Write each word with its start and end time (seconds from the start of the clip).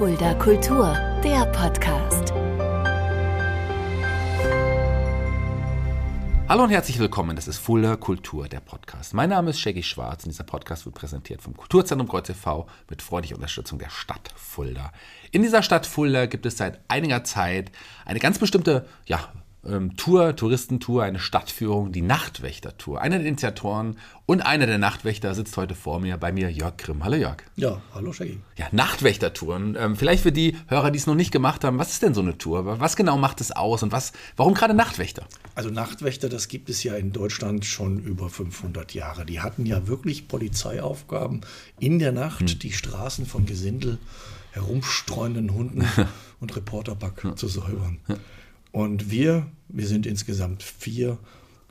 Fulda 0.00 0.32
Kultur, 0.32 0.94
der 1.22 1.44
Podcast. 1.52 2.32
Hallo 6.48 6.62
und 6.64 6.70
herzlich 6.70 6.98
willkommen, 6.98 7.36
das 7.36 7.46
ist 7.46 7.58
Fulda 7.58 7.96
Kultur, 7.96 8.48
der 8.48 8.60
Podcast. 8.60 9.12
Mein 9.12 9.28
Name 9.28 9.50
ist 9.50 9.60
Shaggy 9.60 9.82
Schwarz 9.82 10.24
und 10.24 10.30
dieser 10.30 10.44
Podcast 10.44 10.86
wird 10.86 10.94
präsentiert 10.94 11.42
vom 11.42 11.54
Kulturzentrum 11.54 12.08
Kreuz 12.08 12.30
e.V. 12.30 12.66
mit 12.88 13.02
freundlicher 13.02 13.34
Unterstützung 13.34 13.78
der 13.78 13.90
Stadt 13.90 14.32
Fulda. 14.36 14.90
In 15.32 15.42
dieser 15.42 15.62
Stadt 15.62 15.84
Fulda 15.84 16.24
gibt 16.24 16.46
es 16.46 16.56
seit 16.56 16.80
einiger 16.88 17.22
Zeit 17.22 17.70
eine 18.06 18.20
ganz 18.20 18.38
bestimmte 18.38 18.86
ja, 19.04 19.30
ähm, 19.66 19.96
Tour, 19.96 20.34
Touristentour, 20.36 21.02
eine 21.02 21.18
Stadtführung, 21.18 21.92
die 21.92 22.02
Nachtwächtertour. 22.02 23.00
Einer 23.00 23.18
der 23.18 23.26
Initiatoren 23.26 23.96
und 24.26 24.40
einer 24.40 24.66
der 24.66 24.78
Nachtwächter 24.78 25.34
sitzt 25.34 25.56
heute 25.56 25.74
vor 25.74 26.00
mir, 26.00 26.16
bei 26.16 26.32
mir 26.32 26.50
Jörg 26.50 26.76
Grimm. 26.76 27.04
Hallo 27.04 27.16
Jörg. 27.16 27.42
Ja, 27.56 27.80
hallo 27.94 28.12
Shaggy. 28.12 28.40
Ja, 28.56 28.68
Nachtwächtertouren. 28.72 29.76
Ähm, 29.78 29.96
vielleicht 29.96 30.22
für 30.22 30.32
die 30.32 30.56
Hörer, 30.68 30.90
die 30.90 30.98
es 30.98 31.06
noch 31.06 31.14
nicht 31.14 31.30
gemacht 31.30 31.64
haben, 31.64 31.78
was 31.78 31.90
ist 31.90 32.02
denn 32.02 32.14
so 32.14 32.20
eine 32.20 32.38
Tour? 32.38 32.80
Was 32.80 32.96
genau 32.96 33.18
macht 33.18 33.40
es 33.40 33.52
aus 33.52 33.82
und 33.82 33.92
was, 33.92 34.12
warum 34.36 34.54
gerade 34.54 34.74
Nachtwächter? 34.74 35.26
Also 35.54 35.70
Nachtwächter, 35.70 36.28
das 36.28 36.48
gibt 36.48 36.70
es 36.70 36.82
ja 36.82 36.94
in 36.94 37.12
Deutschland 37.12 37.64
schon 37.64 37.98
über 37.98 38.30
500 38.30 38.94
Jahre. 38.94 39.26
Die 39.26 39.40
hatten 39.40 39.66
ja 39.66 39.86
wirklich 39.86 40.28
Polizeiaufgaben 40.28 41.42
in 41.78 41.98
der 41.98 42.12
Nacht, 42.12 42.48
hm. 42.48 42.58
die 42.58 42.72
Straßen 42.72 43.26
von 43.26 43.46
Gesindel 43.46 43.98
herumstreuenden 44.52 45.52
Hunden 45.52 45.86
und 46.40 46.56
Reporterpack 46.56 47.24
ja. 47.24 47.36
zu 47.36 47.48
säubern. 47.48 47.98
Und 48.72 49.10
wir, 49.10 49.46
wir 49.68 49.86
sind 49.86 50.06
insgesamt 50.06 50.62
vier 50.62 51.18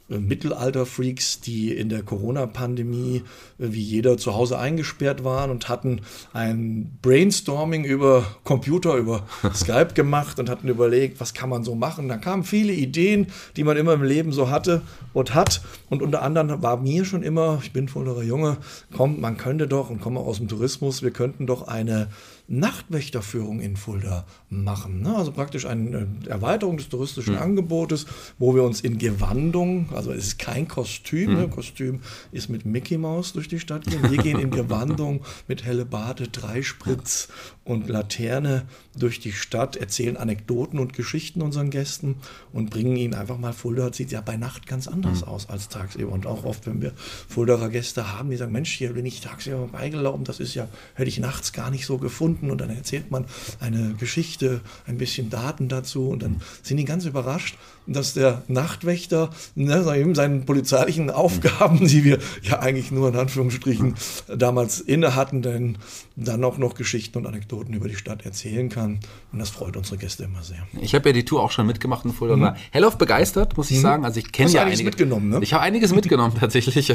äh, 0.09 0.17
Mittelalter-Freaks, 0.17 1.41
die 1.41 1.75
in 1.75 1.89
der 1.89 2.03
Corona-Pandemie 2.03 3.23
äh, 3.59 3.71
wie 3.71 3.81
jeder 3.81 4.17
zu 4.17 4.33
Hause 4.33 4.57
eingesperrt 4.57 5.23
waren 5.23 5.51
und 5.51 5.69
hatten 5.69 6.01
ein 6.33 6.97
Brainstorming 7.01 7.83
über 7.85 8.25
Computer, 8.43 8.95
über 8.95 9.27
Skype 9.53 9.93
gemacht 9.93 10.39
und 10.39 10.49
hatten 10.49 10.67
überlegt, 10.67 11.19
was 11.19 11.33
kann 11.33 11.49
man 11.49 11.63
so 11.63 11.75
machen. 11.75 12.09
Da 12.09 12.17
kamen 12.17 12.43
viele 12.43 12.73
Ideen, 12.73 13.27
die 13.55 13.63
man 13.63 13.77
immer 13.77 13.93
im 13.93 14.03
Leben 14.03 14.31
so 14.31 14.49
hatte 14.49 14.81
und 15.13 15.33
hat. 15.33 15.61
Und 15.89 16.01
unter 16.01 16.21
anderem 16.21 16.61
war 16.61 16.77
mir 16.77 17.05
schon 17.05 17.23
immer, 17.23 17.59
ich 17.61 17.71
bin 17.71 17.87
vollerer 17.87 18.23
Junge, 18.23 18.57
komm, 18.95 19.21
man 19.21 19.37
könnte 19.37 19.67
doch 19.67 19.89
und 19.89 20.01
komme 20.01 20.19
aus 20.19 20.37
dem 20.37 20.47
Tourismus, 20.47 21.03
wir 21.03 21.11
könnten 21.11 21.45
doch 21.45 21.67
eine 21.67 22.09
Nachtwächterführung 22.49 23.61
in 23.61 23.77
Fulda 23.77 24.25
machen. 24.49 25.01
Ne? 25.01 25.15
Also 25.15 25.31
praktisch 25.31 25.65
eine 25.65 26.07
Erweiterung 26.27 26.77
des 26.77 26.89
touristischen 26.89 27.35
mhm. 27.35 27.41
Angebotes, 27.41 28.07
wo 28.39 28.55
wir 28.55 28.63
uns 28.63 28.81
in 28.81 28.97
Gewandung, 28.97 29.89
also 29.93 30.11
es 30.11 30.27
ist 30.27 30.39
kein 30.39 30.67
Kostüm, 30.67 31.31
mhm. 31.31 31.37
ne? 31.37 31.47
Kostüm 31.47 32.01
ist 32.31 32.49
mit 32.49 32.65
Mickey 32.65 32.97
Mouse 32.97 33.33
durch 33.33 33.47
die 33.47 33.59
Stadt 33.59 33.85
gehen. 33.85 34.09
Wir 34.09 34.17
gehen 34.17 34.39
in 34.39 34.49
Gewandung 34.59 35.21
mit 35.47 35.63
helle 35.63 35.85
Bade, 35.85 36.27
Dreispritz 36.27 37.29
und 37.69 37.87
Laterne 37.87 38.63
durch 38.97 39.19
die 39.19 39.31
Stadt, 39.31 39.75
erzählen 39.75 40.17
Anekdoten 40.17 40.79
und 40.79 40.93
Geschichten 40.93 41.41
unseren 41.41 41.69
Gästen 41.69 42.15
und 42.51 42.69
bringen 42.69 42.95
ihnen 42.95 43.13
einfach 43.13 43.37
mal 43.37 43.53
Fulda 43.53 43.93
sieht 43.93 44.11
ja 44.11 44.21
bei 44.21 44.37
Nacht 44.37 44.67
ganz 44.67 44.87
anders 44.87 45.21
mhm. 45.21 45.27
aus 45.27 45.49
als 45.49 45.69
tagsüber. 45.69 46.11
Und 46.11 46.25
auch 46.25 46.43
oft, 46.43 46.67
wenn 46.67 46.81
wir 46.81 46.91
Fuldaer 47.27 47.69
Gäste 47.69 48.13
haben, 48.13 48.29
die 48.29 48.37
sagen, 48.37 48.51
Mensch, 48.51 48.71
hier 48.71 48.93
bin 48.93 49.05
ich 49.05 49.21
tagsüber 49.21 49.67
beigelaufen, 49.67 50.25
das 50.25 50.39
ist 50.39 50.55
ja, 50.55 50.67
hätte 50.95 51.09
ich 51.09 51.19
nachts 51.19 51.53
gar 51.53 51.71
nicht 51.71 51.85
so 51.85 51.97
gefunden 51.97 52.09
gefunden 52.09 52.51
und 52.51 52.59
dann 52.59 52.69
erzählt 52.69 53.11
man 53.11 53.25
eine 53.59 53.93
Geschichte, 53.99 54.61
ein 54.87 54.97
bisschen 54.97 55.29
Daten 55.29 55.69
dazu 55.69 56.09
und 56.09 56.23
dann 56.23 56.41
sind 56.63 56.77
die 56.77 56.85
ganz 56.85 57.05
überrascht, 57.05 57.55
dass 57.87 58.13
der 58.13 58.43
Nachtwächter 58.47 59.29
ne, 59.55 59.85
eben 59.95 60.15
seinen 60.15 60.45
polizeilichen 60.45 61.09
Aufgaben, 61.09 61.87
die 61.87 62.03
wir 62.03 62.19
ja 62.43 62.59
eigentlich 62.59 62.91
nur 62.91 63.09
in 63.09 63.15
Anführungsstrichen 63.15 63.95
damals 64.27 64.79
inne 64.79 65.15
hatten, 65.15 65.41
denn 65.41 65.77
dann 66.15 66.43
auch 66.43 66.57
noch 66.57 66.75
Geschichten 66.75 67.17
und 67.17 67.25
Anekdoten 67.25 67.58
über 67.67 67.87
die 67.87 67.95
Stadt 67.95 68.25
erzählen 68.25 68.69
kann. 68.69 68.99
Und 69.31 69.39
das 69.39 69.49
freut 69.49 69.77
unsere 69.77 69.97
Gäste 69.97 70.23
immer 70.23 70.43
sehr. 70.43 70.67
Ich 70.81 70.95
habe 70.95 71.09
ja 71.09 71.13
die 71.13 71.25
Tour 71.25 71.43
auch 71.43 71.51
schon 71.51 71.65
mitgemacht 71.67 72.05
in 72.05 72.13
Fulda 72.13 72.33
und 72.35 72.41
war 72.41 72.57
hellauf 72.71 72.97
begeistert, 72.97 73.57
muss 73.57 73.69
ich 73.71 73.77
mhm. 73.77 73.81
sagen. 73.81 74.05
Also 74.05 74.19
ich 74.19 74.31
kenne 74.31 74.49
ja 74.51 74.61
einiges 74.63 74.83
mitgenommen, 74.83 75.29
ne? 75.29 75.39
Ich 75.41 75.53
habe 75.53 75.63
einiges 75.63 75.93
mitgenommen 75.93 76.35
tatsächlich. 76.39 76.93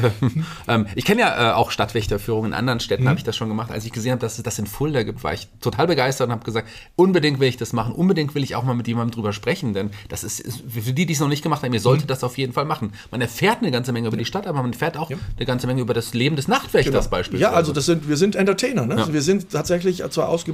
ähm, 0.67 0.87
ich 0.95 1.05
kenne 1.05 1.21
ja 1.21 1.51
äh, 1.51 1.53
auch 1.53 1.71
Stadtwächterführungen 1.71 2.51
in 2.51 2.57
anderen 2.57 2.79
Städten, 2.79 3.03
mhm. 3.03 3.09
habe 3.09 3.17
ich 3.17 3.23
das 3.23 3.35
schon 3.35 3.47
gemacht. 3.47 3.71
Als 3.71 3.85
ich 3.85 3.91
gesehen 3.91 4.11
habe, 4.11 4.21
dass 4.21 4.37
es 4.37 4.43
das 4.43 4.59
in 4.59 4.67
Fulda 4.67 5.03
gibt, 5.03 5.23
war 5.23 5.33
ich 5.33 5.47
total 5.61 5.87
begeistert 5.87 6.27
und 6.27 6.33
habe 6.33 6.43
gesagt, 6.43 6.67
unbedingt 6.95 7.39
will 7.39 7.47
ich 7.47 7.57
das 7.57 7.73
machen, 7.73 7.93
unbedingt 7.93 8.35
will 8.35 8.43
ich 8.43 8.55
auch 8.55 8.63
mal 8.63 8.73
mit 8.73 8.87
jemandem 8.87 9.15
drüber 9.15 9.33
sprechen, 9.33 9.73
denn 9.73 9.91
das 10.09 10.23
ist, 10.23 10.39
ist 10.39 10.63
für 10.67 10.93
die, 10.93 11.05
die 11.05 11.13
es 11.13 11.19
noch 11.19 11.27
nicht 11.27 11.43
gemacht 11.43 11.63
haben, 11.63 11.73
ihr 11.73 11.79
solltet 11.79 12.05
mhm. 12.05 12.09
das 12.09 12.23
auf 12.23 12.37
jeden 12.37 12.53
Fall 12.53 12.65
machen. 12.65 12.93
Man 13.11 13.21
erfährt 13.21 13.59
eine 13.61 13.71
ganze 13.71 13.91
Menge 13.91 14.07
über 14.07 14.17
die 14.17 14.25
Stadt, 14.25 14.47
aber 14.47 14.61
man 14.61 14.73
erfährt 14.73 14.97
auch 14.97 15.09
ja. 15.09 15.17
eine 15.37 15.45
ganze 15.45 15.67
Menge 15.67 15.81
über 15.81 15.93
das 15.93 16.13
Leben 16.13 16.35
des 16.35 16.47
Nachtwächters 16.47 17.05
genau. 17.05 17.09
beispielsweise. 17.09 17.51
Ja, 17.51 17.57
also 17.57 17.71
das 17.71 17.85
sind, 17.85 18.07
wir 18.07 18.17
sind 18.17 18.35
Entertainer. 18.35 18.85
Ne? 18.85 18.95
Ja. 18.95 19.13
wir 19.13 19.21
sind 19.21 19.49
tatsächlich 19.51 20.03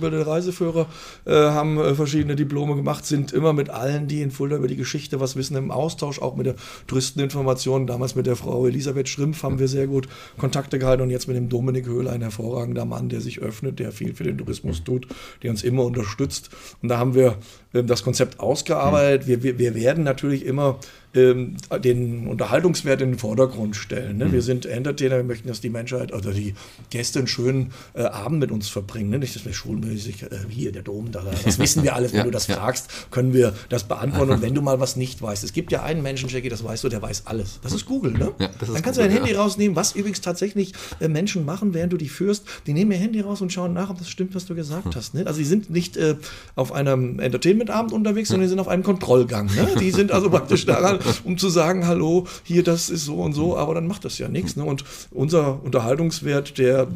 zwar 0.01 0.11
ausgebildete 0.11 0.27
Reiseführer, 0.27 0.87
äh, 1.25 1.31
haben 1.31 1.77
äh, 1.77 1.95
verschiedene 1.95 2.35
Diplome 2.35 2.75
gemacht, 2.75 3.05
sind 3.05 3.31
immer 3.31 3.53
mit 3.53 3.69
allen, 3.69 4.07
die 4.07 4.21
in 4.21 4.31
Fulda 4.31 4.57
über 4.57 4.67
die 4.67 4.75
Geschichte 4.75 5.19
was 5.19 5.35
wissen, 5.35 5.55
im 5.55 5.71
Austausch, 5.71 6.19
auch 6.21 6.35
mit 6.35 6.45
der 6.47 6.55
Touristeninformation. 6.87 7.87
Damals 7.87 8.15
mit 8.15 8.25
der 8.25 8.35
Frau 8.35 8.67
Elisabeth 8.67 9.07
Schrimpf 9.07 9.43
haben 9.43 9.59
wir 9.59 9.67
sehr 9.67 9.87
gut 9.87 10.07
Kontakte 10.37 10.79
gehalten 10.79 11.03
und 11.03 11.09
jetzt 11.09 11.27
mit 11.27 11.37
dem 11.37 11.49
Dominik 11.49 11.85
Höhler, 11.85 12.11
ein 12.11 12.21
hervorragender 12.21 12.85
Mann, 12.85 13.09
der 13.09 13.21
sich 13.21 13.39
öffnet, 13.39 13.79
der 13.79 13.91
viel 13.91 14.15
für 14.15 14.23
den 14.23 14.37
Tourismus 14.37 14.83
tut, 14.83 15.07
der 15.43 15.51
uns 15.51 15.63
immer 15.63 15.83
unterstützt. 15.85 16.49
Und 16.81 16.89
da 16.89 16.97
haben 16.97 17.13
wir 17.13 17.37
äh, 17.73 17.83
das 17.83 18.03
Konzept 18.03 18.39
ausgearbeitet. 18.39 19.27
Wir, 19.27 19.43
wir, 19.43 19.59
wir 19.59 19.75
werden 19.75 20.03
natürlich 20.03 20.45
immer 20.45 20.79
ähm, 21.13 21.57
den 21.83 22.27
Unterhaltungswert 22.27 23.01
in 23.01 23.11
den 23.11 23.19
Vordergrund 23.19 23.75
stellen. 23.75 24.17
Ne? 24.17 24.25
Mhm. 24.25 24.31
Wir 24.31 24.41
sind 24.41 24.65
Entertainer, 24.65 25.17
wir 25.17 25.23
möchten, 25.23 25.47
dass 25.47 25.61
die 25.61 25.69
Menschheit 25.69 26.13
oder 26.13 26.31
die 26.31 26.53
Gäste 26.89 27.19
einen 27.19 27.27
schönen 27.27 27.71
äh, 27.93 28.03
Abend 28.03 28.39
mit 28.39 28.51
uns 28.51 28.69
verbringen. 28.69 29.09
Ne? 29.09 29.19
Nicht, 29.19 29.35
dass 29.35 29.45
wir 29.45 29.53
schulmäßig, 29.53 30.23
äh, 30.23 30.29
hier 30.49 30.71
der 30.71 30.83
Dom, 30.83 31.11
da, 31.11 31.23
das 31.43 31.59
wissen 31.59 31.83
wir 31.83 31.95
alles. 31.95 32.11
Wenn 32.13 32.19
ja, 32.19 32.23
du 32.25 32.31
das 32.31 32.47
ja. 32.47 32.55
fragst, 32.55 33.11
können 33.11 33.33
wir 33.33 33.53
das 33.69 33.83
beantworten. 33.83 34.31
Und 34.31 34.41
wenn 34.41 34.55
du 34.55 34.61
mal 34.61 34.79
was 34.79 34.95
nicht 34.95 35.21
weißt, 35.21 35.43
es 35.43 35.53
gibt 35.53 35.71
ja 35.71 35.83
einen 35.83 36.01
Menschen, 36.01 36.29
Jackie, 36.29 36.49
das 36.49 36.63
weißt 36.63 36.83
du, 36.83 36.89
der 36.89 37.01
weiß 37.01 37.23
alles. 37.25 37.59
Das 37.61 37.73
ist 37.73 37.85
Google. 37.85 38.13
Ne? 38.13 38.31
Ja, 38.39 38.47
ist 38.47 38.61
Dann 38.61 38.81
kannst 38.81 38.83
Google, 38.83 38.93
du 38.93 39.01
dein 39.01 39.11
Handy 39.11 39.33
rausnehmen, 39.33 39.75
was 39.75 39.93
übrigens 39.93 40.21
tatsächlich 40.21 40.73
äh, 40.99 41.07
Menschen 41.07 41.45
machen, 41.45 41.73
während 41.73 41.91
du 41.91 41.97
die 41.97 42.09
führst. 42.09 42.45
Die 42.67 42.73
nehmen 42.73 42.91
ihr 42.91 42.97
Handy 42.97 43.19
raus 43.19 43.41
und 43.41 43.51
schauen 43.51 43.73
nach, 43.73 43.89
ob 43.89 43.97
das 43.97 44.09
stimmt, 44.09 44.33
was 44.33 44.45
du 44.45 44.55
gesagt 44.55 44.85
hm. 44.85 44.95
hast. 44.95 45.13
Ne? 45.13 45.27
Also 45.27 45.39
die 45.39 45.45
sind 45.45 45.69
nicht 45.69 45.97
äh, 45.97 46.15
auf 46.55 46.71
einem 46.71 47.19
Entertainment-Abend 47.19 47.91
unterwegs, 47.91 48.29
sondern 48.29 48.45
die 48.45 48.49
sind 48.49 48.59
auf 48.59 48.67
einem 48.69 48.83
Kontrollgang. 48.83 49.47
Ne? 49.47 49.67
Die 49.79 49.91
sind 49.91 50.11
also 50.11 50.29
praktisch 50.31 50.65
daran, 50.65 51.00
um 51.23 51.37
zu 51.37 51.49
sagen, 51.49 51.87
hallo, 51.87 52.27
hier, 52.43 52.63
das 52.63 52.89
ist 52.89 53.05
so 53.05 53.21
und 53.21 53.33
so, 53.33 53.57
aber 53.57 53.75
dann 53.75 53.87
macht 53.87 54.05
das 54.05 54.17
ja 54.17 54.27
nichts. 54.27 54.55
Ne? 54.55 54.63
Und 54.63 54.83
unser 55.11 55.63
Unterhaltungswert, 55.63 56.57
der 56.57 56.87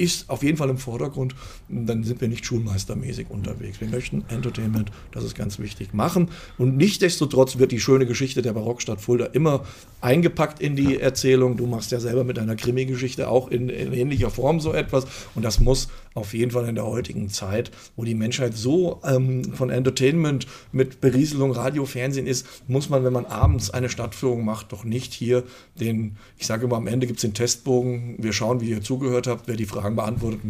ist 0.00 0.30
auf 0.30 0.42
jeden 0.42 0.56
Fall 0.56 0.70
im 0.70 0.78
Vordergrund. 0.78 1.34
Dann 1.68 2.04
sind 2.04 2.20
wir 2.20 2.28
nicht 2.28 2.46
schulmeistermäßig 2.46 3.28
unterwegs. 3.28 3.80
Wir 3.80 3.88
möchten 3.88 4.24
Entertainment, 4.28 4.90
das 5.12 5.24
ist 5.24 5.34
ganz 5.34 5.58
wichtig, 5.58 5.92
machen. 5.92 6.30
Und 6.58 6.76
nichtsdestotrotz 6.76 7.58
wird 7.58 7.70
die 7.70 7.80
schöne 7.80 8.06
Geschichte 8.06 8.40
der 8.40 8.54
Barockstadt 8.54 9.00
Fulda 9.00 9.26
immer 9.26 9.64
eingepackt 10.00 10.60
in 10.60 10.74
die 10.74 10.98
Erzählung. 10.98 11.56
Du 11.56 11.66
machst 11.66 11.92
ja 11.92 12.00
selber 12.00 12.24
mit 12.24 12.38
deiner 12.38 12.56
Krimi-Geschichte 12.56 13.28
auch 13.28 13.48
in, 13.48 13.68
in, 13.68 13.92
ähnlicher 13.92 14.30
Form 14.30 14.60
so 14.60 14.72
etwas. 14.72 15.06
Und 15.34 15.44
das 15.44 15.60
muss 15.60 15.88
auf 16.14 16.34
jeden 16.34 16.50
Fall 16.50 16.68
in 16.68 16.74
der 16.74 16.86
heutigen 16.86 17.28
Zeit, 17.28 17.70
wo 17.96 18.04
die 18.04 18.14
Menschheit 18.14 18.56
so 18.56 19.00
ähm, 19.04 19.44
von 19.52 19.70
Entertainment 19.70 20.46
mit 20.72 21.00
Berieselung, 21.00 21.52
Radio, 21.52 21.84
Fernsehen 21.84 22.26
ist, 22.26 22.46
muss 22.66 22.88
man, 22.88 23.04
wenn 23.04 23.12
man 23.12 23.26
abends 23.26 23.70
eine 23.70 23.88
Stadtführung 23.88 24.44
macht, 24.44 24.72
doch 24.72 24.84
nicht 24.84 25.12
hier 25.12 25.44
den, 25.78 26.16
ich 26.36 26.46
sage 26.46 26.64
immer, 26.64 26.76
am 26.76 26.88
Ende 26.88 27.06
gibt 27.06 27.18
es 27.18 27.22
den 27.22 27.34
Testbogen. 27.34 28.16
Wir 28.18 28.32
schauen, 28.32 28.60
wie 28.60 28.70
ihr 28.70 28.82
zugehört 28.82 29.28
habt, 29.28 29.46
wer 29.46 29.56
die 29.56 29.66
Fragen 29.66 29.94
beantwortet. 29.96 30.40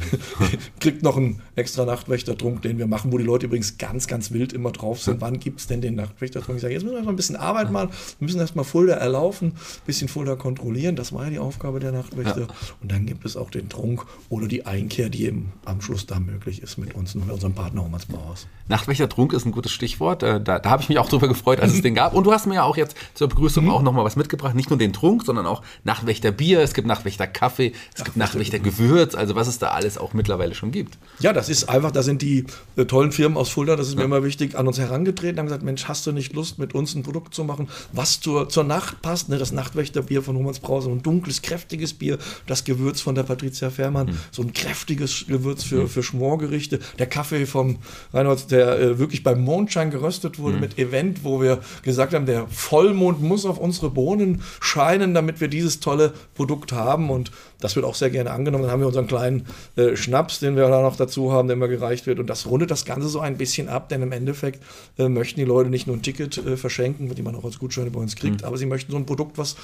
Kriegt 0.80 1.02
noch 1.02 1.16
einen 1.16 1.42
extra 1.56 1.84
Nachtwächtertrunk, 1.84 2.62
den 2.62 2.78
wir 2.78 2.86
machen, 2.86 3.12
wo 3.12 3.18
die 3.18 3.24
Leute 3.24 3.46
übrigens 3.46 3.78
ganz, 3.78 4.06
ganz 4.06 4.30
wild 4.30 4.52
immer 4.52 4.70
drauf 4.70 5.02
sind. 5.02 5.20
Wann 5.20 5.40
gibt 5.40 5.60
es 5.60 5.66
denn 5.66 5.80
den 5.80 5.96
Nachtwächtertrunk? 5.96 6.56
Ich 6.56 6.62
sage, 6.62 6.74
jetzt 6.74 6.84
müssen 6.84 6.92
wir 6.92 6.98
erstmal 6.98 7.14
ein 7.14 7.16
bisschen 7.16 7.36
Arbeit 7.36 7.72
machen. 7.72 7.90
Wir 8.20 8.26
müssen 8.26 8.40
erstmal 8.40 8.64
Fulda 8.64 8.94
erlaufen, 8.94 9.48
ein 9.48 9.86
bisschen 9.86 10.08
Fulda 10.08 10.36
kontrollieren. 10.36 10.94
Das 10.94 11.12
war 11.12 11.24
ja 11.24 11.30
die 11.30 11.38
Aufgabe 11.40 11.80
der 11.80 11.90
Nachtwächter. 11.90 12.42
Ja. 12.42 12.46
Und 12.80 12.92
dann 12.92 13.06
gibt 13.06 13.24
es 13.24 13.36
auch 13.36 13.50
den 13.50 13.68
Trunk 13.68 14.06
oder 14.28 14.46
die 14.46 14.66
Einkehr, 14.84 15.08
die 15.08 15.24
eben 15.24 15.52
am 15.64 15.80
Schluss 15.80 16.04
da 16.06 16.20
möglich 16.20 16.62
ist 16.62 16.76
mit 16.76 16.94
uns 16.94 17.14
und 17.14 17.22
mit 17.22 17.32
unserem 17.32 17.54
Partner 17.54 17.82
Thomas 17.94 18.06
Bauhaus. 18.06 18.46
Nachtwächtertrunk 18.68 19.32
ist 19.32 19.46
ein 19.46 19.52
gutes 19.52 19.72
Stichwort. 19.72 20.22
Äh, 20.22 20.40
da, 20.40 20.58
da 20.58 20.70
habe 20.70 20.82
ich 20.82 20.88
mich 20.88 20.98
auch 20.98 21.08
drüber 21.08 21.28
gefreut, 21.28 21.60
als 21.60 21.72
es 21.72 21.82
den 21.82 21.94
gab. 21.94 22.14
Und 22.14 22.24
du 22.24 22.32
hast 22.32 22.46
mir 22.46 22.56
ja 22.56 22.62
auch 22.64 22.76
jetzt 22.76 22.96
zur 23.14 23.28
Begrüßung 23.28 23.64
mhm. 23.64 23.70
auch 23.70 23.82
nochmal 23.82 24.04
was 24.04 24.16
mitgebracht. 24.16 24.54
Nicht 24.54 24.70
nur 24.70 24.78
den 24.78 24.92
Trunk, 24.92 25.24
sondern 25.24 25.46
auch 25.46 25.62
Nachtwächterbier. 25.84 26.60
Es 26.60 26.74
gibt 26.74 26.86
Nachtwächterkaffee. 26.86 27.72
Es 27.94 28.04
gibt 28.04 28.16
Nachtwächter 28.16 28.58
Gewürz, 28.58 29.14
also 29.14 29.34
was 29.34 29.48
es 29.48 29.58
da 29.58 29.68
alles 29.68 29.96
auch 29.98 30.12
mittlerweile 30.12 30.54
schon 30.54 30.70
gibt. 30.70 30.98
Ja, 31.20 31.32
das 31.32 31.48
ist 31.48 31.68
einfach, 31.68 31.92
da 31.92 32.02
sind 32.02 32.20
die 32.22 32.46
äh, 32.76 32.84
tollen 32.84 33.12
Firmen 33.12 33.38
aus 33.38 33.48
Fulda, 33.48 33.76
das 33.76 33.88
ist 33.88 33.94
ja. 33.94 34.00
mir 34.00 34.04
immer 34.04 34.24
wichtig, 34.24 34.56
an 34.56 34.66
uns 34.66 34.78
herangetreten, 34.78 35.38
haben 35.38 35.46
gesagt, 35.46 35.62
Mensch, 35.62 35.86
hast 35.86 36.06
du 36.06 36.12
nicht 36.12 36.32
Lust, 36.32 36.58
mit 36.58 36.74
uns 36.74 36.94
ein 36.94 37.02
Produkt 37.02 37.34
zu 37.34 37.44
machen, 37.44 37.68
was 37.92 38.20
zur, 38.20 38.48
zur 38.48 38.64
Nacht 38.64 39.02
passt? 39.02 39.28
Ne? 39.28 39.38
Das 39.38 39.52
Nachtwächterbier 39.52 40.22
von 40.22 40.36
Humans 40.36 40.60
Brause, 40.60 40.90
ein 40.90 41.02
dunkles, 41.02 41.42
kräftiges 41.42 41.94
Bier, 41.94 42.18
das 42.46 42.64
Gewürz 42.64 43.00
von 43.00 43.14
der 43.14 43.22
Patricia 43.22 43.70
Fährmann, 43.70 44.08
mhm. 44.08 44.18
so 44.30 44.42
ein 44.42 44.52
kräftiges 44.52 44.73
Gewürz 44.86 45.64
für, 45.64 45.82
mhm. 45.82 45.88
für 45.88 46.02
Schmorgerichte, 46.02 46.78
der 46.98 47.06
Kaffee 47.06 47.46
vom 47.46 47.78
Reinhold, 48.12 48.50
der 48.50 48.78
äh, 48.78 48.98
wirklich 48.98 49.22
beim 49.22 49.42
Mondschein 49.42 49.90
geröstet 49.90 50.38
wurde, 50.38 50.56
mhm. 50.56 50.60
mit 50.60 50.78
Event, 50.78 51.24
wo 51.24 51.40
wir 51.40 51.60
gesagt 51.82 52.14
haben, 52.14 52.26
der 52.26 52.46
Vollmond 52.48 53.22
muss 53.22 53.46
auf 53.46 53.58
unsere 53.58 53.90
Bohnen 53.90 54.42
scheinen, 54.60 55.14
damit 55.14 55.40
wir 55.40 55.48
dieses 55.48 55.80
tolle 55.80 56.12
Produkt 56.34 56.72
haben 56.72 57.10
und 57.10 57.30
das 57.60 57.76
wird 57.76 57.86
auch 57.86 57.94
sehr 57.94 58.10
gerne 58.10 58.30
angenommen 58.30 58.44
angenommen. 58.44 58.64
Dann 58.64 58.72
haben 58.72 58.80
wir 58.80 58.86
unseren 58.86 59.06
kleinen 59.06 59.46
äh, 59.76 59.96
Schnaps, 59.96 60.40
den 60.40 60.56
wir 60.56 60.68
da 60.68 60.82
noch 60.82 60.96
dazu 60.96 61.32
haben, 61.32 61.48
der 61.48 61.56
immer 61.56 61.68
gereicht 61.68 62.06
wird. 62.06 62.18
Und 62.18 62.28
das 62.28 62.46
rundet 62.46 62.70
das 62.70 62.84
Ganze 62.84 63.08
so 63.08 63.20
ein 63.20 63.36
bisschen 63.36 63.68
ab, 63.68 63.88
denn 63.88 64.02
im 64.02 64.12
Endeffekt 64.12 64.62
äh, 64.98 65.08
möchten 65.08 65.40
die 65.40 65.46
Leute 65.46 65.70
nicht 65.70 65.86
nur 65.86 65.96
ein 65.96 66.02
Ticket 66.02 66.38
äh, 66.38 66.56
verschenken, 66.56 67.12
die 67.14 67.22
man 67.22 67.34
auch 67.34 67.44
als 67.44 67.58
Gutscheine 67.58 67.90
bei 67.90 68.00
uns 68.00 68.16
kriegt, 68.16 68.42
mhm. 68.42 68.46
aber 68.46 68.56
sie 68.56 68.66
möchten 68.66 68.92
so 68.92 68.98
ein 68.98 69.06
Produkt, 69.06 69.38
was 69.38 69.56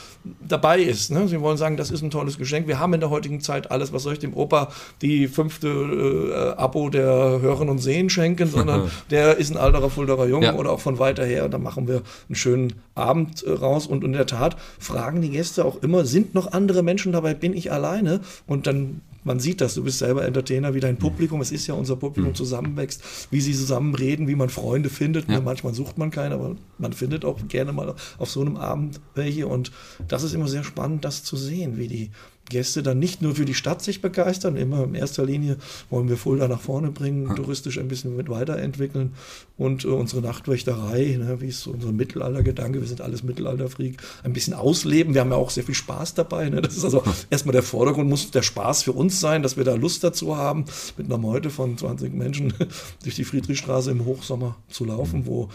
dabei 0.46 0.80
ist. 0.80 1.10
Ne? 1.10 1.28
Sie 1.28 1.40
wollen 1.40 1.56
sagen, 1.56 1.76
das 1.76 1.90
ist 1.90 2.02
ein 2.02 2.10
tolles 2.10 2.38
Geschenk. 2.38 2.66
Wir 2.66 2.78
haben 2.78 2.94
in 2.94 3.00
der 3.00 3.10
heutigen 3.10 3.40
Zeit 3.40 3.70
alles, 3.70 3.92
was 3.92 4.02
soll 4.02 4.14
ich 4.14 4.18
dem 4.18 4.34
Opa 4.34 4.72
die 5.02 5.29
fünfte 5.29 5.69
äh, 5.69 6.61
Abo 6.61 6.91
der 6.91 7.41
Hören 7.41 7.69
und 7.69 7.79
Sehen 7.79 8.11
schenken, 8.11 8.49
sondern 8.49 8.91
der 9.11 9.37
ist 9.37 9.50
ein 9.50 9.56
alterer 9.56 9.91
Fulderer 9.91 10.26
Junge 10.26 10.47
ja. 10.47 10.55
oder 10.55 10.73
auch 10.73 10.81
von 10.81 10.99
weiter 10.99 11.25
her. 11.25 11.49
Da 11.49 11.58
machen 11.58 11.88
wir 11.88 12.02
einen 12.29 12.35
schönen 12.35 12.75
Abend 12.94 13.43
äh, 13.43 13.50
raus. 13.50 13.87
Und 13.87 14.05
in 14.05 14.12
der 14.12 14.26
Tat 14.26 14.56
fragen 14.79 15.23
die 15.23 15.31
Gäste 15.31 15.64
auch 15.64 15.82
immer, 15.82 16.05
sind 16.05 16.35
noch 16.35 16.52
andere 16.52 16.82
Menschen 16.82 17.12
dabei, 17.12 17.35
bin 17.35 17.56
ich 17.56 17.73
alleine? 17.73 18.20
Und 18.47 18.67
dann 18.67 19.00
man 19.23 19.38
sieht 19.38 19.61
das, 19.61 19.75
du 19.75 19.85
bist 19.85 19.99
selber 19.99 20.25
Entertainer, 20.25 20.75
wie 20.75 20.81
dein 20.81 20.97
Publikum, 20.97 21.41
es 21.41 21.52
ist 21.52 21.67
ja 21.67 21.75
unser 21.75 21.97
Publikum, 21.97 22.31
mhm. 22.31 22.35
zusammenwächst, 22.35 23.02
wie 23.31 23.41
sie 23.41 23.52
zusammen 23.52 23.94
reden, 23.94 24.29
wie 24.29 24.35
man 24.35 24.49
Freunde 24.49 24.88
findet. 24.88 25.29
Ja. 25.29 25.41
Manchmal 25.41 25.75
sucht 25.75 25.99
man 25.99 26.11
keine, 26.11 26.37
aber 26.37 26.56
man 26.79 26.93
findet 26.93 27.25
auch 27.25 27.38
gerne 27.49 27.73
mal 27.73 27.94
auf 28.19 28.31
so 28.31 28.41
einem 28.41 28.56
Abend 28.56 29.00
welche. 29.14 29.47
Und 29.47 29.73
das 30.08 30.23
ist 30.23 30.32
immer 30.32 30.49
sehr 30.49 30.64
spannend, 30.64 31.05
das 31.05 31.23
zu 31.23 31.37
sehen, 31.37 31.76
wie 31.76 31.88
die 31.88 32.11
Gäste 32.50 32.82
dann 32.82 32.99
nicht 32.99 33.23
nur 33.23 33.35
für 33.35 33.47
die 33.47 33.55
Stadt 33.55 33.81
sich 33.82 34.02
begeistern, 34.02 34.56
immer 34.56 34.85
in 34.85 34.94
erster 34.94 35.25
Linie 35.25 35.56
wollen 35.88 36.11
wir 36.11 36.19
Fulda 36.19 36.49
nach 36.49 36.61
vorne 36.61 36.91
bringen, 36.91 37.29
ja. 37.29 37.35
touristisch 37.35 37.79
ein 37.79 37.88
bisschen 37.88 38.14
mit 38.14 38.29
weiterentwickeln 38.29 39.14
und 39.56 39.85
äh, 39.85 39.88
unsere 39.88 40.20
Nachtwächterei, 40.20 41.17
ne, 41.19 41.41
wie 41.41 41.49
ist 41.49 41.67
unser 41.67 41.93
Mittelaltergedanke, 41.93 42.81
wir 42.81 42.88
sind 42.88 43.00
alles 43.00 43.23
Mittelalterfreak, 43.23 43.97
ein 44.25 44.35
bisschen 44.35 44.52
ausleben. 44.52 45.14
Wir 45.14 45.23
haben 45.23 45.31
ja 45.31 45.37
auch 45.37 45.50
sehr 45.50 45.64
viel 45.64 45.75
Spaß 45.75 46.14
dabei. 46.14 46.50
Ne? 46.50 46.61
Das 46.61 46.76
ist 46.76 46.85
also 46.85 47.02
erstmal 47.31 47.52
der 47.52 47.62
Vordergrund, 47.62 48.11
muss 48.11 48.31
der 48.31 48.43
Spaß 48.43 48.82
für 48.82 48.93
uns 48.93 49.20
sein, 49.20 49.43
dass 49.43 49.56
wir 49.56 49.64
da 49.64 49.75
Lust 49.75 50.05
dazu 50.05 50.37
haben, 50.37 50.67
mit 50.99 51.06
einer 51.06 51.19
Meute 51.19 51.49
von 51.49 51.79
20 51.79 52.12
Menschen 52.12 52.52
durch 53.02 53.14
die 53.14 53.25
Friedrichstraße 53.25 53.91
im 53.91 54.05
Hochsommer 54.05 54.56
zu 54.69 54.85
laufen, 54.85 55.26
wo 55.26 55.49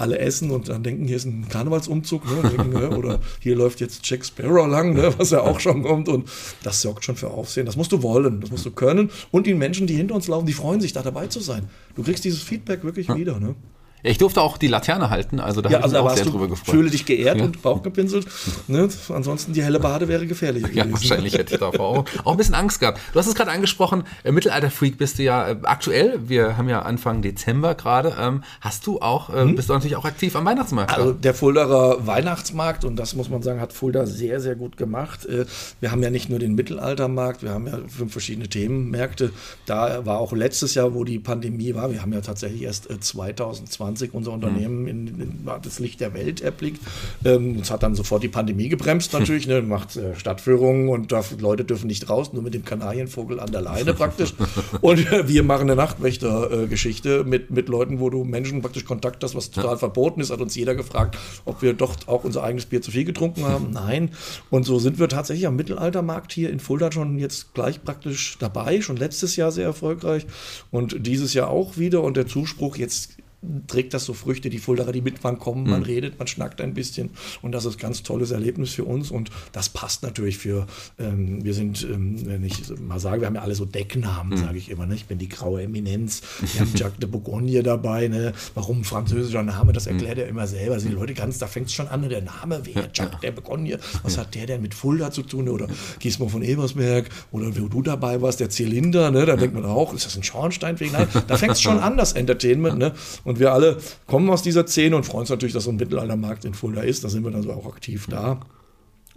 alle 0.00 0.18
essen 0.18 0.50
und 0.50 0.68
dann 0.68 0.82
denken, 0.82 1.06
hier 1.06 1.16
ist 1.16 1.26
ein 1.26 1.48
Karnevalsumzug, 1.48 2.24
ne, 2.24 2.48
denken, 2.48 2.70
ne, 2.80 2.90
oder 2.90 3.20
hier 3.40 3.56
läuft 3.56 3.80
jetzt 3.80 4.08
Jack 4.08 4.24
Sparrow 4.24 4.66
lang, 4.66 4.94
ne, 4.94 5.12
was 5.18 5.30
ja 5.30 5.40
auch 5.42 5.60
schon 5.60 5.82
kommt 5.82 6.08
und 6.08 6.28
das 6.62 6.82
sorgt 6.82 7.04
schon 7.04 7.16
für 7.16 7.30
Aufsehen. 7.30 7.66
Das 7.66 7.76
musst 7.76 7.92
du 7.92 8.02
wollen, 8.02 8.40
das 8.40 8.50
musst 8.50 8.66
du 8.66 8.70
können 8.70 9.10
und 9.30 9.46
die 9.46 9.54
Menschen, 9.54 9.86
die 9.86 9.94
hinter 9.94 10.14
uns 10.14 10.28
laufen, 10.28 10.46
die 10.46 10.52
freuen 10.52 10.80
sich 10.80 10.92
da 10.92 11.02
dabei 11.02 11.26
zu 11.26 11.40
sein. 11.40 11.68
Du 11.94 12.02
kriegst 12.02 12.24
dieses 12.24 12.42
Feedback 12.42 12.84
wirklich 12.84 13.14
wieder. 13.14 13.38
Ne? 13.38 13.54
Ich 14.02 14.18
durfte 14.18 14.40
auch 14.40 14.56
die 14.56 14.68
Laterne 14.68 15.10
halten, 15.10 15.40
also 15.40 15.60
da 15.60 15.68
ja, 15.68 15.76
habe 15.76 15.84
also 15.84 15.96
ich 15.96 16.02
mich 16.02 16.10
auch 16.12 16.16
sehr 16.16 16.26
drüber 16.26 16.48
gefreut. 16.48 16.74
Fühle 16.74 16.90
dich 16.90 17.04
geehrt 17.04 17.38
ja. 17.38 17.44
und 17.44 17.62
Bauch 17.62 17.82
gepinselt. 17.82 18.26
Ne? 18.66 18.88
Ansonsten 19.08 19.52
die 19.52 19.62
helle 19.62 19.80
Bade 19.80 20.08
wäre 20.08 20.26
gefährlich 20.26 20.62
gewesen. 20.62 20.78
Ja, 20.78 20.92
wahrscheinlich 20.92 21.34
hätte 21.34 21.54
ich 21.54 21.60
davor 21.60 21.86
auch, 21.86 22.04
auch 22.24 22.32
ein 22.32 22.36
bisschen 22.36 22.54
Angst 22.54 22.80
gehabt. 22.80 23.00
Du 23.12 23.18
hast 23.18 23.26
es 23.26 23.34
gerade 23.34 23.50
angesprochen, 23.50 24.04
äh, 24.24 24.32
Mittelalter-Freak 24.32 24.96
bist 24.96 25.18
du 25.18 25.22
ja 25.22 25.50
äh, 25.50 25.56
aktuell. 25.64 26.20
Wir 26.28 26.56
haben 26.56 26.68
ja 26.68 26.82
Anfang 26.82 27.22
Dezember 27.22 27.74
gerade. 27.74 28.14
Ähm, 28.18 28.42
hast 28.60 28.86
du 28.86 29.00
auch, 29.00 29.30
äh, 29.30 29.42
hm? 29.42 29.56
bist 29.56 29.68
du 29.68 29.74
natürlich 29.74 29.96
auch 29.96 30.04
aktiv 30.04 30.34
am 30.36 30.44
Weihnachtsmarkt? 30.44 30.94
Also 30.96 31.12
der 31.12 31.34
Fuldaer 31.34 32.06
Weihnachtsmarkt, 32.06 32.84
und 32.84 32.96
das 32.96 33.14
muss 33.14 33.28
man 33.28 33.42
sagen, 33.42 33.60
hat 33.60 33.72
Fulda 33.72 34.06
sehr, 34.06 34.40
sehr 34.40 34.56
gut 34.56 34.76
gemacht. 34.76 35.26
Äh, 35.26 35.44
wir 35.80 35.90
haben 35.90 36.02
ja 36.02 36.10
nicht 36.10 36.30
nur 36.30 36.38
den 36.38 36.54
Mittelaltermarkt, 36.54 37.42
wir 37.42 37.50
haben 37.50 37.66
ja 37.66 37.78
fünf 37.88 38.12
verschiedene 38.12 38.48
Themenmärkte. 38.48 39.32
Da 39.66 40.06
war 40.06 40.18
auch 40.18 40.32
letztes 40.32 40.74
Jahr, 40.74 40.94
wo 40.94 41.04
die 41.04 41.18
Pandemie 41.18 41.74
war, 41.74 41.90
wir 41.92 42.02
haben 42.02 42.12
ja 42.12 42.20
tatsächlich 42.20 42.62
erst 42.62 42.88
2020 43.00 43.89
unser 43.90 44.32
Unternehmen 44.32 44.50
Unternehmen 44.60 44.86
in, 44.86 45.20
in, 45.20 45.48
das 45.62 45.78
Licht 45.78 46.00
der 46.00 46.14
Welt 46.14 46.40
erblickt. 46.40 46.80
Ähm, 47.24 47.58
das 47.58 47.70
hat 47.70 47.82
dann 47.82 47.94
sofort 47.94 48.22
die 48.22 48.28
Pandemie 48.28 48.68
gebremst 48.68 49.12
natürlich, 49.12 49.46
ne, 49.46 49.62
macht 49.62 49.96
äh, 49.96 50.14
Stadtführungen 50.16 50.88
und 50.88 51.12
darf, 51.12 51.34
Leute 51.40 51.64
dürfen 51.64 51.86
nicht 51.86 52.08
raus, 52.08 52.32
nur 52.32 52.42
mit 52.42 52.54
dem 52.54 52.64
Kanarienvogel 52.64 53.40
an 53.40 53.52
der 53.52 53.62
Leine 53.62 53.94
praktisch. 53.94 54.34
Und 54.80 55.10
äh, 55.12 55.28
wir 55.28 55.42
machen 55.42 55.62
eine 55.62 55.76
Nachtwächter-Geschichte 55.76 57.24
mit, 57.24 57.50
mit 57.50 57.68
Leuten, 57.68 58.00
wo 58.00 58.10
du 58.10 58.24
Menschen 58.24 58.62
praktisch 58.62 58.84
Kontakt 58.84 59.22
hast, 59.22 59.34
was 59.34 59.50
total 59.50 59.76
verboten 59.76 60.20
ist, 60.20 60.30
hat 60.30 60.40
uns 60.40 60.54
jeder 60.54 60.74
gefragt, 60.74 61.18
ob 61.44 61.62
wir 61.62 61.74
doch 61.74 61.96
auch 62.06 62.24
unser 62.24 62.42
eigenes 62.42 62.66
Bier 62.66 62.82
zu 62.82 62.90
viel 62.90 63.04
getrunken 63.04 63.44
haben. 63.44 63.70
Nein. 63.72 64.10
Und 64.50 64.64
so 64.64 64.78
sind 64.78 64.98
wir 64.98 65.08
tatsächlich 65.08 65.46
am 65.46 65.56
Mittelaltermarkt 65.56 66.32
hier 66.32 66.50
in 66.50 66.60
Fulda 66.60 66.92
schon 66.92 67.18
jetzt 67.18 67.54
gleich 67.54 67.82
praktisch 67.82 68.36
dabei, 68.38 68.80
schon 68.80 68.96
letztes 68.96 69.36
Jahr 69.36 69.52
sehr 69.52 69.64
erfolgreich 69.64 70.26
und 70.70 71.06
dieses 71.06 71.34
Jahr 71.34 71.50
auch 71.50 71.76
wieder. 71.76 72.02
Und 72.02 72.16
der 72.16 72.26
Zuspruch 72.26 72.76
jetzt 72.76 73.19
trägt 73.66 73.94
das 73.94 74.04
so 74.04 74.12
Früchte, 74.12 74.50
die 74.50 74.58
Fuldaer, 74.58 74.92
die 74.92 75.00
mit, 75.00 75.22
man 75.24 75.38
kommen, 75.38 75.64
man 75.68 75.80
mhm. 75.80 75.86
redet, 75.86 76.18
man 76.18 76.28
schnackt 76.28 76.60
ein 76.60 76.74
bisschen 76.74 77.10
und 77.40 77.52
das 77.52 77.64
ist 77.64 77.76
ein 77.76 77.80
ganz 77.80 78.02
tolles 78.02 78.32
Erlebnis 78.32 78.72
für 78.72 78.84
uns 78.84 79.10
und 79.10 79.30
das 79.52 79.70
passt 79.70 80.02
natürlich 80.02 80.36
für, 80.36 80.66
ähm, 80.98 81.42
wir 81.42 81.54
sind, 81.54 81.82
ähm, 81.84 82.26
wenn 82.26 82.44
ich 82.44 82.78
mal 82.78 83.00
sage, 83.00 83.22
wir 83.22 83.26
haben 83.26 83.36
ja 83.36 83.42
alle 83.42 83.54
so 83.54 83.64
Decknamen, 83.64 84.38
mhm. 84.38 84.42
sage 84.42 84.58
ich 84.58 84.70
immer, 84.70 84.86
ne? 84.86 84.94
ich 84.94 85.06
bin 85.06 85.18
die 85.18 85.28
graue 85.28 85.62
Eminenz, 85.62 86.20
wir 86.40 86.60
haben 86.60 86.72
Jacques 86.74 86.98
de 86.98 87.08
Bourgogne 87.08 87.62
dabei, 87.62 88.08
ne? 88.08 88.32
warum 88.54 88.80
ein 88.80 88.84
französischer 88.84 89.42
Name, 89.42 89.72
das 89.72 89.86
erklärt 89.86 90.16
mhm. 90.16 90.22
er 90.22 90.28
immer 90.28 90.46
selber, 90.46 90.74
also 90.74 90.88
die 90.88 90.94
Leute 90.94 91.14
ganz, 91.14 91.38
da 91.38 91.46
fängt 91.46 91.66
es 91.66 91.72
schon 91.72 91.88
an, 91.88 92.06
der 92.08 92.22
Name, 92.22 92.60
wer, 92.64 92.90
Jacques 92.92 93.20
de 93.20 93.30
Bourgogne, 93.30 93.78
was 94.02 94.18
hat 94.18 94.34
der 94.34 94.46
denn 94.46 94.60
mit 94.60 94.74
Fulda 94.74 95.10
zu 95.12 95.22
tun 95.22 95.48
oder 95.48 95.66
Giesmo 95.98 96.28
von 96.28 96.42
Ebersberg 96.42 97.08
oder 97.32 97.56
wo 97.56 97.68
du 97.68 97.80
dabei 97.80 98.20
warst, 98.20 98.40
der 98.40 98.50
Zylinder, 98.50 99.10
ne? 99.10 99.24
da 99.24 99.36
denkt 99.36 99.54
man 99.54 99.64
auch, 99.64 99.94
ist 99.94 100.04
das 100.04 100.16
ein 100.16 100.24
Schornsteinfeger? 100.24 100.90
Nein, 100.92 101.08
da 101.26 101.36
fängt 101.36 101.52
es 101.52 101.62
schon 101.62 101.78
an, 101.78 101.96
das 101.96 102.12
Entertainment 102.12 102.78
ne? 102.78 102.92
Und 103.24 103.29
wir 103.38 103.52
alle 103.52 103.78
kommen 104.06 104.28
aus 104.30 104.42
dieser 104.42 104.66
Szene 104.66 104.96
und 104.96 105.04
freuen 105.04 105.20
uns 105.20 105.30
natürlich, 105.30 105.52
dass 105.52 105.64
so 105.64 105.70
ein 105.70 105.76
Mittelaltermarkt 105.76 106.44
in 106.44 106.54
Fulda 106.54 106.82
ist. 106.82 107.04
Da 107.04 107.08
sind 107.08 107.24
wir 107.24 107.30
dann 107.30 107.42
so 107.42 107.52
auch 107.52 107.66
aktiv 107.66 108.06
da. 108.08 108.40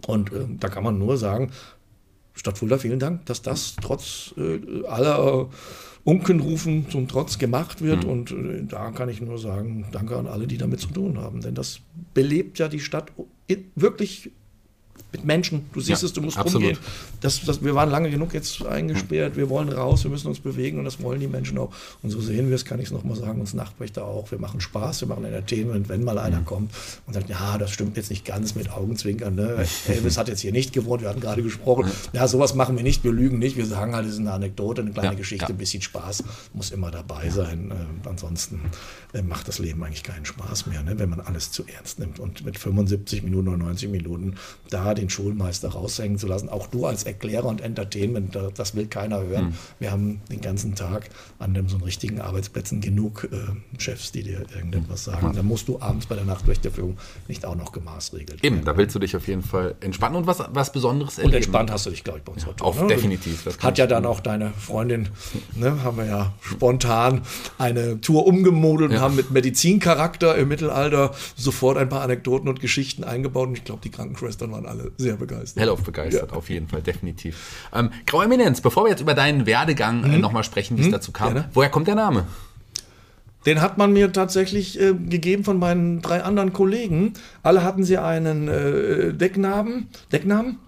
Und 0.06 0.32
äh, 0.32 0.46
da 0.60 0.70
kann 0.70 0.84
man 0.84 0.98
nur 1.00 1.18
sagen, 1.18 1.52
Stadt 2.36 2.58
Fulda, 2.58 2.78
vielen 2.78 3.00
Dank, 3.00 3.26
dass 3.26 3.42
das 3.42 3.76
trotz 3.82 4.34
äh, 4.38 4.86
aller 4.88 5.42
äh, 5.42 5.56
Unkenrufen 6.04 6.90
zum 6.90 7.08
Trotz 7.08 7.38
gemacht 7.38 7.82
wird. 7.82 8.04
Mhm. 8.04 8.10
Und 8.10 8.32
äh, 8.32 8.64
da 8.64 8.92
kann 8.92 9.10
ich 9.10 9.22
nur 9.22 9.38
sagen, 9.38 9.86
danke 9.92 10.18
an 10.18 10.28
alle, 10.28 10.48
die 10.48 10.58
damit 10.58 10.80
zu 10.82 10.90
tun 10.90 11.18
haben. 11.20 11.42
Denn 11.42 11.56
das 11.56 11.80
belebt 12.14 12.60
ja 12.60 12.68
die 12.68 12.80
Stadt 12.80 13.12
wirklich 13.76 14.32
mit 15.14 15.24
Menschen. 15.26 15.70
Du 15.74 15.80
siehst 15.80 16.02
ja, 16.02 16.08
es, 16.08 16.14
du 16.14 16.22
musst 16.22 16.38
absolut. 16.38 16.70
rumgehen. 16.70 16.84
Das, 17.22 17.46
das, 17.46 17.64
wir 17.64 17.76
waren 17.76 17.90
lange 17.90 18.10
genug 18.10 18.34
jetzt 18.34 18.66
eingesperrt. 18.66 19.38
Wir 19.38 19.50
wollen 19.50 19.70
raus, 19.70 20.04
wir 20.04 20.12
müssen 20.12 20.28
uns 20.28 20.40
bewegen 20.40 20.80
und 20.80 20.86
das 20.86 21.02
wollen 21.02 21.20
die 21.20 21.28
Menschen 21.28 21.58
auch. 21.60 21.72
Und 22.02 22.10
so 22.10 22.20
sehen 22.20 22.50
wir 22.50 22.56
es, 22.56 22.66
kann 22.66 22.80
ich 22.80 22.88
es 22.88 22.92
nochmal 22.92 23.16
sagen, 23.16 23.40
uns 23.40 23.54
Nachtwächter 23.54 24.06
auch. 24.06 24.32
Wir 24.32 24.40
machen 24.40 24.60
Spaß, 24.60 25.02
wir 25.02 25.08
machen 25.08 25.24
Entertainment. 25.24 25.88
Wenn 25.88 26.04
mal 26.04 26.18
einer 26.18 26.42
mhm. 26.42 26.46
kommt 26.46 26.72
und 27.06 27.14
sagt, 27.14 27.30
ja, 27.30 27.58
das 27.58 27.72
stimmt 27.72 27.96
jetzt 27.96 28.10
nicht 28.10 28.26
ganz 28.26 28.56
mit 28.56 28.72
Augenzwinkern. 28.72 29.36
Ne? 29.36 29.66
Elvis 29.88 30.18
hat 30.18 30.28
jetzt 30.28 30.42
hier 30.42 30.52
nicht 30.52 30.74
gewohnt, 30.74 31.02
wir 31.02 31.10
hatten 31.10 31.22
gerade 31.22 31.44
gesprochen. 31.44 31.90
Ja, 32.12 32.28
sowas 32.28 32.56
machen 32.56 32.76
wir 32.76 32.84
nicht, 32.84 33.04
wir 33.04 33.12
lügen 33.12 33.40
nicht. 33.40 33.56
Wir 33.56 33.68
sagen 33.68 33.96
halt, 33.96 34.08
es 34.08 34.14
ist 34.14 34.20
eine 34.20 34.34
Anekdote, 34.34 34.82
eine 34.82 34.92
kleine 34.92 35.10
ja, 35.10 35.14
Geschichte, 35.14 35.48
ein 35.48 35.58
bisschen 35.58 35.82
Spaß 35.82 36.24
muss 36.54 36.72
immer 36.72 36.92
dabei 36.92 37.30
sein. 37.30 37.72
Äh, 37.72 38.10
ansonsten 38.10 38.62
äh, 39.14 39.22
macht 39.22 39.48
das 39.48 39.60
Leben 39.60 39.84
eigentlich 39.84 40.04
keinen 40.04 40.26
Spaß 40.26 40.68
mehr, 40.68 40.82
ne? 40.84 40.98
wenn 40.98 41.10
man 41.10 41.20
alles 41.20 41.52
zu 41.52 41.66
ernst 41.66 42.00
nimmt. 42.00 42.20
Und 42.20 42.44
mit 42.46 42.58
75 42.58 43.24
Minuten 43.24 43.48
oder 43.48 43.58
90 43.58 43.90
Minuten 43.90 44.36
da 44.70 44.83
den 44.94 45.10
Schulmeister 45.10 45.70
raushängen 45.70 46.18
zu 46.18 46.28
lassen. 46.28 46.50
Auch 46.50 46.68
du 46.68 46.86
als 46.86 47.04
Erklärer 47.04 47.46
und 47.46 47.62
Entertainment, 47.62 48.38
das 48.56 48.76
will 48.76 48.88
keiner 48.88 49.22
hören. 49.22 49.48
Hm. 49.48 49.54
Wir 49.80 49.92
haben 49.92 50.22
den 50.30 50.42
ganzen 50.42 50.76
Tag 50.76 51.10
an 51.40 51.54
dem, 51.54 51.70
so 51.70 51.78
richtigen 51.78 52.20
Arbeitsplätzen 52.20 52.82
genug 52.82 53.30
äh, 53.32 53.38
Chefs, 53.82 54.12
die 54.12 54.24
dir 54.24 54.46
irgendetwas 54.54 55.06
sagen. 55.06 55.28
Hm. 55.28 55.36
Da 55.36 55.44
musst 55.44 55.68
du 55.68 55.80
abends 55.80 56.06
bei 56.06 56.16
der 56.16 56.26
Nachtwächterführung 56.26 56.98
nicht 57.28 57.46
auch 57.46 57.56
noch 57.56 57.72
gemaßregelt 57.72 58.44
Eben, 58.44 58.58
werden. 58.58 58.66
da 58.66 58.78
willst 58.78 58.96
du 58.96 59.00
dich 59.00 59.16
auf 59.16 59.28
jeden 59.28 59.44
Fall 59.44 59.76
entspannen 59.80 60.18
und 60.18 60.28
was, 60.28 60.44
was 60.52 60.72
Besonderes 60.72 61.18
erleben. 61.18 61.34
Und 61.34 61.38
entspannt 61.38 61.72
hast 61.72 61.86
du 61.86 61.90
dich, 61.90 62.04
glaube 62.04 62.20
ich, 62.20 62.26
bei 62.26 62.34
uns 62.34 62.44
ja, 62.44 62.54
Auf 62.60 62.82
ne? 62.82 62.88
definitiv. 62.88 63.46
Hat 63.60 63.78
ja 63.78 63.88
dann 63.88 64.06
auch 64.06 64.20
deine 64.20 64.52
Freundin, 64.52 65.10
ne, 65.56 65.84
haben 65.84 65.98
wir 65.98 66.06
ja 66.06 66.34
spontan 66.42 67.22
eine 67.58 68.02
Tour 68.02 68.26
umgemodelt 68.26 68.92
ja. 68.92 68.98
und 68.98 69.04
haben 69.04 69.16
mit 69.16 69.32
Medizincharakter 69.32 70.36
im 70.36 70.48
Mittelalter 70.48 71.14
sofort 71.36 71.78
ein 71.78 71.90
paar 71.90 72.02
Anekdoten 72.02 72.50
und 72.50 72.60
Geschichten 72.60 73.04
eingebaut. 73.04 73.50
Und 73.50 73.58
ich 73.58 73.64
glaube, 73.64 73.82
die 73.84 73.90
Krankenschwestern 73.90 74.52
waren 74.52 74.66
alle 74.74 74.92
sehr 74.98 75.16
begeistert. 75.16 75.62
Hellauf 75.62 75.84
begeistert, 75.84 76.32
ja. 76.32 76.38
auf 76.38 76.50
jeden 76.50 76.68
Fall, 76.68 76.82
definitiv. 76.82 77.68
Ähm, 77.74 77.92
Graue 78.06 78.26
Eminenz, 78.26 78.62
bevor 78.62 78.86
wir 78.86 78.90
jetzt 78.90 79.02
über 79.02 79.14
deinen 79.14 79.46
Werdegang 79.46 80.04
äh, 80.04 80.08
mhm. 80.10 80.22
nochmal 80.22 80.44
sprechen, 80.44 80.78
wie 80.78 80.82
es 80.82 80.88
mhm. 80.88 80.94
dazu 80.94 81.12
kam, 81.12 81.34
Gerne. 81.34 81.50
woher 81.54 81.70
kommt 81.70 81.88
der 81.88 81.96
Name? 81.96 82.26
Den 83.46 83.62
hat 83.62 83.78
man 83.78 83.92
mir 83.92 84.12
tatsächlich 84.12 84.80
äh, 84.80 84.94
gegeben 84.94 85.44
von 85.44 85.60
meinen 85.60 86.02
drei 86.02 86.24
anderen 86.24 86.54
Kollegen. 86.54 87.14
Alle 87.42 87.64
hatten 87.64 87.84
sie 87.84 87.98
einen 87.98 88.48
äh, 88.48 89.14
Decknamen, 89.14 89.88
Decknamen. 90.12 90.60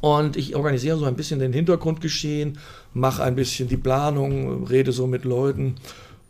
Und 0.00 0.36
ich 0.36 0.56
organisiere 0.56 0.98
so 0.98 1.04
ein 1.04 1.14
bisschen 1.14 1.38
den 1.38 1.52
Hintergrundgeschehen, 1.52 2.58
mache 2.92 3.22
ein 3.22 3.36
bisschen 3.36 3.68
die 3.68 3.76
Planung, 3.76 4.66
rede 4.66 4.90
so 4.90 5.06
mit 5.06 5.24
Leuten. 5.24 5.76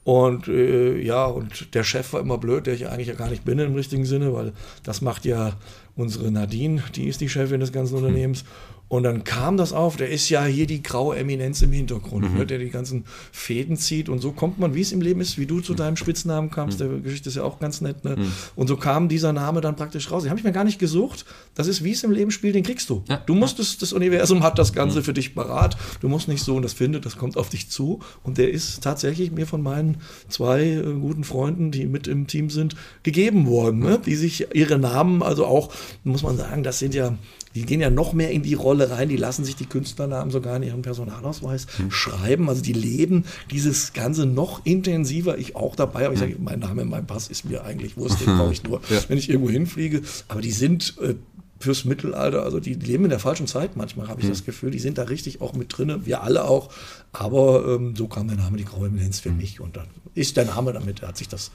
Und 0.05 0.49
äh, 0.49 0.99
ja, 1.01 1.27
und 1.27 1.75
der 1.75 1.85
Chef 1.85 2.13
war 2.13 2.21
immer 2.21 2.39
blöd, 2.39 2.67
der 2.67 2.75
ich 2.75 2.89
eigentlich 2.89 3.09
ja 3.09 3.15
gar 3.15 3.31
nicht 3.31 3.45
bin 3.45 3.59
im 3.59 3.75
richtigen 3.75 4.05
Sinne, 4.05 4.35
weil 4.35 4.53
das 4.83 5.01
macht 5.01 5.25
ja 5.25 5.53
unsere 5.95 6.31
Nadine, 6.33 6.83
die 6.97 7.07
ist 7.07 7.21
die 7.21 7.29
Chefin 7.29 7.61
des 7.61 7.73
ganzen 7.73 7.97
Unternehmens. 7.97 8.45
Und 8.93 9.05
dann 9.05 9.25
kam 9.25 9.57
das 9.57 9.73
auf, 9.73 9.97
der 9.97 10.11
ist 10.11 10.29
ja 10.29 10.45
hier 10.45 10.67
die 10.67 10.83
graue 10.83 11.17
Eminenz 11.17 11.63
im 11.63 11.73
Hintergrund, 11.73 12.31
mhm. 12.31 12.41
ne, 12.41 12.45
der 12.45 12.59
die 12.59 12.69
ganzen 12.69 13.07
Fäden 13.33 13.79
zieht. 13.79 14.11
Und 14.11 14.19
so 14.19 14.33
kommt 14.33 14.59
man, 14.59 14.75
wie 14.75 14.83
es 14.83 14.93
im 14.93 15.01
Leben 15.01 15.23
ist, 15.23 15.39
wie 15.39 15.47
du 15.47 15.63
zu 15.63 15.73
deinem 15.73 15.97
Spitznamen 15.97 16.51
kamst. 16.51 16.79
Mhm. 16.79 16.91
Der 16.91 16.99
Geschichte 16.99 17.31
ist 17.31 17.37
ja 17.37 17.43
auch 17.43 17.59
ganz 17.59 17.81
nett. 17.81 18.05
Ne? 18.05 18.17
Mhm. 18.17 18.31
Und 18.55 18.67
so 18.67 18.77
kam 18.77 19.09
dieser 19.09 19.33
Name 19.33 19.63
dann 19.63 19.77
praktisch 19.77 20.11
raus. 20.11 20.25
Den 20.25 20.31
habe 20.31 20.41
ich 20.41 20.45
mir 20.45 20.53
gar 20.53 20.65
nicht 20.65 20.79
gesucht. 20.79 21.25
Das 21.55 21.69
ist, 21.69 21.83
wie 21.83 21.93
es 21.93 22.05
im 22.05 22.11
Leben 22.11 22.31
spielt, 22.31 22.55
den 22.55 22.65
kriegst 22.65 22.91
du. 22.91 23.03
Ja. 23.09 23.17
Du 23.17 23.35
musstest, 23.35 23.81
das 23.81 23.95
Universum 23.95 24.43
hat 24.43 24.59
das 24.59 24.75
Ganze 24.75 24.99
mhm. 24.99 25.05
für 25.05 25.15
dich 25.15 25.35
parat. 25.35 25.79
Du 26.03 26.11
musst 26.11 26.29
nicht 26.29 26.45
so 26.45 26.57
und 26.57 26.63
das 26.63 26.75
findet, 26.75 27.07
das 27.07 27.17
kommt 27.17 27.39
auf 27.39 27.49
dich 27.49 27.71
zu. 27.71 28.01
Und 28.23 28.37
der 28.37 28.51
ist 28.51 28.83
tatsächlich 28.83 29.33
mir 29.33 29.47
von 29.47 29.63
meinen 29.63 30.03
zwei 30.29 30.65
äh, 30.65 30.83
guten 30.83 31.25
Freunden, 31.25 31.71
die 31.71 31.87
mit 31.87 32.09
im 32.09 32.27
Team 32.27 32.51
sind, 32.51 32.77
gegeben 33.05 33.47
worden. 33.47 33.79
Ne? 33.79 34.03
Die 34.05 34.17
sich 34.17 34.49
ihre 34.53 34.79
Namen, 34.79 35.23
also 35.23 35.47
auch, 35.47 35.73
muss 36.05 36.23
man 36.23 36.37
sagen, 36.37 36.63
das 36.63 36.79
sind 36.79 36.93
ja 36.95 37.17
die 37.55 37.67
gehen 37.67 37.81
ja 37.81 37.91
noch 37.91 38.13
mehr 38.13 38.31
in 38.31 38.43
die 38.43 38.55
Rolle 38.55 38.91
rein, 38.91 39.09
die 39.09 39.17
lassen 39.17 39.45
sich 39.45 39.57
die 39.57 39.67
Künstlernamen 39.67 40.31
sogar 40.31 40.57
in 40.57 40.63
ihren 40.63 40.83
Personalausweis 40.83 41.67
hm. 41.77 41.91
schreiben. 41.91 42.49
Also 42.49 42.63
die 42.63 42.73
leben 42.73 43.25
dieses 43.51 43.93
Ganze 43.93 44.27
noch 44.27 44.65
intensiver. 44.65 45.39
Ich 45.39 45.55
auch 45.55 45.77
dabei, 45.77 46.05
aber 46.07 46.15
ich 46.15 46.21
sage, 46.21 46.37
mein 46.39 46.61
Name, 46.61 46.85
mein 46.85 47.07
Pass 47.07 47.29
ist 47.29 47.45
mir 47.45 47.65
eigentlich 47.65 47.97
Wurst, 47.97 48.21
den 48.21 48.37
brauche 48.37 48.53
ich 48.53 48.65
nur, 48.65 48.81
ja. 48.89 49.01
wenn 49.09 49.19
ich 49.19 49.29
irgendwo 49.29 49.51
hinfliege. 49.51 50.03
Aber 50.29 50.41
die 50.41 50.53
sind 50.53 50.95
äh, 51.01 51.15
fürs 51.61 51.85
Mittelalter, 51.85 52.43
also 52.43 52.59
die 52.59 52.75
leben 52.75 53.05
in 53.05 53.11
der 53.11 53.21
falschen 53.21 53.47
Zeit 53.47 53.77
manchmal, 53.77 54.09
habe 54.09 54.21
ich 54.21 54.27
hm. 54.27 54.33
das 54.33 54.45
Gefühl. 54.45 54.71
Die 54.71 54.79
sind 54.79 54.99
da 54.99 55.05
richtig 55.05 55.41
auch 55.41 55.53
mit 55.53 55.77
drin, 55.77 56.03
wir 56.05 56.23
alle 56.23 56.45
auch. 56.45 56.71
Aber 57.13 57.77
ähm, 57.77 57.95
so 57.97 58.09
kam 58.09 58.29
der 58.29 58.39
Name 58.39 58.57
die 58.57 58.65
Graue 58.65 58.87
Eminenz 58.87 59.21
für 59.21 59.29
hm. 59.29 59.37
mich 59.37 59.61
und 59.61 59.77
dann 59.77 59.87
ist 60.15 60.37
der 60.37 60.47
Name 60.47 60.73
damit, 60.73 61.03
hat 61.03 61.17
sich 61.17 61.29
das 61.29 61.51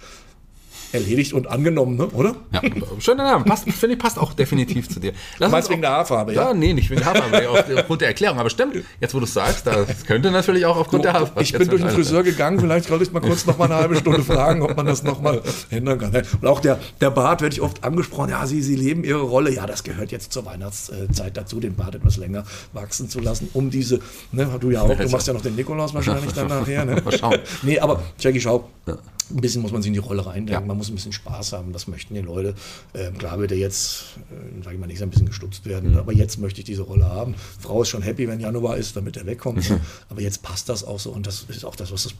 erledigt 0.92 1.34
und 1.34 1.48
angenommen, 1.48 1.98
ne? 1.98 2.08
oder? 2.08 2.36
Ja, 2.52 2.62
schöner 3.00 3.24
Name. 3.24 3.46
Passt, 3.46 3.70
finde 3.70 3.96
ich, 3.96 4.00
passt 4.00 4.18
auch 4.18 4.34
definitiv 4.34 4.90
zu 4.90 5.00
dir. 5.00 5.14
Lass 5.38 5.52
Meinst 5.52 5.70
wegen 5.70 5.82
der 5.82 5.92
Haarfarbe, 5.92 6.34
ja? 6.34 6.48
Ja, 6.48 6.54
nee, 6.54 6.74
nicht 6.74 6.90
wegen 6.90 7.02
der 7.02 7.14
Haarfarbe, 7.14 7.50
aufgrund 7.80 8.02
der 8.02 8.10
Erklärung. 8.10 8.40
Aber 8.40 8.50
stimmt, 8.50 8.76
jetzt 9.00 9.14
wo 9.14 9.20
du 9.20 9.26
es 9.26 9.34
sagst, 9.34 9.68
das 9.68 10.06
könnte 10.06 10.32
natürlich 10.32 10.66
auch 10.66 10.78
aufgrund 10.78 11.04
du, 11.04 11.08
der 11.08 11.14
Haarfarbe. 11.14 11.42
Ich 11.42 11.54
bin 11.54 11.68
durch 11.68 11.82
den 11.82 11.92
Friseur 11.92 12.24
gegangen, 12.24 12.60
vielleicht 12.60 12.88
sollte 12.88 13.04
ich 13.04 13.12
mal 13.12 13.20
kurz 13.20 13.46
noch 13.46 13.58
mal 13.58 13.66
eine 13.66 13.76
halbe 13.76 13.96
Stunde 13.96 14.24
fragen, 14.24 14.62
ob 14.62 14.76
man 14.76 14.86
das 14.86 15.04
noch 15.04 15.22
mal 15.22 15.42
ändern 15.70 16.00
kann. 16.00 16.14
Und 16.42 16.48
auch 16.48 16.60
der, 16.60 16.80
der 17.02 17.12
Bart 17.12 17.42
werde 17.42 17.54
ich 17.54 17.62
oft 17.62 17.84
angesprochen, 17.84 18.30
ja, 18.30 18.46
Sie, 18.46 18.62
Sie 18.62 18.76
leben 18.76 19.04
Ihre 19.04 19.22
Rolle. 19.22 19.54
Ja, 19.54 19.66
das 19.66 19.84
gehört 19.84 20.12
jetzt 20.12 20.32
zur 20.32 20.46
Weihnachtszeit 20.46 21.36
dazu, 21.36 21.60
den 21.60 21.76
Bart 21.76 21.96
etwas 21.96 22.18
länger 22.18 22.44
wachsen 22.74 23.10
zu 23.10 23.20
lassen, 23.20 23.50
um 23.54 23.70
diese, 23.70 24.00
ne, 24.32 24.50
du 24.60 24.72
ja 24.72 24.82
auch, 24.82 24.96
du 24.96 25.10
machst 25.10 25.28
ja 25.28 25.34
noch 25.34 25.42
den 25.42 25.56
Nikolaus 25.56 25.94
wahrscheinlich 25.94 26.34
dann 26.34 26.48
nachher, 26.48 26.86
ne? 26.86 27.02
Mal 27.06 27.18
schauen. 27.18 27.38
Nee, 27.62 27.80
aber 27.80 28.02
Jackie, 28.20 28.42
schau, 28.42 28.70
ja 28.88 28.98
ein 29.30 29.42
bisschen 29.42 29.62
muss 29.62 29.72
man 29.72 29.82
sich 29.82 29.88
in 29.88 29.94
die 29.94 30.00
Rolle 30.00 30.26
reindenken, 30.26 30.64
ja. 30.64 30.68
man 30.68 30.78
muss 30.78 30.90
ein 30.90 30.96
bisschen 30.96 31.14
Spaß 31.14 31.54
haben, 31.54 31.74
das 31.74 31.88
möchten 31.88 32.14
die 32.14 32.22
Leute. 32.22 32.56
Ähm, 32.94 33.18
klar 33.18 33.40
wird 33.40 33.52
er 33.52 33.58
jetzt, 33.58 34.18
äh, 34.32 34.64
sage 34.64 34.76
ich 34.76 34.80
mal, 34.80 34.88
nicht 34.88 35.00
so 35.00 35.06
ein 35.06 35.10
bisschen 35.10 35.28
gestutzt 35.28 35.66
werden, 35.66 35.92
mhm. 35.92 35.98
aber 35.98 36.14
jetzt 36.14 36.40
möchte 36.40 36.60
ich 36.60 36.66
diese 36.66 36.84
Rolle 36.84 37.06
haben. 37.06 37.36
Frau 37.60 37.82
ist 37.82 37.90
schon 37.90 38.02
happy, 38.02 38.28
wenn 38.28 38.40
Januar 38.40 38.78
ist, 38.78 38.96
damit 38.96 39.18
er 39.18 39.26
wegkommt, 39.26 39.72
aber 40.10 40.22
jetzt 40.22 40.44
passt 40.44 40.70
das 40.70 40.84
auch 40.84 41.00
so 41.00 41.12
und 41.12 41.28
das 41.28 41.46
ist 41.50 41.66
auch 41.66 41.76
das, 41.76 41.92
was 41.92 42.04
das 42.04 42.14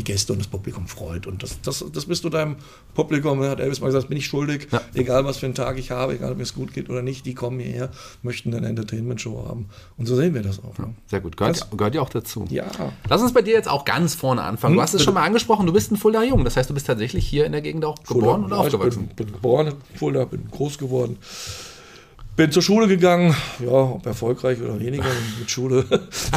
die 0.00 0.04
Gäste 0.04 0.32
und 0.32 0.38
das 0.38 0.48
Publikum 0.48 0.86
freut. 0.86 1.26
Und 1.26 1.42
das, 1.42 1.60
das, 1.60 1.84
das 1.92 2.06
bist 2.06 2.24
du 2.24 2.30
deinem 2.30 2.56
Publikum, 2.94 3.42
hat 3.42 3.60
Elvis 3.60 3.80
mal 3.80 3.88
gesagt, 3.88 4.08
bin 4.08 4.18
ich 4.18 4.26
schuldig, 4.26 4.68
ja. 4.72 4.80
egal 4.94 5.24
was 5.24 5.38
für 5.38 5.46
einen 5.46 5.54
Tag 5.54 5.78
ich 5.78 5.90
habe, 5.90 6.14
egal 6.14 6.32
ob 6.32 6.40
es 6.40 6.54
gut 6.54 6.72
geht 6.72 6.88
oder 6.88 7.02
nicht, 7.02 7.26
die 7.26 7.34
kommen 7.34 7.60
hierher, 7.60 7.90
möchten 8.22 8.54
eine 8.54 8.66
Entertainment-Show 8.68 9.46
haben. 9.46 9.66
Und 9.96 10.06
so 10.06 10.16
sehen 10.16 10.34
wir 10.34 10.42
das 10.42 10.58
auch. 10.58 10.76
Ne? 10.78 10.94
Sehr 11.06 11.20
gut, 11.20 11.36
gehört, 11.36 11.56
das, 11.56 11.70
gehört 11.70 11.94
ja 11.94 12.00
auch 12.00 12.08
dazu. 12.08 12.46
Ja. 12.50 12.66
Lass 13.08 13.20
uns 13.20 13.32
bei 13.32 13.42
dir 13.42 13.52
jetzt 13.52 13.68
auch 13.68 13.84
ganz 13.84 14.14
vorne 14.14 14.42
anfangen. 14.42 14.72
Hm, 14.72 14.78
du 14.78 14.82
hast 14.82 14.94
es 14.94 15.02
schon 15.02 15.14
mal 15.14 15.24
angesprochen, 15.24 15.66
du 15.66 15.72
bist 15.72 15.92
ein 15.92 15.96
Fulda 15.96 16.22
Jung, 16.22 16.44
das 16.44 16.56
heißt, 16.56 16.70
du 16.70 16.74
bist 16.74 16.86
tatsächlich 16.86 17.26
hier 17.26 17.44
in 17.44 17.52
der 17.52 17.60
Gegend 17.60 17.84
auch 17.84 18.02
geboren 18.02 18.42
Fulda, 18.42 18.56
und 18.56 18.66
aufgewachsen. 18.66 19.08
Ich 19.10 19.16
bin, 19.16 19.26
bin 19.26 19.34
geboren 19.34 19.66
in 19.68 19.98
Fulda, 19.98 20.24
bin 20.24 20.48
groß 20.50 20.78
geworden. 20.78 21.18
Bin 22.36 22.52
zur 22.52 22.62
Schule 22.62 22.88
gegangen, 22.88 23.34
ja, 23.58 23.70
ob 23.70 24.06
erfolgreich 24.06 24.62
oder 24.62 24.80
weniger 24.80 25.04
mit 25.38 25.50
Schule. 25.50 25.84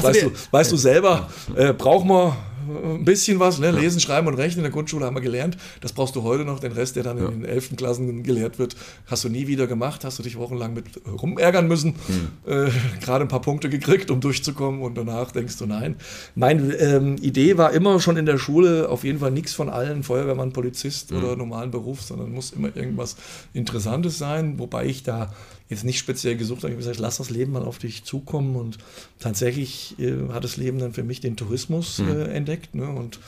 weißt, 0.02 0.24
du, 0.24 0.32
weißt 0.52 0.72
du 0.72 0.76
selber, 0.76 1.30
äh, 1.56 1.72
braucht 1.72 2.06
man 2.06 2.34
ein 2.68 3.06
bisschen 3.06 3.40
was, 3.40 3.60
ne? 3.60 3.72
lesen, 3.72 4.00
schreiben 4.00 4.28
und 4.28 4.36
rechnen 4.36 4.60
in 4.60 4.64
der 4.64 4.72
Grundschule 4.72 5.06
haben 5.06 5.16
wir 5.16 5.22
gelernt. 5.22 5.58
Das 5.82 5.94
brauchst 5.94 6.16
du 6.16 6.24
heute 6.24 6.46
noch. 6.46 6.60
Den 6.60 6.72
Rest, 6.72 6.96
der 6.96 7.04
dann 7.04 7.18
in 7.18 7.42
den 7.42 7.46
elften 7.46 7.76
Klassen 7.76 8.24
gelehrt 8.24 8.60
wird, 8.60 8.76
hast 9.08 9.24
du 9.24 9.30
nie 9.30 9.48
wieder 9.48 9.68
gemacht. 9.68 10.06
Hast 10.06 10.20
du 10.20 10.24
dich 10.24 10.38
wochenlang 10.38 10.74
mit 10.74 10.86
rumärgern 11.06 11.68
müssen. 11.68 11.96
Hm. 12.08 12.28
Äh, 12.46 12.72
Gerade 13.02 13.26
ein 13.26 13.28
paar 13.28 13.42
Punkte 13.42 13.70
gekriegt, 13.70 14.12
um 14.12 14.22
durchzukommen 14.22 14.82
und 14.82 14.96
danach 14.96 15.32
denkst 15.32 15.58
du 15.58 15.66
nein. 15.66 15.96
Meine 16.36 16.74
ähm, 16.76 17.16
Idee 17.22 17.58
war 17.58 17.72
immer 17.72 18.00
schon 18.00 18.18
in 18.18 18.26
der 18.26 18.38
Schule 18.38 18.90
auf 18.90 19.04
jeden 19.04 19.20
Fall 19.20 19.32
nichts 19.32 19.54
von 19.54 19.70
allen 19.70 20.04
Feuerwehrmann, 20.04 20.54
Polizist 20.54 21.12
hm. 21.12 21.18
oder 21.18 21.36
normalen 21.36 21.72
Beruf, 21.72 22.02
sondern 22.02 22.32
muss 22.32 22.52
immer 22.52 22.76
irgendwas 22.76 23.16
Interessantes 23.54 24.18
sein. 24.18 24.60
Wobei 24.60 24.86
ich 24.86 25.04
da 25.04 25.34
jetzt 25.70 25.84
nicht 25.84 25.98
speziell 25.98 26.36
gesucht 26.36 26.60
habe. 26.60 26.70
Ich 26.70 26.74
habe 26.74 26.84
gesagt, 26.84 27.00
lass 27.00 27.18
das 27.18 27.30
Leben 27.30 27.54
mal 27.54 27.64
auf 27.64 27.80
dich 27.80 28.04
zukommen. 28.04 28.56
Und 28.56 28.78
tatsächlich 29.20 29.96
äh, 30.00 30.30
hat 30.32 30.44
das 30.44 30.58
Leben 30.58 30.80
dann 30.80 30.94
für 30.94 31.04
mich 31.04 31.22
den 31.22 31.36
Tourismus 31.36 32.00
mhm. 32.00 32.10
äh, 32.10 32.24
entdeckt. 32.26 32.76
Ne? 32.76 32.88
Und 32.88 33.20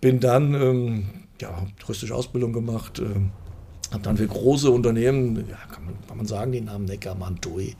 bin 0.00 0.20
dann, 0.20 0.54
ähm, 0.54 1.04
ja, 1.40 1.66
touristische 1.78 2.14
Ausbildung 2.14 2.52
gemacht. 2.52 2.98
Äh, 2.98 3.20
habe 3.92 4.02
dann 4.02 4.16
für 4.16 4.26
große 4.26 4.70
Unternehmen, 4.70 5.36
ja, 5.48 5.56
kann, 5.70 5.84
man, 5.84 5.94
kann 6.08 6.16
man 6.16 6.26
sagen, 6.26 6.52
den 6.52 6.64
Namen 6.64 6.86
Neckermann, 6.86 7.40
TUI, 7.40 7.76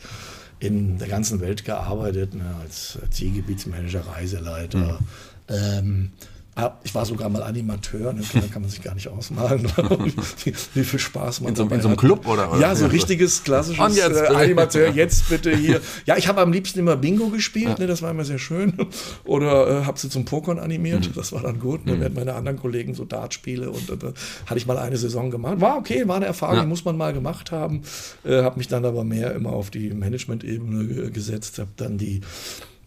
in 0.59 0.99
der 0.99 1.09
ganzen 1.09 1.41
Welt 1.41 1.65
gearbeitet, 1.65 2.35
ne, 2.35 2.55
als 2.61 2.99
Zielgebietsmanager, 3.11 4.07
Reiseleiter. 4.07 5.01
Mhm. 5.01 5.07
Ähm, 5.49 6.11
ich 6.85 6.95
war 6.95 7.07
sogar 7.07 7.31
mal 7.31 7.43
Animateur, 7.43 8.13
ne? 8.13 8.23
da 8.35 8.41
kann 8.41 8.61
man 8.61 8.71
sich 8.71 8.83
gar 8.83 8.95
nicht 8.95 9.09
ausmalen, 9.09 9.65
wie, 10.45 10.53
wie, 10.75 10.85
viel 10.85 10.99
Spaß 10.99 11.41
man 11.41 11.51
in 11.51 11.57
so, 11.57 11.63
in 11.67 11.81
so 11.81 11.89
einem 11.89 11.97
Club 11.97 12.29
oder, 12.29 12.51
oder? 12.51 12.61
Ja, 12.61 12.75
so 12.75 12.87
richtiges 12.87 13.43
klassisches 13.43 13.97
jetzt, 13.97 14.21
äh, 14.21 14.27
Animateur. 14.27 14.91
Jetzt 14.91 15.31
bitte 15.31 15.57
hier. 15.57 15.81
Ja, 16.05 16.19
ich 16.19 16.29
habe 16.29 16.43
am 16.43 16.53
liebsten 16.53 16.79
immer 16.79 16.97
Bingo 16.97 17.31
gespielt, 17.31 17.69
ja. 17.69 17.79
ne? 17.79 17.87
das 17.87 18.03
war 18.03 18.11
immer 18.11 18.27
sehr 18.27 18.39
schön. 18.39 18.75
Oder 19.25 19.81
äh, 19.81 19.85
habe 19.87 19.99
sie 19.99 20.11
zum 20.11 20.27
Pokern 20.27 20.59
animiert, 20.59 21.09
mhm. 21.09 21.15
das 21.15 21.33
war 21.33 21.41
dann 21.41 21.59
gut. 21.59 21.87
Ne? 21.87 21.95
Mhm. 21.95 22.01
Während 22.01 22.17
meine 22.17 22.35
anderen 22.35 22.59
Kollegen 22.59 22.95
so 22.95 23.07
Dartspiele 23.07 23.71
und 23.71 23.89
äh, 23.89 24.13
hatte 24.45 24.59
ich 24.59 24.67
mal 24.67 24.77
eine 24.77 24.99
Saison 24.99 25.31
gemacht. 25.31 25.59
War 25.61 25.79
okay, 25.79 26.07
war 26.07 26.17
eine 26.17 26.27
Erfahrung, 26.27 26.57
ja. 26.57 26.67
muss 26.67 26.85
man 26.85 26.99
mal 26.99 27.15
gemacht 27.15 27.51
haben. 27.51 27.83
Äh, 28.25 28.43
habe 28.43 28.59
mich 28.59 28.69
dann 28.69 28.85
aber 28.85 29.05
mehr 29.05 29.35
immer 29.35 29.55
auf 29.55 29.71
die 29.71 29.89
Management-Ebene 29.91 31.11
gesetzt, 31.11 31.59
habe 31.59 31.71
dann 31.77 31.97
die 31.97 32.21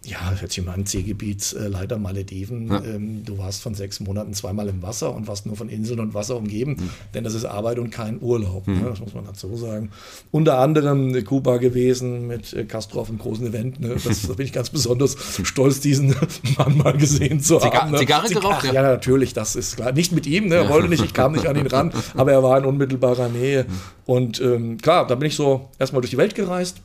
ja, 0.05 0.33
hört 0.39 0.51
sich 0.51 0.63
mal 0.63 0.73
an, 0.73 0.85
Seegebietsleiter 0.85 1.97
Malediven. 1.97 2.67
Ja. 2.67 2.83
Ähm, 2.83 3.25
du 3.25 3.37
warst 3.37 3.61
von 3.61 3.73
sechs 3.73 3.99
Monaten 3.99 4.33
zweimal 4.33 4.67
im 4.67 4.81
Wasser 4.81 5.13
und 5.13 5.27
warst 5.27 5.45
nur 5.45 5.55
von 5.55 5.69
Inseln 5.69 5.99
und 5.99 6.13
Wasser 6.13 6.37
umgeben, 6.37 6.77
mhm. 6.79 6.89
denn 7.13 7.23
das 7.23 7.33
ist 7.33 7.45
Arbeit 7.45 7.79
und 7.79 7.89
kein 7.89 8.21
Urlaub. 8.21 8.67
Mhm. 8.67 8.81
Ne? 8.81 8.89
Das 8.89 8.99
muss 8.99 9.13
man 9.13 9.25
dazu 9.25 9.55
sagen. 9.55 9.89
Unter 10.31 10.59
anderem 10.59 11.23
Kuba 11.25 11.57
gewesen 11.57 12.27
mit 12.27 12.53
äh, 12.53 12.65
Castro 12.65 13.01
auf 13.01 13.09
einem 13.09 13.17
großen 13.17 13.47
Event. 13.47 13.79
Ne? 13.79 13.95
Das, 14.03 14.21
da 14.27 14.33
bin 14.33 14.45
ich 14.45 14.53
ganz 14.53 14.69
besonders 14.69 15.17
stolz, 15.43 15.79
diesen 15.79 16.15
Mann 16.57 16.77
mal 16.77 16.93
gesehen 16.93 17.39
zu 17.39 17.57
Ziga 17.57 17.81
haben. 17.81 17.91
Ne? 17.91 17.99
Zigarre 17.99 18.29
geraucht? 18.29 18.65
Ja. 18.65 18.73
ja. 18.73 18.81
natürlich, 18.83 19.33
das 19.33 19.55
ist 19.55 19.77
klar. 19.77 19.91
Nicht 19.91 20.11
mit 20.11 20.27
ihm, 20.27 20.47
ne? 20.47 20.55
er 20.55 20.69
wollte 20.69 20.89
nicht, 20.89 21.03
ich 21.03 21.13
kam 21.13 21.33
nicht 21.33 21.47
an 21.47 21.55
ihn 21.55 21.67
ran, 21.67 21.91
aber 22.15 22.31
er 22.31 22.43
war 22.43 22.57
in 22.57 22.65
unmittelbarer 22.65 23.29
Nähe. 23.29 23.63
Mhm. 23.63 23.73
Und 24.05 24.41
ähm, 24.41 24.77
klar, 24.77 25.07
da 25.07 25.15
bin 25.15 25.27
ich 25.27 25.35
so 25.35 25.69
erstmal 25.79 26.01
durch 26.01 26.11
die 26.11 26.17
Welt 26.17 26.35
gereist 26.35 26.81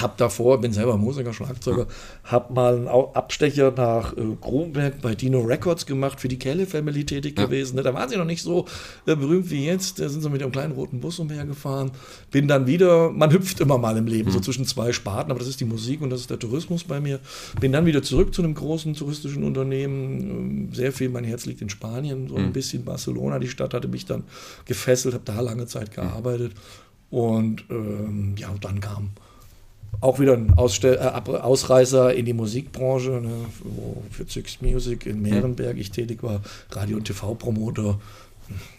hab 0.00 0.16
davor, 0.16 0.60
bin 0.60 0.72
selber 0.72 0.96
Musiker, 0.96 1.32
Schlagzeuger, 1.32 1.86
hab 2.24 2.50
mal 2.50 2.76
einen 2.76 2.88
Abstecher 2.88 3.72
nach 3.76 4.16
äh, 4.16 4.20
Kronberg 4.40 5.00
bei 5.02 5.14
Dino 5.14 5.40
Records 5.40 5.86
gemacht, 5.86 6.20
für 6.20 6.28
die 6.28 6.38
Kelly 6.38 6.66
Family 6.66 7.04
tätig 7.04 7.38
ja. 7.38 7.44
gewesen. 7.44 7.76
Ne? 7.76 7.82
Da 7.82 7.92
waren 7.94 8.08
sie 8.08 8.16
noch 8.16 8.24
nicht 8.24 8.42
so 8.42 8.66
äh, 9.06 9.14
berühmt 9.14 9.50
wie 9.50 9.66
jetzt. 9.66 10.00
Da 10.00 10.08
sind 10.08 10.22
sie 10.22 10.30
mit 10.30 10.40
dem 10.40 10.50
kleinen 10.50 10.72
roten 10.72 11.00
Bus 11.00 11.18
umhergefahren. 11.18 11.92
Bin 12.30 12.48
dann 12.48 12.66
wieder, 12.66 13.10
man 13.10 13.32
hüpft 13.32 13.60
immer 13.60 13.78
mal 13.78 13.96
im 13.96 14.06
Leben, 14.06 14.30
mhm. 14.30 14.32
so 14.32 14.40
zwischen 14.40 14.64
zwei 14.64 14.92
Sparten, 14.92 15.30
aber 15.30 15.38
das 15.38 15.48
ist 15.48 15.60
die 15.60 15.66
Musik 15.66 16.00
und 16.00 16.10
das 16.10 16.20
ist 16.20 16.30
der 16.30 16.38
Tourismus 16.38 16.84
bei 16.84 17.00
mir. 17.00 17.20
Bin 17.60 17.72
dann 17.72 17.86
wieder 17.86 18.02
zurück 18.02 18.34
zu 18.34 18.42
einem 18.42 18.54
großen 18.54 18.94
touristischen 18.94 19.44
Unternehmen. 19.44 20.20
Ähm, 20.20 20.68
sehr 20.72 20.92
viel, 20.92 21.10
mein 21.10 21.24
Herz 21.24 21.46
liegt 21.46 21.60
in 21.60 21.68
Spanien, 21.68 22.28
so 22.28 22.36
ein 22.36 22.46
mhm. 22.46 22.52
bisschen 22.52 22.84
Barcelona. 22.84 23.38
Die 23.38 23.48
Stadt 23.48 23.74
hatte 23.74 23.88
mich 23.88 24.06
dann 24.06 24.24
gefesselt, 24.64 25.14
habe 25.14 25.24
da 25.24 25.40
lange 25.40 25.66
Zeit 25.66 25.92
gearbeitet. 25.92 26.52
Und 27.10 27.64
ähm, 27.70 28.34
ja, 28.38 28.48
und 28.48 28.64
dann 28.64 28.80
kam 28.80 29.10
auch 30.00 30.18
wieder 30.18 30.34
ein 30.34 30.54
Ausstell 30.54 30.94
äh, 30.94 31.30
Ausreißer 31.30 32.14
in 32.14 32.24
die 32.24 32.32
Musikbranche, 32.32 33.10
ne, 33.10 33.32
wo 33.62 34.02
für 34.10 34.26
Zyx 34.26 34.60
Music 34.60 35.06
in 35.06 35.22
Meerenberg 35.22 35.76
ich 35.76 35.90
tätig 35.90 36.22
war, 36.22 36.40
Radio- 36.70 36.96
und 36.96 37.04
TV-Promoter 37.04 38.00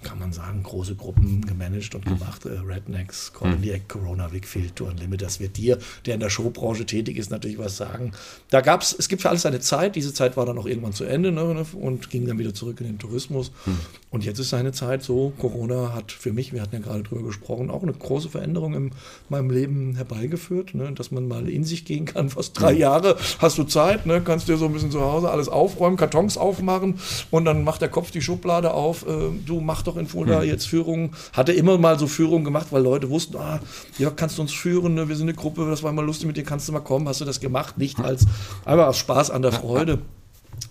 kann 0.03 0.20
man 0.20 0.34
sagen, 0.34 0.63
große 0.63 0.96
Gruppen 0.96 1.46
gemanagt 1.46 1.96
und 1.96 2.06
gemacht. 2.06 2.46
Äh, 2.46 2.60
Rednecks, 2.60 3.34
Coloniac, 3.34 3.88
Corona, 3.88 4.32
Wickfield, 4.32 4.75
Tour 4.75 4.94
Limit. 4.94 5.22
Das 5.22 5.39
wird 5.39 5.58
dir, 5.58 5.77
der 6.06 6.15
in 6.15 6.20
der 6.20 6.30
Showbranche 6.30 6.86
tätig 6.86 7.18
ist, 7.18 7.32
natürlich 7.32 7.58
was 7.58 7.77
sagen. 7.77 8.12
Da 8.50 8.62
gab 8.62 8.82
es, 8.82 8.96
es 8.98 9.10
gibt 9.10 9.22
für 9.22 9.30
alles 9.30 9.46
eine 9.46 9.60
Zeit. 9.60 9.96
Diese 9.96 10.13
Zeit 10.13 10.38
war 10.38 10.46
dann 10.46 10.58
auch 10.58 10.65
irgendwann 10.65 10.94
zu 10.94 11.06
Ende 11.06 11.32
ne, 11.32 11.53
ne, 11.53 11.65
und 11.80 12.10
ging 12.10 12.27
dann 12.27 12.39
wieder 12.39 12.53
zurück 12.53 12.80
in 12.82 12.88
den 12.88 13.00
Tourismus. 13.00 13.51
Hm. 13.65 13.77
Und 14.10 14.25
jetzt 14.25 14.39
ist 14.39 14.50
seine 14.50 14.72
Zeit 14.72 15.03
so. 15.03 15.34
Corona 15.38 15.94
hat 15.94 16.12
für 16.12 16.34
mich, 16.34 16.53
wir 16.53 16.62
hatten 16.62 16.75
ja 16.75 16.82
gerade 16.82 17.03
drüber 17.03 17.24
gesprochen, 17.24 17.70
auch 17.70 17.84
eine 17.84 17.94
große 17.94 18.30
Veränderung 18.30 18.74
in 18.75 18.92
meinem 19.30 19.50
Leben 19.50 19.96
herbeigeführt, 19.96 20.75
ne, 20.75 20.92
dass 20.94 21.12
man 21.12 21.27
mal 21.27 21.50
in 21.50 21.63
sich 21.63 21.86
gehen 21.86 22.06
kann. 22.06 22.30
Fast 22.30 22.60
drei 22.60 22.74
Jahre 22.74 23.18
hast 23.39 23.58
du 23.58 23.63
Zeit, 23.63 24.06
ne, 24.06 24.22
kannst 24.22 24.48
dir 24.48 24.58
so 24.58 24.65
ein 24.65 24.74
bisschen 24.74 24.92
zu 24.92 25.01
Hause 25.01 25.30
alles 25.30 25.50
aufräumen, 25.50 25.98
Kartons 25.98 26.38
aufmachen 26.38 27.00
und 27.32 27.46
dann 27.46 27.63
macht 27.63 27.82
der 27.82 27.89
Kopf 27.89 28.12
die 28.12 28.22
Schublade 28.22 28.74
auf. 28.74 29.06
Äh, 29.08 29.30
du 29.46 29.62
mach 29.65 29.82
doch 29.82 29.98
in 29.98 30.08
Fulda 30.08 30.41
mhm. 30.41 30.48
jetzt 30.48 30.67
Führungen. 30.67 31.12
Hatte 31.34 31.53
immer 31.53 31.77
mal 31.77 31.98
so 31.98 32.08
Führungen 32.08 32.43
gemacht, 32.43 32.67
weil 32.72 32.84
Leute 32.84 33.10
wussten, 33.10 33.38
ah, 33.38 33.60
ja, 33.98 34.10
kannst 34.10 34.38
du 34.38 34.41
uns 34.41 34.53
führen, 34.53 34.93
ne? 34.93 35.10
wir 35.10 35.15
sind 35.15 35.27
eine 35.27 35.36
Gruppe, 35.36 35.65
das 35.70 35.84
war 35.84 35.91
immer 35.91 36.03
lustig 36.03 36.27
mit 36.27 36.38
dir, 36.38 36.43
kannst 36.43 36.67
du 36.67 36.72
mal 36.72 36.79
kommen, 36.79 37.08
hast 37.08 37.22
du 37.22 37.25
das 37.25 37.39
gemacht? 37.39 37.77
Nicht 37.77 38.00
als, 38.00 38.25
einfach 38.65 38.88
aus 38.88 38.98
Spaß 38.98 39.32
an 39.32 39.41
der 39.41 39.51
Freude. 39.51 40.00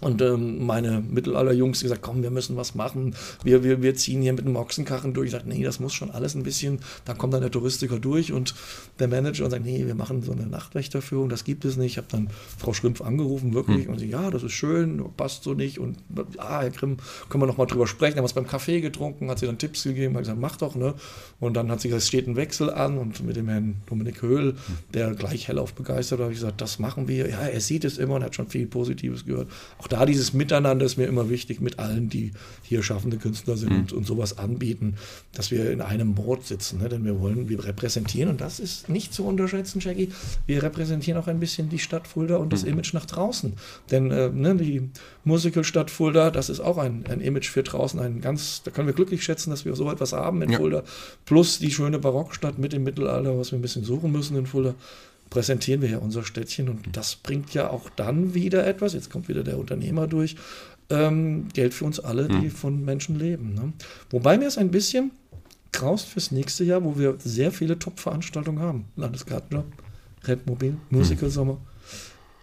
Und 0.00 0.20
ähm, 0.22 0.64
meine 0.64 1.00
Mittelalter-Jungs 1.00 1.82
gesagt, 1.82 2.02
komm, 2.02 2.22
wir 2.22 2.30
müssen 2.30 2.56
was 2.56 2.74
machen. 2.74 3.14
Wir, 3.44 3.64
wir, 3.64 3.82
wir 3.82 3.94
ziehen 3.94 4.22
hier 4.22 4.32
mit 4.32 4.44
dem 4.44 4.56
Ochsenkarren 4.56 5.14
durch. 5.14 5.26
Ich 5.26 5.32
sage, 5.32 5.48
nee, 5.48 5.62
das 5.62 5.80
muss 5.80 5.92
schon 5.92 6.10
alles 6.10 6.34
ein 6.34 6.42
bisschen. 6.42 6.80
Dann 7.04 7.18
kommt 7.18 7.34
dann 7.34 7.40
der 7.40 7.50
Touristiker 7.50 7.98
durch 7.98 8.32
und 8.32 8.54
der 8.98 9.08
Manager 9.08 9.44
und 9.44 9.50
sagt, 9.50 9.64
nee, 9.64 9.86
wir 9.86 9.94
machen 9.94 10.22
so 10.22 10.32
eine 10.32 10.46
Nachtwächterführung, 10.46 11.28
das 11.28 11.44
gibt 11.44 11.64
es 11.64 11.76
nicht. 11.76 11.92
Ich 11.92 11.96
habe 11.98 12.08
dann 12.10 12.28
Frau 12.58 12.72
Schrimpf 12.72 13.00
angerufen, 13.00 13.54
wirklich, 13.54 13.86
hm. 13.86 13.92
und 13.92 13.98
sie, 13.98 14.08
ja, 14.08 14.30
das 14.30 14.42
ist 14.42 14.52
schön, 14.52 15.04
passt 15.16 15.44
so 15.44 15.54
nicht. 15.54 15.78
Und 15.78 15.98
ah, 16.38 16.60
Herr 16.62 16.70
Grimm, 16.70 16.96
können 17.28 17.42
wir 17.42 17.46
noch 17.46 17.58
mal 17.58 17.66
drüber 17.66 17.86
sprechen. 17.86 18.16
Haben 18.16 18.24
wir 18.24 18.26
es 18.26 18.32
beim 18.32 18.46
Kaffee 18.46 18.80
getrunken, 18.80 19.30
hat 19.30 19.38
sie 19.38 19.46
dann 19.46 19.58
Tipps 19.58 19.84
gegeben, 19.84 20.14
hat 20.14 20.22
gesagt, 20.22 20.40
mach 20.40 20.56
doch, 20.56 20.74
ne? 20.74 20.94
Und 21.40 21.54
dann 21.54 21.70
hat 21.70 21.80
sie 21.80 21.88
gesagt, 21.88 22.02
es 22.02 22.08
steht 22.08 22.26
ein 22.26 22.36
Wechsel 22.36 22.70
an 22.70 22.98
und 22.98 23.24
mit 23.24 23.36
dem 23.36 23.48
Herrn 23.48 23.76
Dominik 23.86 24.22
Höhl, 24.22 24.54
der 24.94 25.14
gleich 25.14 25.48
hellauf 25.48 25.74
begeistert 25.74 26.18
war, 26.18 26.24
habe 26.24 26.34
ich 26.34 26.40
gesagt, 26.40 26.60
das 26.60 26.78
machen 26.78 27.08
wir. 27.08 27.28
Ja, 27.28 27.40
er 27.40 27.60
sieht 27.60 27.84
es 27.84 27.98
immer 27.98 28.14
und 28.14 28.24
hat 28.24 28.34
schon 28.34 28.48
viel 28.48 28.66
Positives 28.66 29.24
gehört. 29.24 29.48
Auch 29.82 29.88
da 29.88 30.06
dieses 30.06 30.32
Miteinander 30.32 30.86
ist 30.86 30.96
mir 30.96 31.06
immer 31.06 31.28
wichtig 31.28 31.60
mit 31.60 31.80
allen, 31.80 32.08
die 32.08 32.30
hier 32.62 32.84
schaffende 32.84 33.16
Künstler 33.16 33.56
sind 33.56 33.72
mhm. 33.72 33.78
und, 33.80 33.92
und, 33.92 34.06
sowas 34.06 34.38
anbieten, 34.38 34.94
dass 35.34 35.50
wir 35.50 35.72
in 35.72 35.80
einem 35.80 36.14
Boot 36.14 36.46
sitzen. 36.46 36.80
Ne? 36.80 36.88
Denn 36.88 37.04
wir 37.04 37.18
wollen, 37.20 37.48
wir 37.48 37.64
repräsentieren, 37.64 38.30
und 38.30 38.40
das 38.40 38.60
ist 38.60 38.88
nicht 38.88 39.12
zu 39.12 39.26
unterschätzen, 39.26 39.80
Jackie, 39.80 40.10
wir 40.46 40.62
repräsentieren 40.62 41.20
auch 41.20 41.26
ein 41.26 41.40
bisschen 41.40 41.68
die 41.68 41.80
Stadt 41.80 42.06
Fulda 42.06 42.36
und 42.36 42.52
das 42.52 42.62
mhm. 42.62 42.70
Image 42.70 42.94
nach 42.94 43.06
draußen. 43.06 43.54
Denn 43.90 44.12
äh, 44.12 44.28
ne, 44.28 44.54
die 44.54 44.88
Musicalstadt 45.24 45.90
Fulda, 45.90 46.30
das 46.30 46.48
ist 46.48 46.60
auch 46.60 46.78
ein, 46.78 47.04
ein 47.08 47.20
Image 47.20 47.48
für 47.48 47.64
draußen, 47.64 47.98
ein 47.98 48.20
ganz, 48.20 48.62
da 48.62 48.70
können 48.70 48.86
wir 48.86 48.94
glücklich 48.94 49.24
schätzen, 49.24 49.50
dass 49.50 49.64
wir 49.64 49.74
so 49.74 49.90
etwas 49.90 50.12
haben 50.12 50.42
in 50.42 50.50
ja. 50.50 50.58
Fulda. 50.58 50.84
Plus 51.24 51.58
die 51.58 51.72
schöne 51.72 51.98
Barockstadt 51.98 52.56
mit 52.56 52.72
dem 52.72 52.84
Mittelalter, 52.84 53.36
was 53.36 53.50
wir 53.50 53.58
ein 53.58 53.62
bisschen 53.62 53.84
suchen 53.84 54.12
müssen 54.12 54.36
in 54.36 54.46
Fulda 54.46 54.76
präsentieren 55.32 55.80
wir 55.80 55.88
ja 55.88 55.96
unser 55.96 56.24
Städtchen 56.24 56.68
und 56.68 56.94
das 56.94 57.16
bringt 57.16 57.54
ja 57.54 57.70
auch 57.70 57.88
dann 57.88 58.34
wieder 58.34 58.66
etwas, 58.66 58.92
jetzt 58.92 59.08
kommt 59.08 59.28
wieder 59.28 59.42
der 59.42 59.58
Unternehmer 59.58 60.06
durch, 60.06 60.36
ähm, 60.90 61.48
Geld 61.54 61.72
für 61.72 61.86
uns 61.86 61.98
alle, 61.98 62.28
die 62.28 62.34
mhm. 62.34 62.50
von 62.50 62.84
Menschen 62.84 63.18
leben. 63.18 63.54
Ne? 63.54 63.72
Wobei 64.10 64.36
mir 64.36 64.46
es 64.46 64.58
ein 64.58 64.70
bisschen 64.70 65.10
graust 65.72 66.06
fürs 66.06 66.32
nächste 66.32 66.64
Jahr, 66.64 66.84
wo 66.84 66.98
wir 66.98 67.16
sehr 67.18 67.50
viele 67.50 67.78
Top-Veranstaltungen 67.78 68.58
haben. 68.58 68.84
Landesgartenjob, 68.96 69.64
Redmobil, 70.24 70.76
Musical-Sommer. 70.90 71.56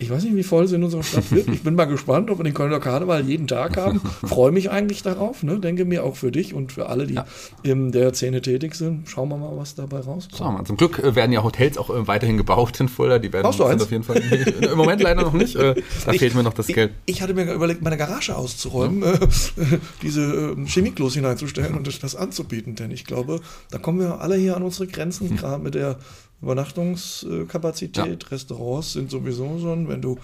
Ich 0.01 0.09
weiß 0.09 0.23
nicht, 0.23 0.35
wie 0.35 0.43
voll 0.43 0.65
sie 0.65 0.75
in 0.75 0.83
unserer 0.83 1.03
Stadt 1.03 1.29
wird. 1.29 1.49
Ich 1.49 1.61
bin 1.61 1.75
mal 1.75 1.83
gespannt, 1.83 2.31
ob 2.31 2.39
wir 2.39 2.45
den 2.45 2.53
Kölner 2.53 2.79
Karneval 2.79 3.25
jeden 3.25 3.47
Tag 3.47 3.75
haben. 3.75 3.99
Freue 4.25 4.51
mich 4.51 4.71
eigentlich 4.71 5.03
darauf. 5.03 5.43
Ne? 5.43 5.59
Denke 5.59 5.83
mir 5.83 6.05
auch 6.05 6.15
für 6.15 6.31
dich 6.31 6.53
und 6.53 6.71
für 6.71 6.87
alle, 6.87 7.05
die 7.05 7.15
ja. 7.15 7.25
in 7.63 7.91
der 7.91 8.13
Szene 8.13 8.41
tätig 8.41 8.75
sind. 8.75 9.09
Schauen 9.09 9.27
wir 9.27 9.35
mal, 9.35 9.57
was 9.57 9.75
dabei 9.75 9.97
rauskommt. 9.97 10.37
Schauen 10.37 10.53
wir 10.53 10.59
mal. 10.59 10.63
Zum 10.63 10.77
Glück 10.77 10.99
äh, 10.99 11.15
werden 11.15 11.33
ja 11.33 11.43
Hotels 11.43 11.77
auch 11.77 11.89
äh, 11.89 12.07
weiterhin 12.07 12.37
gebaut 12.37 12.79
in 12.79 12.87
Fulda. 12.87 13.19
Die 13.19 13.33
werden 13.33 13.43
Brauchst 13.43 13.59
du 13.59 13.65
eins? 13.65 13.83
auf 13.83 13.91
jeden 13.91 14.05
Fall. 14.05 14.17
Im 14.61 14.77
Moment 14.77 15.01
leider 15.01 15.21
noch 15.21 15.33
nicht. 15.33 15.57
Äh, 15.57 15.75
da 16.05 16.13
ich, 16.13 16.19
fehlt 16.19 16.33
mir 16.33 16.43
noch 16.43 16.53
das 16.53 16.67
Geld. 16.67 16.93
Ich, 17.05 17.15
ich 17.15 17.21
hatte 17.21 17.33
mir 17.33 17.51
überlegt, 17.51 17.81
meine 17.81 17.97
Garage 17.97 18.37
auszuräumen, 18.37 19.01
ja. 19.01 19.19
diese 20.01 20.55
Chemieklos 20.65 21.15
hineinzustellen 21.15 21.75
und 21.75 22.03
das 22.03 22.15
anzubieten. 22.15 22.75
Denn 22.75 22.91
ich 22.91 23.03
glaube, 23.03 23.41
da 23.69 23.77
kommen 23.77 23.99
wir 23.99 24.21
alle 24.21 24.37
hier 24.37 24.55
an 24.55 24.63
unsere 24.63 24.87
Grenzen, 24.87 25.31
hm. 25.31 25.35
gerade 25.35 25.61
mit 25.61 25.75
der 25.75 25.97
Übernachtungskapazität. 26.41 28.23
Ja. 28.23 28.29
Restaurants 28.29 28.93
sind 28.93 29.11
sowieso 29.11 29.59
schon, 29.59 29.89
wenn 29.89 30.01
du 30.01 30.17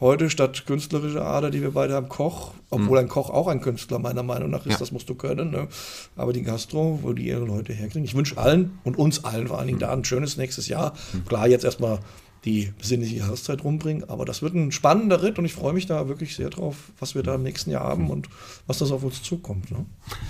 heute 0.00 0.28
statt 0.28 0.66
künstlerischer 0.66 1.24
Ader, 1.24 1.50
die 1.50 1.62
wir 1.62 1.70
beide 1.70 1.94
haben, 1.94 2.08
Koch, 2.08 2.52
obwohl 2.68 2.98
mhm. 2.98 3.06
ein 3.06 3.08
Koch 3.08 3.30
auch 3.30 3.48
ein 3.48 3.60
Künstler 3.60 3.98
meiner 3.98 4.22
Meinung 4.22 4.50
nach 4.50 4.66
ist, 4.66 4.72
ja. 4.72 4.78
das 4.78 4.92
musst 4.92 5.08
du 5.08 5.14
können. 5.14 5.50
Ne? 5.50 5.68
Aber 6.16 6.32
die 6.32 6.42
Gastro, 6.42 6.98
wo 7.02 7.12
die 7.12 7.26
ihre 7.26 7.44
Leute 7.44 7.72
herkriegen. 7.72 8.04
Ich 8.04 8.14
wünsche 8.14 8.36
allen 8.36 8.78
und 8.84 8.98
uns 8.98 9.24
allen 9.24 9.48
vor 9.48 9.58
allen 9.58 9.68
Dingen 9.68 9.78
mhm. 9.78 9.82
da 9.82 9.92
ein 9.92 10.04
schönes 10.04 10.36
nächstes 10.36 10.68
Jahr. 10.68 10.92
Mhm. 11.12 11.24
Klar, 11.24 11.48
jetzt 11.48 11.64
erstmal 11.64 12.00
die 12.44 12.72
besinnliche 12.78 13.16
Jahreszeit 13.16 13.62
rumbringen. 13.62 14.08
Aber 14.08 14.24
das 14.24 14.42
wird 14.42 14.54
ein 14.54 14.72
spannender 14.72 15.22
Ritt 15.22 15.38
und 15.38 15.44
ich 15.44 15.52
freue 15.52 15.72
mich 15.72 15.86
da 15.86 16.08
wirklich 16.08 16.34
sehr 16.34 16.50
drauf, 16.50 16.76
was 16.98 17.14
wir 17.14 17.22
da 17.22 17.36
im 17.36 17.42
nächsten 17.42 17.70
Jahr 17.70 17.84
haben 17.84 18.10
und 18.10 18.28
was 18.66 18.78
das 18.78 18.90
auf 18.90 19.04
uns 19.04 19.22
zukommt. 19.22 19.70
Ne? 19.70 19.86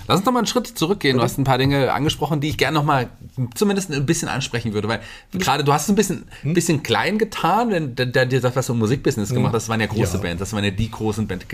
Lass 0.08 0.18
uns 0.18 0.26
noch 0.26 0.32
mal 0.32 0.40
einen 0.40 0.46
Schritt 0.46 0.66
zurückgehen. 0.66 1.16
Du 1.16 1.22
hast 1.22 1.38
ein 1.38 1.44
paar 1.44 1.56
Dinge 1.56 1.92
angesprochen, 1.92 2.40
die 2.40 2.48
ich 2.48 2.58
gerne 2.58 2.74
noch 2.74 2.84
mal 2.84 3.08
zumindest 3.54 3.90
ein 3.90 4.04
bisschen 4.04 4.28
ansprechen 4.28 4.74
würde, 4.74 4.88
weil 4.88 5.00
gerade 5.32 5.64
du 5.64 5.72
hast 5.72 5.84
es 5.84 5.88
ein 5.88 5.94
bisschen, 5.94 6.24
hm? 6.42 6.52
bisschen 6.52 6.82
klein 6.82 7.16
getan, 7.16 7.70
wenn 7.70 7.94
der 7.94 8.26
dir 8.26 8.40
sagt, 8.40 8.56
was 8.56 8.66
du 8.66 8.74
im 8.74 8.78
Musikbusiness 8.80 9.30
hm. 9.30 9.36
gemacht 9.36 9.54
hast. 9.54 9.64
Das 9.64 9.68
waren 9.70 9.80
ja 9.80 9.86
große 9.86 10.16
ja. 10.18 10.22
Bands, 10.22 10.40
das 10.40 10.52
waren 10.52 10.64
ja 10.64 10.70
die 10.70 10.90
großen 10.90 11.26
Bands. 11.26 11.46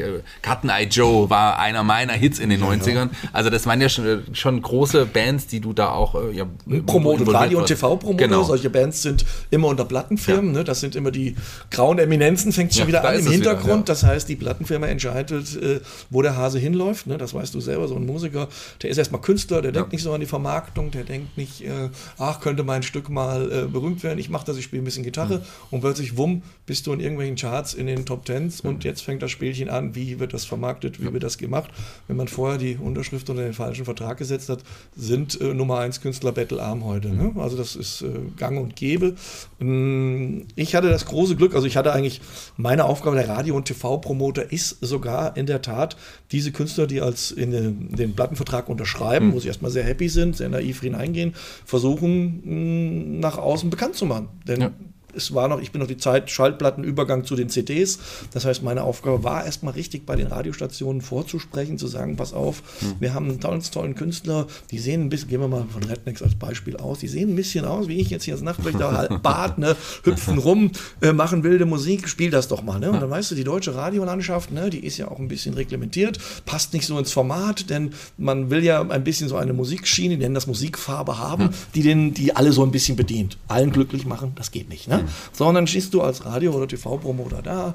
Cutten 0.42 0.70
Eye 0.70 0.86
Joe 0.86 1.30
war 1.30 1.58
einer 1.58 1.84
meiner 1.84 2.14
Hits 2.14 2.40
in 2.40 2.50
den 2.50 2.60
ja, 2.60 2.66
90ern. 2.66 2.94
Ja. 2.94 3.10
Also 3.32 3.50
das 3.50 3.66
waren 3.66 3.80
ja 3.80 3.88
schon, 3.88 4.22
schon, 4.32 4.60
große 4.60 5.06
Bands, 5.06 5.46
die 5.46 5.60
du 5.60 5.72
da 5.72 5.90
auch 5.90 6.16
äh, 6.16 6.32
ja, 6.32 6.46
promotet, 6.84 7.32
Radio- 7.32 7.60
und 7.60 7.66
TV-Promoter. 7.66 8.26
Genau. 8.26 8.42
Solche 8.42 8.70
Bands 8.70 9.02
sind 9.02 9.24
immer 9.50 9.68
unter 9.68 9.84
Plattenfirmen 9.84 10.47
ne? 10.52 10.64
Das 10.64 10.80
sind 10.80 10.96
immer 10.96 11.10
die 11.10 11.36
grauen 11.70 11.98
Eminenzen, 11.98 12.52
fängt 12.52 12.72
schon 12.72 12.82
ja, 12.82 12.88
wieder 12.88 13.04
an 13.04 13.18
im 13.18 13.26
Hintergrund. 13.26 13.64
Wieder, 13.64 13.76
ja. 13.76 13.82
Das 13.82 14.02
heißt, 14.02 14.28
die 14.28 14.36
Plattenfirma 14.36 14.86
entscheidet, 14.86 15.56
äh, 15.56 15.80
wo 16.10 16.22
der 16.22 16.36
Hase 16.36 16.58
hinläuft. 16.58 17.06
Ne? 17.06 17.18
Das 17.18 17.34
weißt 17.34 17.54
du 17.54 17.60
selber, 17.60 17.88
so 17.88 17.96
ein 17.96 18.06
Musiker, 18.06 18.48
der 18.82 18.90
ist 18.90 18.98
erstmal 18.98 19.20
Künstler, 19.20 19.62
der 19.62 19.72
ja. 19.72 19.80
denkt 19.80 19.92
nicht 19.92 20.02
so 20.02 20.12
an 20.12 20.20
die 20.20 20.26
Vermarktung, 20.26 20.90
der 20.90 21.04
denkt 21.04 21.36
nicht, 21.36 21.62
äh, 21.62 21.90
ach, 22.18 22.40
könnte 22.40 22.64
mein 22.64 22.82
Stück 22.82 23.08
mal 23.08 23.50
äh, 23.50 23.66
berühmt 23.66 24.02
werden. 24.02 24.18
Ich 24.18 24.30
mache 24.30 24.46
das, 24.46 24.56
ich 24.56 24.64
spiele 24.64 24.82
ein 24.82 24.84
bisschen 24.84 25.04
Gitarre 25.04 25.38
mhm. 25.38 25.42
und 25.70 25.80
plötzlich, 25.80 26.16
wumm, 26.16 26.42
bist 26.66 26.86
du 26.86 26.92
in 26.92 27.00
irgendwelchen 27.00 27.36
Charts 27.36 27.74
in 27.74 27.86
den 27.86 28.06
Top 28.06 28.24
Tens 28.24 28.62
mhm. 28.62 28.70
und 28.70 28.84
jetzt 28.84 29.02
fängt 29.02 29.22
das 29.22 29.30
Spielchen 29.30 29.68
an, 29.68 29.94
wie 29.94 30.18
wird 30.18 30.34
das 30.34 30.44
vermarktet, 30.44 31.00
wie 31.00 31.12
wird 31.12 31.22
das 31.22 31.38
gemacht. 31.38 31.70
Wenn 32.06 32.16
man 32.16 32.28
vorher 32.28 32.58
die 32.58 32.76
Unterschrift 32.76 33.28
unter 33.30 33.42
den 33.42 33.52
falschen 33.52 33.84
Vertrag 33.84 34.18
gesetzt 34.18 34.48
hat, 34.48 34.60
sind 34.96 35.40
äh, 35.40 35.54
Nummer 35.54 35.78
1 35.78 36.00
Künstler 36.00 36.32
bettelarm 36.32 36.84
heute. 36.84 37.08
Ne? 37.08 37.32
Also 37.36 37.56
das 37.56 37.76
ist 37.76 38.02
äh, 38.02 38.08
gang 38.36 38.60
und 38.60 38.76
gäbe. 38.76 39.14
Ähm, 39.60 40.37
ich 40.54 40.74
hatte 40.74 40.88
das 40.88 41.06
große 41.06 41.36
Glück, 41.36 41.54
also 41.54 41.66
ich 41.66 41.76
hatte 41.76 41.92
eigentlich 41.92 42.20
meine 42.56 42.84
Aufgabe, 42.84 43.16
der 43.16 43.28
Radio- 43.28 43.56
und 43.56 43.64
TV-Promoter 43.66 44.52
ist 44.52 44.78
sogar 44.80 45.36
in 45.36 45.46
der 45.46 45.62
Tat 45.62 45.96
diese 46.32 46.52
Künstler, 46.52 46.86
die 46.86 47.00
als 47.00 47.30
in 47.30 47.50
den, 47.50 47.94
den 47.94 48.14
Plattenvertrag 48.14 48.68
unterschreiben, 48.68 49.28
mhm. 49.28 49.32
wo 49.32 49.40
sie 49.40 49.48
erstmal 49.48 49.70
sehr 49.70 49.84
happy 49.84 50.08
sind, 50.08 50.36
sehr 50.36 50.48
naiv 50.48 50.80
hineingehen, 50.80 51.34
versuchen 51.64 53.20
nach 53.20 53.38
außen 53.38 53.70
bekannt 53.70 53.94
zu 53.94 54.06
machen. 54.06 54.28
Denn 54.46 54.60
ja 54.60 54.70
es 55.14 55.34
war 55.34 55.48
noch, 55.48 55.60
ich 55.60 55.72
bin 55.72 55.80
noch 55.80 55.88
die 55.88 55.96
Zeit, 55.96 56.30
Schaltplattenübergang 56.30 57.24
zu 57.24 57.34
den 57.34 57.48
CDs. 57.48 57.98
Das 58.32 58.44
heißt, 58.44 58.62
meine 58.62 58.82
Aufgabe 58.82 59.24
war 59.24 59.44
erstmal 59.44 59.74
richtig 59.74 60.06
bei 60.06 60.16
den 60.16 60.26
Radiostationen 60.26 61.00
vorzusprechen, 61.00 61.78
zu 61.78 61.86
sagen, 61.86 62.16
pass 62.16 62.32
auf, 62.32 62.62
hm. 62.80 62.96
wir 63.00 63.14
haben 63.14 63.28
einen 63.28 63.40
tollen, 63.40 63.62
tollen 63.62 63.94
Künstler, 63.94 64.46
die 64.70 64.78
sehen 64.78 65.02
ein 65.02 65.08
bisschen, 65.08 65.28
gehen 65.28 65.40
wir 65.40 65.48
mal 65.48 65.64
von 65.70 65.82
Rednecks 65.82 66.22
als 66.22 66.34
Beispiel 66.34 66.76
aus, 66.76 66.98
die 66.98 67.08
sehen 67.08 67.30
ein 67.30 67.36
bisschen 67.36 67.64
aus, 67.64 67.88
wie 67.88 67.98
ich 67.98 68.10
jetzt 68.10 68.24
hier 68.24 68.34
als 68.34 68.42
Nachtwächter, 68.42 68.92
halt 68.96 69.22
Bart, 69.22 69.58
ne, 69.58 69.76
hüpfen 70.04 70.38
rum, 70.38 70.70
äh, 71.00 71.12
machen 71.12 71.42
wilde 71.42 71.66
Musik, 71.66 72.08
spiel 72.08 72.30
das 72.30 72.48
doch 72.48 72.62
mal. 72.62 72.78
Ne? 72.78 72.90
Und 72.90 73.00
dann 73.00 73.10
weißt 73.10 73.30
du, 73.30 73.34
die 73.34 73.44
deutsche 73.44 73.74
Radiolandschaft, 73.74 74.52
ne, 74.52 74.70
die 74.70 74.84
ist 74.84 74.98
ja 74.98 75.08
auch 75.08 75.18
ein 75.18 75.28
bisschen 75.28 75.54
reglementiert, 75.54 76.18
passt 76.44 76.74
nicht 76.74 76.86
so 76.86 76.98
ins 76.98 77.12
Format, 77.12 77.70
denn 77.70 77.92
man 78.16 78.50
will 78.50 78.62
ja 78.62 78.82
ein 78.82 79.04
bisschen 79.04 79.28
so 79.28 79.36
eine 79.36 79.52
Musikschiene, 79.52 80.16
die 80.16 80.22
nennen 80.22 80.34
das 80.34 80.46
Musikfarbe 80.46 81.18
haben, 81.18 81.44
hm. 81.44 81.50
die, 81.74 81.82
den, 81.82 82.14
die 82.14 82.36
alle 82.36 82.52
so 82.52 82.62
ein 82.62 82.70
bisschen 82.70 82.96
bedient. 82.96 83.38
Allen 83.48 83.72
glücklich 83.72 84.06
machen, 84.06 84.32
das 84.34 84.50
geht 84.50 84.68
nicht. 84.68 84.88
Ne? 84.88 84.97
Ne? 85.02 85.08
Sondern 85.32 85.66
stehst 85.66 85.94
du 85.94 86.02
als 86.02 86.24
Radio- 86.24 86.52
oder 86.52 86.68
TV-Promoter 86.68 87.42
da. 87.42 87.74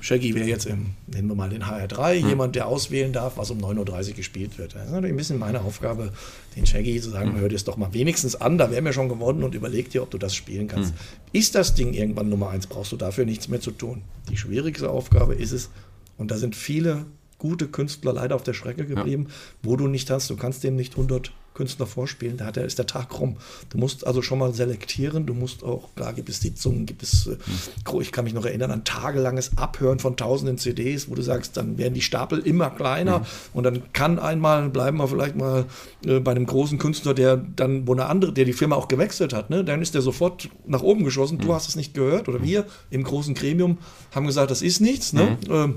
Shaggy 0.00 0.34
wäre 0.34 0.46
jetzt 0.46 0.66
im, 0.66 0.94
nennen 1.08 1.26
wir 1.26 1.34
mal 1.34 1.50
den 1.50 1.64
HR3, 1.64 2.20
hm. 2.20 2.28
jemand, 2.28 2.54
der 2.54 2.68
auswählen 2.68 3.12
darf, 3.12 3.36
was 3.36 3.50
um 3.50 3.58
9.30 3.58 4.10
Uhr 4.10 4.14
gespielt 4.14 4.56
wird. 4.56 4.74
Das 4.74 4.84
ist 4.84 4.90
natürlich 4.90 5.12
ein 5.12 5.16
bisschen 5.16 5.38
meine 5.38 5.60
Aufgabe, 5.62 6.12
den 6.54 6.66
Shaggy 6.66 7.00
zu 7.00 7.10
sagen, 7.10 7.32
hm. 7.32 7.40
hör 7.40 7.48
dir 7.48 7.56
es 7.56 7.64
doch 7.64 7.76
mal 7.76 7.92
wenigstens 7.92 8.36
an, 8.36 8.58
da 8.58 8.70
wäre 8.70 8.80
mir 8.80 8.92
schon 8.92 9.08
gewonnen 9.08 9.42
und 9.42 9.56
überleg 9.56 9.90
dir, 9.90 10.02
ob 10.02 10.10
du 10.10 10.18
das 10.18 10.36
spielen 10.36 10.68
kannst. 10.68 10.92
Hm. 10.92 10.98
Ist 11.32 11.56
das 11.56 11.74
Ding 11.74 11.94
irgendwann 11.94 12.28
Nummer 12.28 12.50
eins, 12.50 12.68
brauchst 12.68 12.92
du 12.92 12.96
dafür 12.96 13.24
nichts 13.24 13.48
mehr 13.48 13.60
zu 13.60 13.72
tun. 13.72 14.02
Die 14.30 14.36
schwierigste 14.36 14.88
Aufgabe 14.88 15.34
ist 15.34 15.50
es, 15.50 15.70
und 16.16 16.30
da 16.30 16.36
sind 16.36 16.54
viele 16.54 17.06
gute 17.38 17.68
Künstler 17.68 18.12
leider 18.12 18.34
auf 18.34 18.42
der 18.42 18.54
Strecke 18.54 18.84
geblieben, 18.84 19.26
ja. 19.28 19.34
wo 19.62 19.76
du 19.76 19.86
nicht 19.86 20.10
hast, 20.10 20.28
du 20.30 20.36
kannst 20.36 20.64
dem 20.64 20.76
nicht 20.76 20.94
100 20.94 21.32
Künstler 21.58 21.86
vorspielen, 21.86 22.36
da 22.36 22.50
ist 22.50 22.78
der 22.78 22.86
Tag 22.86 23.18
rum. 23.18 23.36
Du 23.70 23.78
musst 23.78 24.06
also 24.06 24.22
schon 24.22 24.38
mal 24.38 24.54
selektieren, 24.54 25.26
du 25.26 25.34
musst 25.34 25.64
auch, 25.64 25.92
klar 25.96 26.12
gibt 26.12 26.28
es 26.28 26.40
Sitzungen, 26.40 26.86
gibt 26.86 27.02
es, 27.02 27.26
mhm. 27.26 28.00
ich 28.00 28.12
kann 28.12 28.24
mich 28.24 28.32
noch 28.32 28.46
erinnern 28.46 28.70
an 28.70 28.84
tagelanges 28.84 29.58
Abhören 29.58 29.98
von 29.98 30.16
tausenden 30.16 30.56
CDs, 30.56 31.10
wo 31.10 31.16
du 31.16 31.22
sagst, 31.22 31.56
dann 31.56 31.76
werden 31.76 31.94
die 31.94 32.00
Stapel 32.00 32.38
immer 32.38 32.70
kleiner 32.70 33.18
mhm. 33.18 33.24
und 33.54 33.64
dann 33.64 33.92
kann 33.92 34.20
einmal, 34.20 34.68
bleiben 34.68 34.98
wir 34.98 35.08
vielleicht 35.08 35.34
mal 35.34 35.64
äh, 36.06 36.20
bei 36.20 36.30
einem 36.30 36.46
großen 36.46 36.78
Künstler, 36.78 37.12
der 37.12 37.36
dann, 37.36 37.88
wo 37.88 37.92
eine 37.92 38.06
andere, 38.06 38.32
der 38.32 38.44
die 38.44 38.52
Firma 38.52 38.76
auch 38.76 38.86
gewechselt 38.86 39.32
hat, 39.32 39.50
ne, 39.50 39.64
dann 39.64 39.82
ist 39.82 39.96
der 39.96 40.02
sofort 40.02 40.48
nach 40.64 40.82
oben 40.82 41.02
geschossen, 41.02 41.38
mhm. 41.38 41.42
du 41.42 41.54
hast 41.54 41.68
es 41.68 41.74
nicht 41.74 41.92
gehört 41.92 42.28
oder 42.28 42.40
wir 42.40 42.66
im 42.90 43.02
großen 43.02 43.34
Gremium 43.34 43.78
haben 44.14 44.26
gesagt, 44.26 44.52
das 44.52 44.62
ist 44.62 44.80
nichts, 44.80 45.12
ne? 45.12 45.36
Mhm. 45.48 45.52
Äh, 45.52 45.74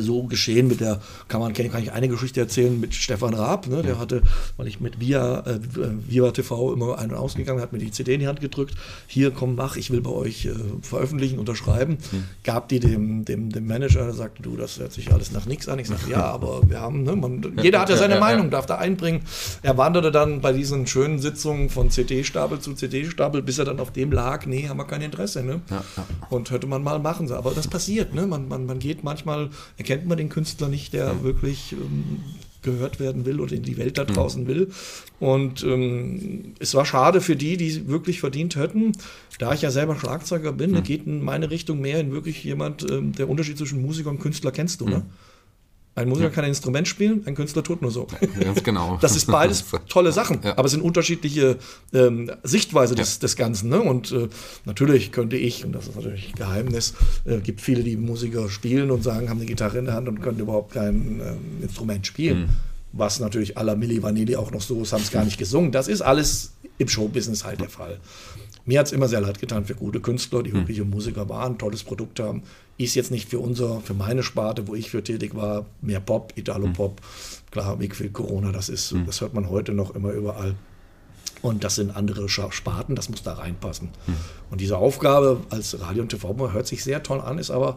so 0.00 0.24
geschehen 0.24 0.68
mit 0.68 0.80
der, 0.80 1.00
kann 1.28 1.40
man 1.40 1.52
kann 1.52 1.82
ich 1.82 1.92
eine 1.92 2.08
Geschichte 2.08 2.40
erzählen 2.40 2.78
mit 2.78 2.94
Stefan 2.94 3.34
Raab, 3.34 3.66
ne? 3.66 3.82
der 3.82 3.98
hatte, 3.98 4.22
weil 4.56 4.66
ich 4.66 4.80
mit 4.80 5.00
Via, 5.00 5.40
äh, 5.40 5.58
Viva 6.08 6.30
TV 6.30 6.72
immer 6.72 6.98
ein- 6.98 7.10
und 7.10 7.16
ausgegangen, 7.16 7.60
hat 7.60 7.72
mir 7.72 7.78
die 7.78 7.90
CD 7.90 8.14
in 8.14 8.20
die 8.20 8.26
Hand 8.26 8.40
gedrückt, 8.40 8.74
hier 9.06 9.30
komm 9.30 9.54
mach, 9.56 9.76
ich 9.76 9.90
will 9.90 10.00
bei 10.00 10.10
euch 10.10 10.46
äh, 10.46 10.52
veröffentlichen, 10.82 11.38
unterschreiben, 11.38 11.98
mhm. 12.12 12.24
gab 12.44 12.68
die 12.68 12.80
dem, 12.80 13.24
dem, 13.24 13.50
dem 13.50 13.66
Manager, 13.66 14.04
der 14.04 14.14
sagte, 14.14 14.42
du, 14.42 14.56
das 14.56 14.78
hört 14.78 14.92
sich 14.92 15.12
alles 15.12 15.32
nach 15.32 15.46
nichts 15.46 15.68
an, 15.68 15.78
ich 15.78 15.88
sagte, 15.88 16.10
ja, 16.10 16.22
aber 16.32 16.68
wir 16.68 16.80
haben, 16.80 17.02
ne, 17.02 17.16
man, 17.16 17.58
jeder 17.62 17.80
hat 17.80 17.90
ja 17.90 17.96
seine 17.96 18.20
Meinung, 18.20 18.50
darf 18.50 18.66
da 18.66 18.76
einbringen, 18.76 19.22
er 19.62 19.76
wanderte 19.76 20.12
dann 20.12 20.40
bei 20.40 20.52
diesen 20.52 20.86
schönen 20.86 21.18
Sitzungen 21.18 21.70
von 21.70 21.90
CD-Stapel 21.90 22.60
zu 22.60 22.74
CD-Stapel, 22.74 23.42
bis 23.42 23.58
er 23.58 23.64
dann 23.64 23.80
auf 23.80 23.92
dem 23.92 24.12
lag, 24.12 24.46
nee, 24.46 24.68
haben 24.68 24.76
wir 24.76 24.86
kein 24.86 25.02
Interesse, 25.02 25.42
ne? 25.42 25.60
Und 26.30 26.50
hätte 26.50 26.66
man 26.66 26.82
mal 26.82 26.98
machen, 26.98 27.30
aber 27.32 27.52
das 27.52 27.68
passiert, 27.68 28.14
ne? 28.14 28.26
man, 28.26 28.48
man, 28.48 28.66
man 28.66 28.78
geht 28.78 29.04
manchmal 29.04 29.50
erkennt 29.76 30.06
man 30.06 30.18
den 30.18 30.28
Künstler 30.28 30.68
nicht, 30.68 30.92
der 30.92 31.14
mhm. 31.14 31.22
wirklich 31.22 31.72
ähm, 31.72 32.20
gehört 32.62 32.98
werden 32.98 33.24
will 33.26 33.40
oder 33.40 33.52
in 33.52 33.62
die 33.62 33.76
Welt 33.76 33.98
da 33.98 34.02
mhm. 34.04 34.08
draußen 34.08 34.42
mhm. 34.42 34.46
will. 34.48 34.70
Und 35.20 35.62
ähm, 35.62 36.54
es 36.58 36.74
war 36.74 36.84
schade 36.84 37.20
für 37.20 37.36
die, 37.36 37.56
die 37.56 37.88
wirklich 37.88 38.20
verdient 38.20 38.56
hätten. 38.56 38.92
Da 39.38 39.52
ich 39.52 39.62
ja 39.62 39.70
selber 39.70 39.96
Schlagzeuger 39.96 40.52
bin, 40.52 40.72
mhm. 40.72 40.82
geht 40.82 41.06
in 41.06 41.22
meine 41.22 41.50
Richtung 41.50 41.80
mehr 41.80 42.00
in 42.00 42.12
wirklich 42.12 42.42
jemand, 42.42 42.90
ähm, 42.90 43.12
der 43.12 43.28
Unterschied 43.28 43.58
zwischen 43.58 43.82
Musiker 43.82 44.10
und 44.10 44.20
Künstler 44.20 44.50
kennst 44.50 44.80
du, 44.80 44.88
ne? 44.88 45.04
Ein 45.96 46.08
Musiker 46.08 46.28
ja. 46.28 46.34
kann 46.34 46.44
ein 46.44 46.50
Instrument 46.50 46.88
spielen, 46.88 47.22
ein 47.24 47.36
Künstler 47.36 47.62
tut 47.62 47.80
nur 47.80 47.92
so. 47.92 48.08
Ganz 48.40 48.62
genau. 48.64 48.98
Das 49.00 49.14
ist 49.14 49.26
beides 49.26 49.64
tolle 49.88 50.10
Sachen, 50.10 50.40
ja. 50.42 50.52
aber 50.58 50.66
es 50.66 50.72
sind 50.72 50.82
unterschiedliche 50.82 51.56
ähm, 51.92 52.32
Sichtweise 52.42 52.96
des, 52.96 53.16
ja. 53.16 53.20
des 53.20 53.36
Ganzen. 53.36 53.68
Ne? 53.68 53.80
Und 53.80 54.10
äh, 54.10 54.28
natürlich 54.64 55.12
könnte 55.12 55.36
ich, 55.36 55.64
und 55.64 55.72
das 55.72 55.86
ist 55.86 55.94
natürlich 55.94 56.32
Geheimnis, 56.34 56.94
äh, 57.24 57.38
gibt 57.38 57.60
viele, 57.60 57.84
die 57.84 57.96
Musiker 57.96 58.48
spielen 58.48 58.90
und 58.90 59.04
sagen, 59.04 59.28
haben 59.30 59.38
eine 59.38 59.46
Gitarre 59.46 59.78
in 59.78 59.84
der 59.84 59.94
Hand 59.94 60.08
und 60.08 60.20
können 60.20 60.40
überhaupt 60.40 60.72
kein 60.72 61.20
äh, 61.20 61.64
Instrument 61.64 62.06
spielen. 62.06 62.40
Mhm. 62.40 62.48
Was 62.92 63.20
natürlich 63.20 63.56
aller 63.56 63.76
Milli 63.76 64.02
Vanilli 64.02 64.36
auch 64.36 64.50
noch 64.50 64.62
so 64.62 64.82
ist, 64.82 64.92
haben 64.92 65.02
es 65.02 65.10
gar 65.10 65.24
nicht 65.24 65.38
gesungen. 65.38 65.72
Das 65.72 65.88
ist 65.88 66.00
alles 66.00 66.52
im 66.78 66.88
Showbusiness 66.88 67.44
halt 67.44 67.60
der 67.60 67.68
Fall. 67.68 67.98
Mir 68.66 68.78
hat 68.78 68.86
es 68.86 68.92
immer 68.92 69.08
sehr 69.08 69.20
leid 69.20 69.40
getan 69.40 69.66
für 69.66 69.74
gute 69.74 70.00
Künstler, 70.00 70.42
die 70.42 70.52
hm. 70.52 70.60
wirkliche 70.60 70.84
Musiker 70.84 71.28
waren, 71.28 71.58
tolles 71.58 71.84
Produkt 71.84 72.20
haben. 72.20 72.42
Ist 72.78 72.94
jetzt 72.94 73.10
nicht 73.10 73.28
für 73.28 73.38
unser, 73.38 73.80
für 73.80 73.94
meine 73.94 74.22
Sparte, 74.22 74.66
wo 74.66 74.74
ich 74.74 74.90
für 74.90 75.04
tätig 75.04 75.34
war, 75.34 75.66
mehr 75.80 76.00
Pop, 76.00 76.32
Italo-Pop. 76.36 77.00
Hm. 77.00 77.50
Klar, 77.50 77.78
Weg 77.78 77.94
für 77.94 78.08
Corona, 78.08 78.52
das 78.52 78.68
ist, 78.68 78.90
hm. 78.90 79.06
das 79.06 79.20
hört 79.20 79.34
man 79.34 79.50
heute 79.50 79.72
noch 79.72 79.94
immer 79.94 80.12
überall. 80.12 80.54
Und 81.42 81.62
das 81.62 81.74
sind 81.74 81.94
andere 81.94 82.28
Sparten, 82.28 82.96
das 82.96 83.10
muss 83.10 83.22
da 83.22 83.34
reinpassen. 83.34 83.90
Hm. 84.06 84.14
Und 84.50 84.60
diese 84.62 84.78
Aufgabe 84.78 85.42
als 85.50 85.78
Radio- 85.80 86.02
und 86.02 86.08
TV 86.08 86.52
hört 86.52 86.66
sich 86.66 86.82
sehr 86.82 87.02
toll 87.02 87.20
an, 87.20 87.38
ist 87.38 87.50
aber 87.50 87.76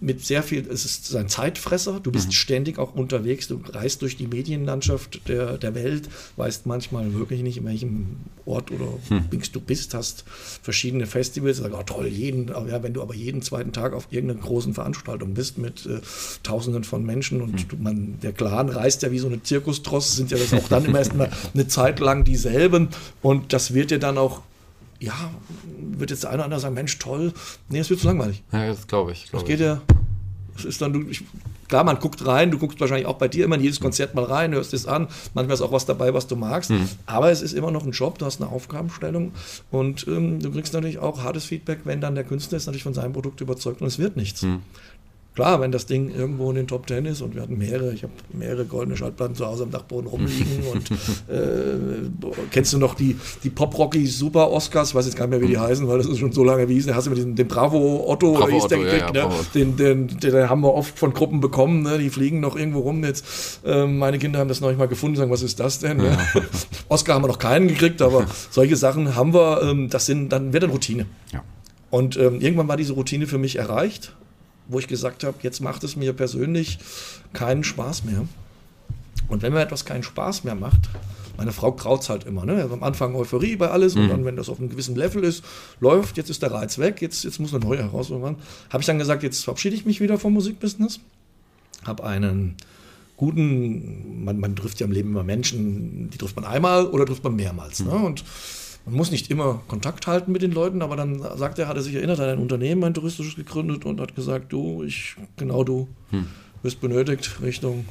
mit 0.00 0.24
sehr 0.24 0.42
viel, 0.42 0.66
es 0.68 0.84
ist 0.84 1.14
ein 1.16 1.28
Zeitfresser, 1.28 2.00
du 2.00 2.12
bist 2.12 2.28
mhm. 2.28 2.32
ständig 2.32 2.78
auch 2.78 2.94
unterwegs, 2.94 3.48
du 3.48 3.60
reist 3.70 4.02
durch 4.02 4.16
die 4.16 4.26
Medienlandschaft 4.26 5.28
der, 5.28 5.58
der 5.58 5.74
Welt, 5.74 6.08
weißt 6.36 6.66
manchmal 6.66 7.14
wirklich 7.14 7.42
nicht, 7.42 7.58
in 7.58 7.64
welchem 7.64 8.16
Ort 8.46 8.70
oder 8.70 8.86
mhm. 9.10 9.24
du 9.52 9.60
bist, 9.60 9.94
hast 9.94 10.24
verschiedene 10.62 11.06
Festivals, 11.06 11.58
sag, 11.58 11.72
oh, 11.74 11.82
toll, 11.82 12.06
jeden, 12.06 12.48
ja, 12.48 12.82
wenn 12.82 12.94
du 12.94 13.02
aber 13.02 13.14
jeden 13.14 13.42
zweiten 13.42 13.72
Tag 13.72 13.92
auf 13.92 14.06
irgendeiner 14.10 14.40
großen 14.40 14.74
Veranstaltung 14.74 15.34
bist 15.34 15.58
mit 15.58 15.84
äh, 15.86 16.00
Tausenden 16.42 16.84
von 16.84 17.04
Menschen 17.04 17.40
und 17.40 17.72
mhm. 17.72 17.82
man, 17.82 18.20
der 18.20 18.32
Clan 18.32 18.68
reist 18.68 19.02
ja 19.02 19.10
wie 19.10 19.18
so 19.18 19.26
eine 19.26 19.42
Zirkustross, 19.42 20.14
sind 20.14 20.30
ja 20.30 20.38
das 20.38 20.54
auch 20.54 20.68
dann 20.68 20.84
immer 20.84 20.98
erst 20.98 21.14
mal 21.14 21.30
eine 21.54 21.66
Zeit 21.66 21.98
lang 21.98 22.24
dieselben 22.24 22.88
und 23.20 23.52
das 23.52 23.74
wird 23.74 23.90
dir 23.90 23.98
dann 23.98 24.16
auch 24.16 24.42
ja, 25.00 25.30
wird 25.92 26.10
jetzt 26.10 26.24
der 26.24 26.30
eine 26.30 26.38
oder 26.38 26.44
andere 26.44 26.60
sagen, 26.60 26.74
Mensch, 26.74 26.98
toll. 26.98 27.32
Nee, 27.68 27.78
es 27.78 27.90
wird 27.90 28.00
zu 28.00 28.06
langweilig. 28.06 28.42
Ja, 28.52 28.66
das 28.66 28.86
glaube 28.86 29.12
ich. 29.12 29.30
Glaub 29.30 29.42
das 29.42 29.48
geht 29.48 29.60
ja, 29.60 29.80
das 30.54 30.64
ist 30.64 30.82
dann, 30.82 30.92
du, 30.92 31.02
ich, 31.08 31.22
klar, 31.68 31.84
man 31.84 31.98
guckt 31.98 32.26
rein, 32.26 32.50
du 32.50 32.58
guckst 32.58 32.80
wahrscheinlich 32.80 33.06
auch 33.06 33.16
bei 33.16 33.28
dir 33.28 33.44
immer 33.44 33.54
in 33.54 33.62
jedes 33.62 33.80
Konzert 33.80 34.14
mal 34.14 34.24
rein, 34.24 34.52
hörst 34.52 34.74
es 34.74 34.86
an, 34.86 35.08
manchmal 35.34 35.54
ist 35.54 35.60
auch 35.60 35.72
was 35.72 35.86
dabei, 35.86 36.14
was 36.14 36.26
du 36.26 36.34
magst, 36.34 36.70
mhm. 36.70 36.88
aber 37.06 37.30
es 37.30 37.42
ist 37.42 37.52
immer 37.52 37.70
noch 37.70 37.84
ein 37.84 37.92
Job, 37.92 38.18
du 38.18 38.26
hast 38.26 38.40
eine 38.40 38.50
Aufgabenstellung 38.50 39.32
und 39.70 40.06
ähm, 40.08 40.40
du 40.40 40.50
kriegst 40.50 40.72
natürlich 40.72 40.98
auch 40.98 41.22
hartes 41.22 41.44
Feedback, 41.44 41.80
wenn 41.84 42.00
dann 42.00 42.14
der 42.14 42.24
Künstler 42.24 42.56
ist 42.56 42.66
natürlich 42.66 42.82
von 42.82 42.94
seinem 42.94 43.12
Produkt 43.12 43.40
überzeugt 43.40 43.80
und 43.80 43.86
es 43.86 43.98
wird 43.98 44.16
nichts. 44.16 44.42
Mhm. 44.42 44.62
Klar, 45.38 45.60
wenn 45.60 45.70
das 45.70 45.86
Ding 45.86 46.10
irgendwo 46.12 46.50
in 46.50 46.56
den 46.56 46.66
Top 46.66 46.88
Ten 46.88 47.06
ist 47.06 47.22
und 47.22 47.36
wir 47.36 47.42
hatten 47.42 47.56
mehrere, 47.56 47.92
ich 47.92 48.02
habe 48.02 48.12
mehrere 48.32 48.64
goldene 48.64 48.96
Schallplatten 48.96 49.36
zu 49.36 49.46
Hause 49.46 49.62
am 49.62 49.70
Dachboden 49.70 50.08
rumliegen 50.08 50.64
und 50.72 50.90
äh, 51.28 52.44
kennst 52.50 52.72
du 52.72 52.78
noch 52.78 52.94
die, 52.94 53.16
die 53.44 53.50
Pop-Rocky 53.50 54.04
Super 54.08 54.50
Oscars, 54.50 54.88
ich 54.88 54.94
weiß 54.96 55.06
jetzt 55.06 55.16
gar 55.16 55.28
nicht 55.28 55.38
mehr, 55.38 55.40
wie 55.40 55.52
die 55.52 55.56
mhm. 55.56 55.62
heißen, 55.62 55.86
weil 55.86 55.98
das 55.98 56.08
ist 56.08 56.18
schon 56.18 56.32
so 56.32 56.42
lange 56.42 56.62
erwiesen, 56.62 56.88
da 56.88 56.96
hast 56.96 57.04
du 57.04 57.10
mit 57.10 57.18
diesem, 57.18 57.36
den 57.36 57.46
Bravo 57.46 58.04
Otto, 58.08 58.32
Bravo 58.32 58.56
Otto 58.56 58.66
der, 58.66 58.98
ja, 58.98 59.12
ne? 59.12 59.30
den, 59.54 59.76
den, 59.76 60.08
den, 60.08 60.18
den, 60.18 60.50
haben 60.50 60.60
wir 60.62 60.74
oft 60.74 60.98
von 60.98 61.12
Gruppen 61.12 61.40
bekommen, 61.40 61.82
ne? 61.82 61.98
die 61.98 62.10
fliegen 62.10 62.40
noch 62.40 62.56
irgendwo 62.56 62.80
rum 62.80 63.04
jetzt. 63.04 63.60
Ähm, 63.64 63.96
meine 63.98 64.18
Kinder 64.18 64.40
haben 64.40 64.48
das 64.48 64.60
noch 64.60 64.70
nicht 64.70 64.78
mal 64.78 64.88
gefunden, 64.88 65.18
sagen, 65.18 65.30
was 65.30 65.42
ist 65.42 65.60
das 65.60 65.78
denn? 65.78 65.98
Ne? 65.98 66.18
Ja. 66.34 66.42
Oscar 66.88 67.14
haben 67.14 67.22
wir 67.22 67.28
noch 67.28 67.38
keinen 67.38 67.68
gekriegt, 67.68 68.02
aber 68.02 68.26
solche 68.50 68.74
Sachen 68.74 69.14
haben 69.14 69.32
wir, 69.32 69.62
ähm, 69.62 69.88
das 69.88 70.04
sind, 70.04 70.30
dann 70.30 70.52
wird 70.52 70.64
dann 70.64 70.70
Routine. 70.70 71.06
Ja. 71.32 71.44
Und 71.90 72.16
ähm, 72.16 72.40
irgendwann 72.40 72.66
war 72.66 72.76
diese 72.76 72.94
Routine 72.94 73.28
für 73.28 73.38
mich 73.38 73.54
erreicht 73.54 74.16
wo 74.68 74.78
ich 74.78 74.86
gesagt 74.86 75.24
habe, 75.24 75.36
jetzt 75.42 75.60
macht 75.60 75.82
es 75.84 75.96
mir 75.96 76.12
persönlich 76.12 76.78
keinen 77.32 77.64
Spaß 77.64 78.04
mehr. 78.04 78.26
Und 79.28 79.42
wenn 79.42 79.52
mir 79.52 79.60
etwas 79.60 79.84
keinen 79.84 80.02
Spaß 80.02 80.44
mehr 80.44 80.54
macht, 80.54 80.88
meine 81.36 81.52
Frau 81.52 81.72
kraut 81.72 82.02
es 82.02 82.08
halt 82.08 82.24
immer. 82.24 82.44
Ne? 82.44 82.54
Also 82.54 82.74
am 82.74 82.82
Anfang 82.82 83.14
Euphorie 83.14 83.56
bei 83.56 83.70
alles 83.70 83.94
mhm. 83.94 84.02
und 84.02 84.08
dann, 84.08 84.24
wenn 84.24 84.36
das 84.36 84.48
auf 84.48 84.58
einem 84.58 84.68
gewissen 84.68 84.96
Level 84.96 85.22
ist, 85.22 85.44
läuft, 85.80 86.16
jetzt 86.16 86.30
ist 86.30 86.42
der 86.42 86.50
Reiz 86.50 86.78
weg, 86.78 87.00
jetzt, 87.00 87.24
jetzt 87.24 87.38
muss 87.38 87.54
eine 87.54 87.64
neue 87.64 87.78
Herausforderung 87.78 88.34
ran. 88.34 88.42
Habe 88.70 88.80
ich 88.82 88.86
dann 88.86 88.98
gesagt, 88.98 89.22
jetzt 89.22 89.44
verabschiede 89.44 89.76
ich 89.76 89.86
mich 89.86 90.00
wieder 90.00 90.18
vom 90.18 90.32
Musikbusiness. 90.32 91.00
Habe 91.84 92.04
einen 92.04 92.56
guten, 93.16 94.24
man, 94.24 94.40
man 94.40 94.56
trifft 94.56 94.80
ja 94.80 94.86
im 94.86 94.92
Leben 94.92 95.10
immer 95.10 95.22
Menschen, 95.22 96.10
die 96.10 96.18
trifft 96.18 96.36
man 96.36 96.44
einmal 96.44 96.86
oder 96.86 97.06
trifft 97.06 97.22
man 97.22 97.36
mehrmals. 97.36 97.80
Ne? 97.80 97.86
Mhm. 97.86 98.00
Ne? 98.00 98.06
Und 98.06 98.24
man 98.88 98.96
muss 98.96 99.10
nicht 99.10 99.30
immer 99.30 99.60
Kontakt 99.68 100.06
halten 100.06 100.32
mit 100.32 100.42
den 100.42 100.52
Leuten, 100.52 100.82
aber 100.82 100.96
dann 100.96 101.20
sagt 101.36 101.58
er, 101.58 101.68
hat 101.68 101.76
er 101.76 101.82
sich 101.82 101.94
erinnert, 101.94 102.18
hat 102.18 102.28
ein 102.28 102.38
Unternehmen, 102.38 102.84
ein 102.84 102.94
touristisches 102.94 103.36
gegründet 103.36 103.84
und 103.84 104.00
hat 104.00 104.14
gesagt, 104.14 104.52
du, 104.52 104.82
ich, 104.82 105.16
genau 105.36 105.62
du, 105.62 105.88
hm. 106.10 106.26
wirst 106.62 106.80
benötigt 106.80 107.40
Richtung 107.42 107.84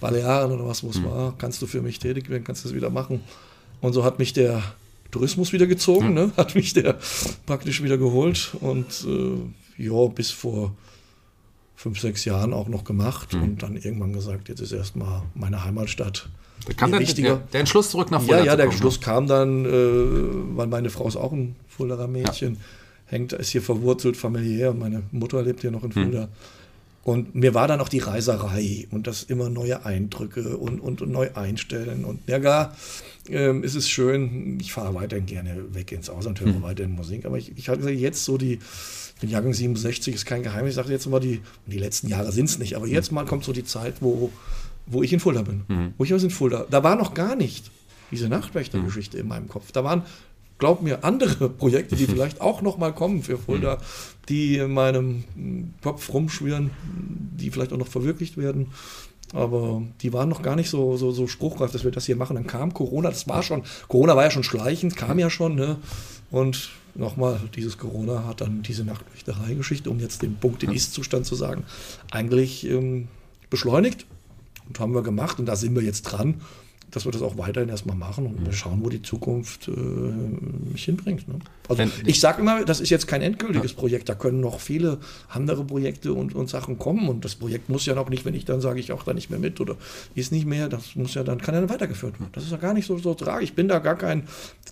Balearen 0.00 0.52
oder 0.52 0.66
was, 0.66 0.82
wo 0.82 0.90
es 0.90 0.96
hm. 0.96 1.04
war, 1.04 1.34
kannst 1.38 1.62
du 1.62 1.66
für 1.66 1.82
mich 1.82 1.98
tätig 1.98 2.28
werden, 2.28 2.44
kannst 2.44 2.64
du 2.64 2.68
das 2.68 2.76
wieder 2.76 2.90
machen. 2.90 3.20
Und 3.80 3.92
so 3.92 4.04
hat 4.04 4.18
mich 4.18 4.32
der 4.32 4.62
Tourismus 5.12 5.52
wieder 5.52 5.66
gezogen, 5.66 6.08
hm. 6.08 6.14
ne? 6.14 6.32
hat 6.36 6.54
mich 6.54 6.72
der 6.72 6.98
praktisch 7.46 7.82
wieder 7.82 7.96
geholt 7.96 8.56
und 8.60 9.06
äh, 9.06 9.82
ja, 9.82 10.06
bis 10.08 10.30
vor 10.30 10.74
fünf, 11.76 12.00
sechs 12.00 12.24
Jahren 12.24 12.52
auch 12.52 12.68
noch 12.68 12.84
gemacht 12.84 13.32
hm. 13.32 13.42
und 13.42 13.62
dann 13.62 13.76
irgendwann 13.76 14.12
gesagt, 14.12 14.48
jetzt 14.48 14.60
ist 14.60 14.72
erstmal 14.72 15.22
meine 15.34 15.64
Heimatstadt 15.64 16.28
da 16.66 16.72
kam 16.72 16.90
dann 16.90 17.04
der, 17.04 17.36
der, 17.52 17.60
Entschluss 17.60 17.90
zurück 17.90 18.10
nach 18.10 18.20
Fulda. 18.20 18.38
Ja, 18.38 18.44
ja, 18.44 18.56
der 18.56 18.66
Entschluss 18.66 18.98
ne? 18.98 19.04
kam 19.04 19.26
dann, 19.26 19.64
äh, 19.64 20.56
weil 20.56 20.66
meine 20.66 20.90
Frau 20.90 21.06
ist 21.06 21.16
auch 21.16 21.32
ein 21.32 21.54
Fuldaer 21.68 22.08
Mädchen, 22.08 22.54
ja. 22.54 22.60
hängt, 23.06 23.32
ist 23.34 23.50
hier 23.50 23.62
verwurzelt 23.62 24.16
familiär. 24.16 24.72
Meine 24.72 25.02
Mutter 25.12 25.42
lebt 25.42 25.60
hier 25.60 25.70
noch 25.70 25.84
in 25.84 25.94
hm. 25.94 26.02
Fulda. 26.02 26.22
Hm. 26.22 26.28
Und 27.04 27.36
mir 27.36 27.54
war 27.54 27.68
dann 27.68 27.80
auch 27.80 27.88
die 27.88 28.00
Reiserei 28.00 28.88
und 28.90 29.06
das 29.06 29.22
immer 29.22 29.48
neue 29.48 29.86
Eindrücke 29.86 30.56
und, 30.56 30.80
und, 30.80 31.02
und 31.02 31.12
neu 31.12 31.30
einstellen. 31.34 32.04
Und 32.04 32.18
ja, 32.26 32.38
gar 32.38 32.74
ähm, 33.28 33.62
ist 33.62 33.76
es 33.76 33.88
schön, 33.88 34.58
ich 34.60 34.72
fahre 34.72 34.94
weiterhin 34.94 35.26
gerne 35.26 35.72
weg 35.72 35.92
ins 35.92 36.10
Ausland, 36.10 36.40
höre 36.40 36.48
hm. 36.48 36.62
weiterhin 36.62 36.96
Musik. 36.96 37.26
Aber 37.26 37.38
ich, 37.38 37.56
ich 37.56 37.68
habe 37.68 37.78
gesagt, 37.78 37.96
jetzt 37.96 38.24
so 38.24 38.38
die, 38.38 38.58
ich 39.16 39.20
bin 39.22 39.30
Jahrgang 39.30 39.52
67, 39.52 40.14
ist 40.14 40.26
kein 40.26 40.42
Geheimnis. 40.42 40.70
Ich 40.70 40.76
sage 40.76 40.92
jetzt 40.92 41.06
mal, 41.06 41.20
die, 41.20 41.40
die 41.66 41.78
letzten 41.78 42.08
Jahre 42.08 42.32
sind 42.32 42.46
es 42.46 42.58
nicht, 42.58 42.76
aber 42.76 42.86
jetzt 42.86 43.12
mal 43.12 43.24
kommt 43.24 43.44
so 43.44 43.52
die 43.52 43.64
Zeit, 43.64 43.96
wo 44.00 44.30
wo 44.86 45.02
ich 45.02 45.12
in 45.12 45.20
Fulda 45.20 45.42
bin. 45.42 45.64
Mhm. 45.68 45.94
Wo 45.98 46.04
ich 46.04 46.14
aus 46.14 46.22
in 46.22 46.30
Fulda. 46.30 46.66
Da 46.70 46.82
war 46.82 46.96
noch 46.96 47.14
gar 47.14 47.36
nicht 47.36 47.70
diese 48.10 48.28
Nachtwächtergeschichte 48.28 49.16
mhm. 49.16 49.22
in 49.22 49.28
meinem 49.28 49.48
Kopf. 49.48 49.72
Da 49.72 49.84
waren, 49.84 50.02
glaub 50.58 50.80
mir, 50.82 51.04
andere 51.04 51.48
Projekte, 51.50 51.96
die 51.96 52.06
vielleicht 52.06 52.40
auch 52.40 52.62
noch 52.62 52.78
mal 52.78 52.92
kommen 52.92 53.22
für 53.22 53.36
Fulda, 53.36 53.76
mhm. 53.76 53.80
die 54.28 54.58
in 54.58 54.72
meinem 54.72 55.24
Kopf 55.82 56.12
rumschwirren, 56.12 56.70
die 56.84 57.50
vielleicht 57.50 57.72
auch 57.72 57.78
noch 57.78 57.88
verwirklicht 57.88 58.36
werden. 58.36 58.68
Aber 59.32 59.82
die 60.02 60.12
waren 60.12 60.28
noch 60.28 60.42
gar 60.42 60.54
nicht 60.54 60.70
so, 60.70 60.96
so, 60.96 61.10
so 61.10 61.26
spruchreif, 61.26 61.72
dass 61.72 61.82
wir 61.82 61.90
das 61.90 62.06
hier 62.06 62.14
machen. 62.14 62.36
Dann 62.36 62.46
kam 62.46 62.72
Corona, 62.72 63.10
das 63.10 63.28
war 63.28 63.42
schon, 63.42 63.64
Corona 63.88 64.14
war 64.14 64.22
ja 64.22 64.30
schon 64.30 64.44
schleichend, 64.44 64.94
kam 64.94 65.18
ja 65.18 65.30
schon, 65.30 65.56
ne? 65.56 65.78
Und 66.30 66.70
nochmal, 66.98 67.40
dieses 67.54 67.78
Corona 67.78 68.24
hat 68.24 68.40
dann 68.40 68.62
diese 68.62 68.84
Nachtwächterei-Geschichte, 68.84 69.90
um 69.90 70.00
jetzt 70.00 70.22
den 70.22 70.36
Punkt, 70.36 70.62
den 70.62 70.72
Ist-Zustand 70.72 71.26
zu 71.26 71.34
sagen, 71.34 71.64
eigentlich 72.10 72.66
ähm, 72.66 73.08
beschleunigt. 73.50 74.06
Und 74.68 74.80
haben 74.80 74.94
wir 74.94 75.02
gemacht 75.02 75.38
und 75.38 75.46
da 75.46 75.54
sind 75.54 75.76
wir 75.76 75.82
jetzt 75.82 76.02
dran. 76.02 76.40
Dass 76.96 77.04
wir 77.04 77.12
das 77.12 77.20
auch 77.20 77.36
weiterhin 77.36 77.68
erstmal 77.68 77.94
machen 77.94 78.24
und 78.24 78.54
schauen, 78.54 78.82
wo 78.82 78.88
die 78.88 79.02
Zukunft 79.02 79.68
äh, 79.68 79.70
mich 79.70 80.86
hinbringt. 80.86 81.28
Ne? 81.28 81.40
Also 81.68 81.82
ich 82.06 82.20
sage 82.20 82.40
immer, 82.40 82.64
das 82.64 82.80
ist 82.80 82.88
jetzt 82.88 83.06
kein 83.06 83.20
endgültiges 83.20 83.74
Projekt, 83.74 84.08
da 84.08 84.14
können 84.14 84.40
noch 84.40 84.60
viele 84.60 84.96
andere 85.28 85.62
Projekte 85.62 86.14
und, 86.14 86.34
und 86.34 86.48
Sachen 86.48 86.78
kommen 86.78 87.10
und 87.10 87.22
das 87.26 87.34
Projekt 87.34 87.68
muss 87.68 87.84
ja 87.84 87.94
noch 87.94 88.08
nicht, 88.08 88.24
wenn 88.24 88.32
ich 88.32 88.46
dann 88.46 88.62
sage, 88.62 88.80
ich 88.80 88.92
auch 88.92 89.02
da 89.02 89.12
nicht 89.12 89.28
mehr 89.28 89.38
mit 89.38 89.60
oder 89.60 89.76
ist 90.14 90.32
nicht 90.32 90.46
mehr, 90.46 90.70
das 90.70 90.96
muss 90.96 91.12
ja 91.12 91.22
dann, 91.22 91.36
kann 91.36 91.54
ja 91.54 91.60
dann 91.60 91.68
weitergeführt 91.68 92.18
werden. 92.18 92.30
Das 92.32 92.44
ist 92.44 92.50
ja 92.50 92.56
gar 92.56 92.72
nicht 92.72 92.86
so, 92.86 92.96
so 92.96 93.12
tragisch. 93.12 93.50
Ich 93.50 93.54
bin 93.54 93.68
da 93.68 93.78
gar 93.78 93.96
kein, 93.96 94.22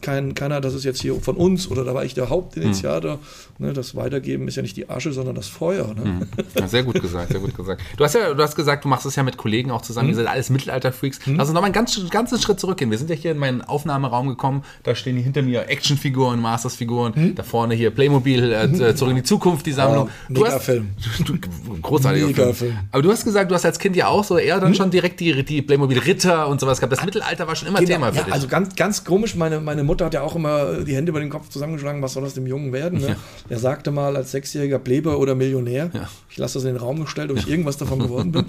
kein, 0.00 0.34
keiner, 0.34 0.62
das 0.62 0.72
ist 0.72 0.84
jetzt 0.84 1.02
hier 1.02 1.14
von 1.16 1.36
uns 1.36 1.70
oder 1.70 1.84
da 1.84 1.94
war 1.94 2.06
ich 2.06 2.14
der 2.14 2.30
Hauptinitiator. 2.30 3.18
Ne, 3.58 3.74
das 3.74 3.94
Weitergeben 3.94 4.48
ist 4.48 4.56
ja 4.56 4.62
nicht 4.62 4.78
die 4.78 4.88
Asche, 4.88 5.12
sondern 5.12 5.34
das 5.34 5.48
Feuer. 5.48 5.92
Ne? 5.94 6.26
Ja, 6.58 6.68
sehr 6.68 6.84
gut 6.84 7.00
gesagt, 7.02 7.32
sehr 7.32 7.40
gut 7.40 7.54
gesagt. 7.54 7.82
Du 7.98 8.04
hast 8.04 8.14
ja, 8.14 8.32
du 8.32 8.42
hast 8.42 8.56
gesagt, 8.56 8.84
du 8.84 8.88
machst 8.88 9.04
es 9.04 9.14
ja 9.14 9.22
mit 9.22 9.36
Kollegen 9.36 9.70
auch 9.70 9.82
zusammen. 9.82 10.08
Ihr 10.08 10.14
seid 10.14 10.26
alles 10.26 10.48
Mittelalter-Freaks. 10.48 11.20
Also 11.38 11.52
nochmal 11.52 11.64
einen 11.64 11.74
ganz, 11.74 12.00
ganzen 12.14 12.38
Schritt 12.38 12.60
zurückgehen. 12.60 12.90
Wir 12.90 12.98
sind 12.98 13.10
ja 13.10 13.16
hier 13.16 13.32
in 13.32 13.38
meinen 13.38 13.60
Aufnahmeraum 13.60 14.28
gekommen. 14.28 14.62
Da 14.84 14.94
stehen 14.94 15.16
hier 15.16 15.24
hinter 15.24 15.42
mir 15.42 15.68
Actionfiguren, 15.68 16.40
Masters-Figuren. 16.40 17.34
Da 17.34 17.42
vorne 17.42 17.74
hier 17.74 17.90
Playmobil, 17.90 18.52
äh, 18.52 18.94
zurück 18.94 19.10
in 19.10 19.16
die 19.16 19.22
Zukunft, 19.24 19.66
die 19.66 19.72
Sammlung. 19.72 20.08
Oh, 20.08 20.32
Du 20.32 20.44
hast- 20.46 20.52
Megafilm. 20.54 20.90
Du, 21.24 21.34
großartiger 21.82 22.26
Megafilm. 22.26 22.54
Film. 22.54 22.78
Aber 22.92 23.02
du 23.02 23.10
hast 23.10 23.24
gesagt, 23.24 23.50
du 23.50 23.54
hast 23.54 23.64
als 23.64 23.78
Kind 23.78 23.96
ja 23.96 24.08
auch 24.08 24.22
so 24.24 24.38
eher 24.38 24.60
dann 24.60 24.74
schon 24.74 24.90
direkt 24.90 25.18
die, 25.20 25.44
die 25.44 25.60
Playmobil-Ritter 25.62 26.48
und 26.48 26.60
sowas 26.60 26.78
gehabt. 26.78 26.92
Das 26.92 27.04
Mittelalter 27.04 27.46
war 27.46 27.56
schon 27.56 27.68
immer 27.68 27.80
Thema 27.80 28.12
für 28.12 28.18
ja, 28.18 28.24
dich. 28.24 28.32
also 28.32 28.46
ganz, 28.48 28.76
ganz 28.76 29.04
komisch, 29.04 29.34
meine, 29.34 29.60
meine 29.60 29.82
Mutter 29.82 30.04
hat 30.06 30.14
ja 30.14 30.22
auch 30.22 30.36
immer 30.36 30.84
die 30.84 30.94
Hände 30.94 31.10
über 31.10 31.20
den 31.20 31.30
Kopf 31.30 31.48
zusammengeschlagen, 31.48 32.00
was 32.00 32.12
soll 32.12 32.24
aus 32.24 32.34
dem 32.34 32.46
Jungen 32.46 32.72
werden. 32.72 33.00
Ne? 33.00 33.16
Er 33.48 33.58
sagte 33.58 33.90
mal 33.90 34.16
als 34.16 34.30
Sechsjähriger 34.30 34.78
Pleber 34.78 35.18
oder 35.18 35.34
Millionär. 35.34 35.90
Ich 36.30 36.36
lasse 36.38 36.54
das 36.54 36.64
in 36.64 36.74
den 36.74 36.76
Raum 36.76 37.00
gestellt, 37.00 37.30
ob 37.30 37.38
ich 37.38 37.48
irgendwas 37.48 37.76
davon 37.76 37.98
geworden 37.98 38.32
bin. 38.32 38.44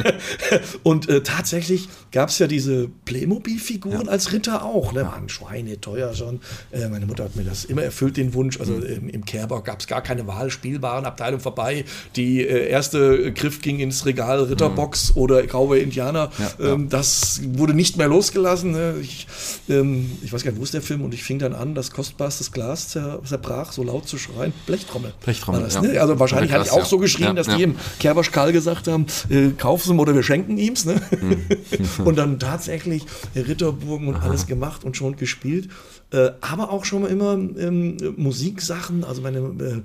Und 0.82 1.08
äh, 1.08 1.22
tatsächlich 1.22 1.88
gab 2.12 2.28
es 2.30 2.38
ja 2.38 2.46
diese 2.46 2.88
Playmobil-Figuren 3.04 4.08
als 4.08 4.32
Ritter 4.32 4.64
auch. 4.64 4.92
Ne? 4.92 5.04
Waren 5.04 5.28
Schweine 5.28 5.80
teuer 5.80 6.14
schon. 6.14 6.40
Äh, 6.70 6.88
meine 6.88 7.06
Mutter 7.06 7.24
hat 7.24 7.36
mir 7.36 7.44
das 7.44 7.64
immer 7.64 7.82
erfüllt, 7.82 8.16
den 8.16 8.34
Wunsch. 8.34 8.60
Also 8.60 8.74
im, 8.76 9.08
im 9.08 9.24
Kerber 9.24 9.62
gab 9.62 9.80
es 9.80 9.86
gar 9.86 10.02
keine 10.02 10.26
Wahlspielwarenabteilung 10.26 11.40
vorbei. 11.40 11.84
Die 12.16 12.40
äh, 12.40 12.68
erste 12.68 13.32
Griff 13.32 13.60
ging 13.62 13.80
ins 13.80 14.06
Regal 14.06 14.42
Ritterbox 14.44 15.16
oder 15.16 15.42
Graue 15.46 15.78
Indianer. 15.78 16.30
Ähm, 16.60 16.88
das 16.88 17.40
wurde 17.44 17.74
nicht 17.74 17.96
mehr 17.96 18.08
losgelassen. 18.08 18.72
Ne? 18.72 18.94
Ich, 19.00 19.26
ähm, 19.68 20.10
ich 20.22 20.32
weiß 20.32 20.44
gar 20.44 20.52
nicht, 20.52 20.60
wo 20.60 20.64
ist 20.64 20.74
der 20.74 20.82
Film? 20.82 21.02
Und 21.02 21.14
ich 21.14 21.22
fing 21.22 21.38
dann 21.38 21.54
an, 21.54 21.74
das 21.74 21.90
kostbarstes 21.90 22.52
Glas 22.52 22.88
zer, 22.88 23.20
zerbrach, 23.24 23.72
so 23.72 23.82
laut 23.82 24.08
zu 24.08 24.18
schreien. 24.18 24.52
Blechtrommel. 24.66 25.12
Blechtrommel, 25.24 25.62
das, 25.62 25.74
ja. 25.74 25.82
ne? 25.82 26.00
Also 26.00 26.18
wahrscheinlich 26.18 26.50
Ja, 26.50 26.58
hatte 26.58 26.68
ich 26.68 26.72
auch 26.72 26.84
so 26.84 26.96
ja. 26.96 27.02
geschrien, 27.02 27.26
Ja, 27.28 27.32
dass 27.34 27.46
ja. 27.46 27.56
die 27.56 27.62
im 27.64 27.76
Kerbersch 27.98 28.30
Karl 28.30 28.52
gesagt 28.52 28.88
haben, 28.88 29.06
äh, 29.28 29.50
kauf's 29.56 29.86
ihm 29.88 29.98
oder 29.98 30.14
wir 30.14 30.22
schenken 30.22 30.58
ihm's. 30.58 30.84
Ne? 30.84 31.00
Mhm. 31.20 31.44
und 32.04 32.18
dann 32.18 32.38
tatsächlich 32.38 32.89
Ritterburgen 33.34 34.08
und 34.08 34.16
alles 34.16 34.46
gemacht 34.46 34.84
und 34.84 34.96
schon 34.96 35.16
gespielt. 35.16 35.68
Äh, 36.12 36.30
aber 36.40 36.70
auch 36.70 36.84
schon 36.84 37.02
mal 37.02 37.08
immer 37.08 37.34
ähm, 37.34 37.96
Musiksachen, 38.16 39.04
also 39.04 39.22
meine 39.22 39.38
äh, 39.38 39.82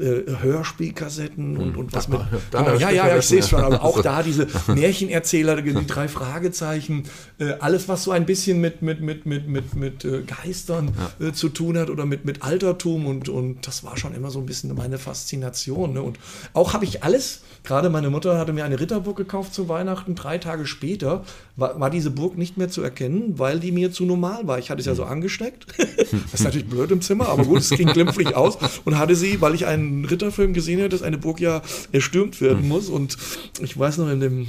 äh, 0.00 0.22
Hörspielkassetten 0.42 1.56
und, 1.56 1.76
und 1.76 1.92
was 1.92 2.06
mit. 2.08 2.20
Hm. 2.20 2.26
da 2.52 2.62
Genau, 2.62 2.78
ja, 2.78 2.90
ja, 2.90 3.08
ja, 3.08 3.16
ich 3.16 3.26
sehe 3.26 3.40
es 3.40 3.48
schon. 3.48 3.60
Aber 3.60 3.82
auch 3.82 4.00
da 4.00 4.22
diese 4.22 4.46
Märchenerzähler, 4.68 5.60
die 5.60 5.86
drei 5.86 6.06
Fragezeichen, 6.06 7.04
äh, 7.38 7.54
alles, 7.58 7.88
was 7.88 8.04
so 8.04 8.12
ein 8.12 8.24
bisschen 8.24 8.60
mit, 8.60 8.80
mit, 8.80 9.00
mit, 9.00 9.26
mit, 9.26 9.48
mit, 9.48 9.74
mit 9.74 10.04
äh, 10.04 10.22
Geistern 10.22 10.92
äh, 11.18 11.32
zu 11.32 11.48
tun 11.48 11.76
hat 11.78 11.90
oder 11.90 12.06
mit, 12.06 12.24
mit 12.24 12.42
Altertum 12.42 13.06
und, 13.06 13.28
und 13.28 13.66
das 13.66 13.82
war 13.82 13.96
schon 13.96 14.14
immer 14.14 14.30
so 14.30 14.38
ein 14.38 14.46
bisschen 14.46 14.72
meine 14.74 14.98
Faszination. 14.98 15.94
Ne? 15.94 16.02
Und 16.02 16.18
auch 16.52 16.74
habe 16.74 16.84
ich 16.84 17.02
alles, 17.02 17.42
gerade 17.64 17.90
meine 17.90 18.08
Mutter 18.08 18.38
hatte 18.38 18.52
mir 18.52 18.64
eine 18.64 18.78
Ritterburg 18.78 19.16
gekauft 19.16 19.52
zu 19.52 19.68
Weihnachten, 19.68 20.14
drei 20.14 20.38
Tage 20.38 20.66
später 20.66 21.24
war, 21.56 21.80
war 21.80 21.90
diese 21.90 22.10
Burg 22.10 22.38
nicht 22.38 22.56
mehr 22.56 22.68
zu 22.68 22.82
erkennen, 22.82 23.38
weil 23.38 23.58
die 23.58 23.72
mir 23.72 23.90
zu 23.90 24.04
normal 24.04 24.46
war. 24.46 24.60
Ich 24.60 24.70
hatte 24.70 24.80
es 24.80 24.86
ja 24.86 24.94
so 24.94 25.04
angesteckt. 25.04 25.66
Das 25.76 26.34
ist 26.34 26.44
natürlich 26.44 26.68
blöd 26.68 26.90
im 26.90 27.00
Zimmer, 27.00 27.28
aber 27.28 27.44
gut, 27.44 27.58
es 27.58 27.70
ging 27.70 27.88
glimpflich 27.88 28.34
aus 28.36 28.58
und 28.84 28.98
hatte 28.98 29.14
sie, 29.14 29.40
weil 29.40 29.54
ich 29.54 29.66
einen 29.66 30.04
Ritterfilm 30.04 30.54
gesehen 30.54 30.80
hatte, 30.80 30.90
dass 30.90 31.02
eine 31.02 31.18
Burg 31.18 31.40
ja 31.40 31.62
erstürmt 31.92 32.40
werden 32.40 32.68
muss. 32.68 32.88
Und 32.88 33.16
ich 33.60 33.78
weiß 33.78 33.98
noch, 33.98 34.08
in 34.08 34.20
dem 34.20 34.46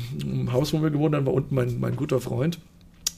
Haus, 0.51 0.73
wo 0.73 0.81
wir 0.81 0.89
gewohnt 0.89 1.15
haben, 1.15 1.25
war 1.25 1.33
unten 1.33 1.55
mein, 1.55 1.79
mein 1.79 1.95
guter 1.95 2.19
Freund. 2.19 2.59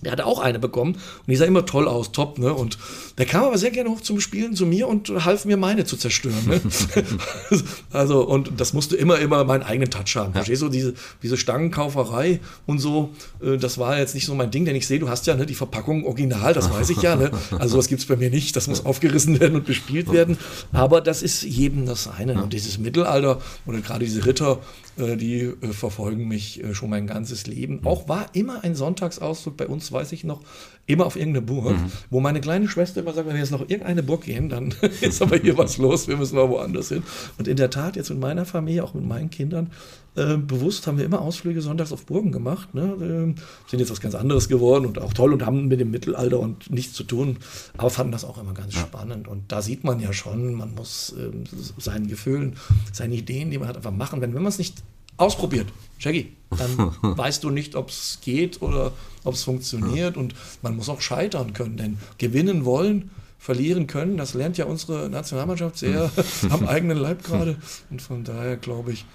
Der 0.03 0.11
hatte 0.11 0.25
auch 0.25 0.39
eine 0.39 0.59
bekommen 0.59 0.93
und 0.93 1.27
die 1.27 1.35
sah 1.35 1.45
immer 1.45 1.65
toll 1.65 1.87
aus, 1.87 2.11
top, 2.11 2.39
ne? 2.39 2.53
Und 2.53 2.77
der 3.17 3.25
kam 3.25 3.43
aber 3.43 3.57
sehr 3.57 3.71
gerne 3.71 3.89
hoch 3.89 4.01
zum 4.01 4.19
Spielen 4.19 4.55
zu 4.55 4.65
mir 4.65 4.87
und 4.87 5.09
half 5.25 5.45
mir 5.45 5.57
meine 5.57 5.85
zu 5.85 5.95
zerstören. 5.95 6.47
Ne? 6.47 6.61
also, 7.91 8.23
und 8.23 8.53
das 8.57 8.73
musste 8.73 8.95
immer, 8.95 9.19
immer 9.19 9.43
meinen 9.43 9.63
eigenen 9.63 9.91
Touch 9.91 10.15
haben. 10.15 10.33
Verstehst 10.33 10.61
du, 10.61 10.69
diese, 10.69 10.93
diese 11.21 11.37
Stangenkauferei 11.37 12.39
und 12.65 12.79
so, 12.79 13.11
äh, 13.41 13.57
das 13.57 13.77
war 13.77 13.97
jetzt 13.99 14.15
nicht 14.15 14.25
so 14.25 14.33
mein 14.33 14.49
Ding, 14.49 14.65
denn 14.65 14.75
ich 14.75 14.87
sehe, 14.87 14.99
du 14.99 15.09
hast 15.09 15.27
ja 15.27 15.35
ne, 15.35 15.45
die 15.45 15.55
Verpackung 15.55 16.05
original, 16.05 16.53
das 16.53 16.71
weiß 16.71 16.89
ich 16.89 17.01
ja. 17.01 17.15
Ne? 17.15 17.31
Also 17.51 17.73
sowas 17.73 17.87
gibt 17.87 18.01
es 18.01 18.07
bei 18.07 18.15
mir 18.15 18.29
nicht, 18.29 18.55
das 18.55 18.67
muss 18.67 18.85
aufgerissen 18.85 19.39
werden 19.39 19.55
und 19.55 19.65
bespielt 19.65 20.11
werden. 20.11 20.37
Aber 20.71 21.01
das 21.01 21.21
ist 21.21 21.43
jedem 21.43 21.85
das 21.85 22.07
eine. 22.07 22.41
Und 22.41 22.53
dieses 22.53 22.77
Mittelalter 22.77 23.39
oder 23.65 23.79
gerade 23.81 24.05
diese 24.05 24.25
Ritter, 24.25 24.59
die 24.97 25.41
äh, 25.41 25.67
verfolgen 25.71 26.27
mich 26.27 26.63
äh, 26.63 26.73
schon 26.73 26.89
mein 26.89 27.07
ganzes 27.07 27.47
Leben. 27.47 27.81
Auch 27.85 28.07
war 28.07 28.27
immer 28.33 28.63
ein 28.63 28.75
Sonntagsausflug 28.75 29.57
bei 29.57 29.67
uns, 29.67 29.91
weiß 29.91 30.11
ich 30.11 30.23
noch, 30.23 30.41
immer 30.85 31.05
auf 31.05 31.15
irgendeine 31.15 31.45
Burg, 31.45 31.75
wo 32.09 32.19
meine 32.19 32.41
kleine 32.41 32.67
Schwester 32.67 33.01
immer 33.01 33.13
sagt, 33.13 33.27
wenn 33.27 33.35
wir 33.35 33.41
jetzt 33.41 33.51
noch 33.51 33.61
irgendeine 33.61 34.03
Burg 34.03 34.23
gehen, 34.23 34.49
dann 34.49 34.73
ist 35.01 35.21
aber 35.21 35.37
hier 35.41 35.57
was 35.57 35.77
los, 35.77 36.07
wir 36.07 36.17
müssen 36.17 36.35
mal 36.35 36.49
woanders 36.49 36.89
hin. 36.89 37.03
Und 37.37 37.47
in 37.47 37.57
der 37.57 37.69
Tat, 37.69 37.95
jetzt 37.95 38.09
mit 38.09 38.19
meiner 38.19 38.45
Familie, 38.45 38.83
auch 38.83 38.93
mit 38.93 39.05
meinen 39.05 39.29
Kindern, 39.29 39.71
äh, 40.15 40.37
bewusst 40.37 40.87
haben 40.87 40.97
wir 40.97 41.05
immer 41.05 41.21
Ausflüge 41.21 41.61
sonntags 41.61 41.91
auf 41.91 42.05
Burgen 42.05 42.31
gemacht. 42.31 42.73
Ne? 42.73 42.95
Ähm, 43.01 43.35
sind 43.67 43.79
jetzt 43.79 43.91
was 43.91 44.01
ganz 44.01 44.13
anderes 44.15 44.49
geworden 44.49 44.85
und 44.85 44.99
auch 44.99 45.13
toll 45.13 45.31
und 45.31 45.45
haben 45.45 45.67
mit 45.67 45.79
dem 45.79 45.91
Mittelalter 45.91 46.39
und 46.39 46.69
nichts 46.69 46.93
zu 46.93 47.03
tun, 47.03 47.37
aber 47.77 47.89
fanden 47.89 48.11
das 48.11 48.25
auch 48.25 48.37
immer 48.37 48.53
ganz 48.53 48.73
spannend. 48.73 49.27
Und 49.27 49.51
da 49.51 49.61
sieht 49.61 49.83
man 49.83 49.99
ja 49.99 50.11
schon, 50.11 50.53
man 50.53 50.75
muss 50.75 51.15
ähm, 51.17 51.45
seinen 51.77 52.07
Gefühlen, 52.07 52.57
seine 52.91 53.15
Ideen, 53.15 53.51
die 53.51 53.57
man 53.57 53.67
hat, 53.67 53.77
einfach 53.77 53.91
machen. 53.91 54.21
Wenn, 54.21 54.33
wenn 54.33 54.43
man 54.43 54.49
es 54.49 54.57
nicht 54.57 54.83
ausprobiert, 55.17 55.67
Shaggy, 55.97 56.33
dann 56.49 56.77
weißt 57.01 57.43
du 57.43 57.49
nicht, 57.49 57.75
ob 57.75 57.89
es 57.89 58.19
geht 58.21 58.61
oder 58.61 58.91
ob 59.23 59.35
es 59.35 59.43
funktioniert. 59.43 60.17
Und 60.17 60.35
man 60.61 60.75
muss 60.75 60.89
auch 60.89 61.01
scheitern 61.01 61.53
können, 61.53 61.77
denn 61.77 61.97
gewinnen 62.17 62.65
wollen, 62.65 63.11
verlieren 63.41 63.87
können, 63.87 64.17
das 64.17 64.35
lernt 64.35 64.59
ja 64.59 64.65
unsere 64.65 65.09
Nationalmannschaft 65.09 65.77
sehr 65.77 66.11
am 66.49 66.67
eigenen 66.67 66.97
Leib 66.97 67.23
gerade. 67.27 67.55
Und 67.89 68.01
von 68.01 68.23
daher 68.23 68.57
glaube 68.57 68.91
ich, 68.91 69.05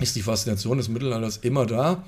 ist 0.00 0.16
die 0.16 0.22
Faszination 0.22 0.78
des 0.78 0.88
Mittelalters 0.88 1.38
immer 1.38 1.66
da. 1.66 2.02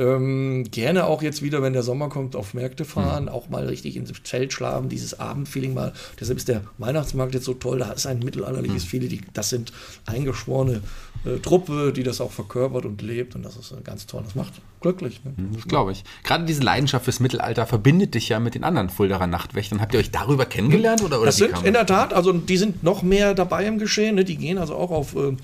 Ähm, 0.00 0.64
gerne 0.70 1.04
auch 1.04 1.20
jetzt 1.20 1.42
wieder, 1.42 1.62
wenn 1.62 1.72
der 1.72 1.82
Sommer 1.82 2.08
kommt, 2.08 2.36
auf 2.36 2.54
Märkte 2.54 2.84
fahren, 2.84 3.28
auch 3.28 3.48
mal 3.50 3.66
richtig 3.66 3.96
ins 3.96 4.10
Zelt 4.22 4.52
schlafen, 4.52 4.88
dieses 4.88 5.18
Abendfeeling 5.18 5.74
mal. 5.74 5.92
Deshalb 6.18 6.38
ist 6.38 6.48
der 6.48 6.62
Weihnachtsmarkt 6.78 7.34
jetzt 7.34 7.44
so 7.44 7.54
toll, 7.54 7.80
da 7.80 7.90
ist 7.92 8.06
ein 8.06 8.20
mittelalterliches 8.20 8.84
Feeling. 8.84 9.08
Die, 9.10 9.20
das 9.34 9.50
sind 9.50 9.72
eingeschworene 10.06 10.80
äh, 11.26 11.38
Truppe, 11.40 11.92
die 11.92 12.02
das 12.02 12.20
auch 12.22 12.30
verkörpert 12.30 12.86
und 12.86 13.02
lebt 13.02 13.34
und 13.34 13.42
das 13.42 13.56
ist 13.56 13.72
äh, 13.72 13.82
ganz 13.82 14.06
toll. 14.06 14.22
Das 14.24 14.34
macht 14.34 14.54
glücklich. 14.80 15.20
Ne? 15.24 15.34
Das 15.54 15.68
glaube 15.68 15.92
ich. 15.92 16.04
Gerade 16.24 16.44
diese 16.44 16.62
Leidenschaft 16.62 17.04
fürs 17.04 17.20
Mittelalter 17.20 17.66
verbindet 17.66 18.14
dich 18.14 18.30
ja 18.30 18.40
mit 18.40 18.54
den 18.54 18.64
anderen 18.64 18.88
Fuldaer 18.88 19.26
Nachtwächtern. 19.26 19.82
Habt 19.82 19.92
ihr 19.92 20.00
euch 20.00 20.10
darüber 20.10 20.46
kennengelernt? 20.46 21.02
Oder, 21.02 21.18
oder 21.18 21.26
Das 21.26 21.36
sind 21.36 21.62
in 21.62 21.74
der 21.74 21.84
Tat, 21.84 22.14
also 22.14 22.32
die 22.32 22.56
sind 22.56 22.82
noch 22.82 23.02
mehr 23.02 23.34
dabei 23.34 23.66
im 23.66 23.78
Geschehen. 23.78 24.14
Ne? 24.14 24.24
Die 24.24 24.36
gehen 24.36 24.56
also 24.56 24.76
auch 24.76 24.90
auf, 24.90 25.14
äh, 25.14 25.36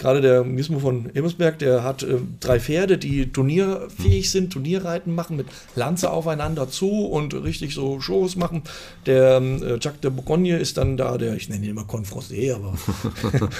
gerade 0.00 0.20
der 0.20 0.42
Gizmo 0.42 0.80
von 0.80 1.10
Ebersberg, 1.14 1.58
der 1.58 1.84
hat 1.84 2.02
äh, 2.02 2.16
drei 2.40 2.58
Pferde, 2.58 2.98
die 2.98 3.30
turnierfähig 3.30 4.30
sind, 4.30 4.52
Turnierreiten 4.52 5.14
machen, 5.14 5.36
mit 5.36 5.46
Lanze 5.76 6.10
aufeinander 6.10 6.68
zu 6.68 7.06
und 7.06 7.34
richtig 7.34 7.74
so 7.74 8.00
Shows 8.00 8.34
machen. 8.34 8.62
Der 9.06 9.36
äh, 9.40 9.78
Jacques 9.80 10.00
de 10.00 10.10
Bourgogne 10.10 10.56
ist 10.58 10.78
dann 10.78 10.96
da, 10.96 11.18
der, 11.18 11.34
ich 11.36 11.48
nenne 11.48 11.64
ihn 11.64 11.70
immer 11.70 11.82
Confrosé, 11.82 12.54
aber 12.54 12.74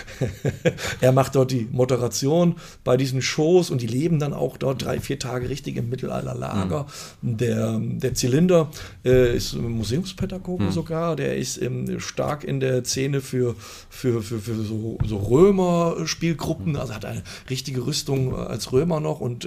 er 1.00 1.12
macht 1.12 1.36
dort 1.36 1.50
die 1.50 1.68
Moderation 1.70 2.56
bei 2.84 2.96
diesen 2.96 3.22
Shows 3.22 3.70
und 3.70 3.82
die 3.82 3.86
leben 3.86 4.18
dann 4.18 4.32
auch 4.32 4.56
dort 4.56 4.84
drei, 4.84 4.98
vier 5.00 5.18
Tage 5.18 5.48
richtig 5.48 5.76
im 5.76 5.88
Mittelalterlager. 5.90 6.86
Der, 7.22 7.78
der 7.80 8.14
Zylinder 8.14 8.70
äh, 9.04 9.36
ist 9.36 9.54
Museumspädagoge 9.54 10.72
sogar, 10.72 11.16
der 11.16 11.36
ist 11.36 11.60
ähm, 11.60 12.00
stark 12.00 12.44
in 12.44 12.60
der 12.60 12.84
Szene 12.84 13.20
für, 13.20 13.54
für, 13.88 14.22
für, 14.22 14.38
für 14.38 14.54
so, 14.54 14.98
so 15.04 15.16
Römer-Spielgruppen, 16.30 16.76
also 16.76 16.94
hat 16.94 17.04
eine 17.04 17.22
richtige 17.48 17.86
Rüstung 17.86 18.32
äh, 18.32 18.36
als 18.36 18.72
Römer 18.72 19.00
noch 19.00 19.20
und 19.20 19.46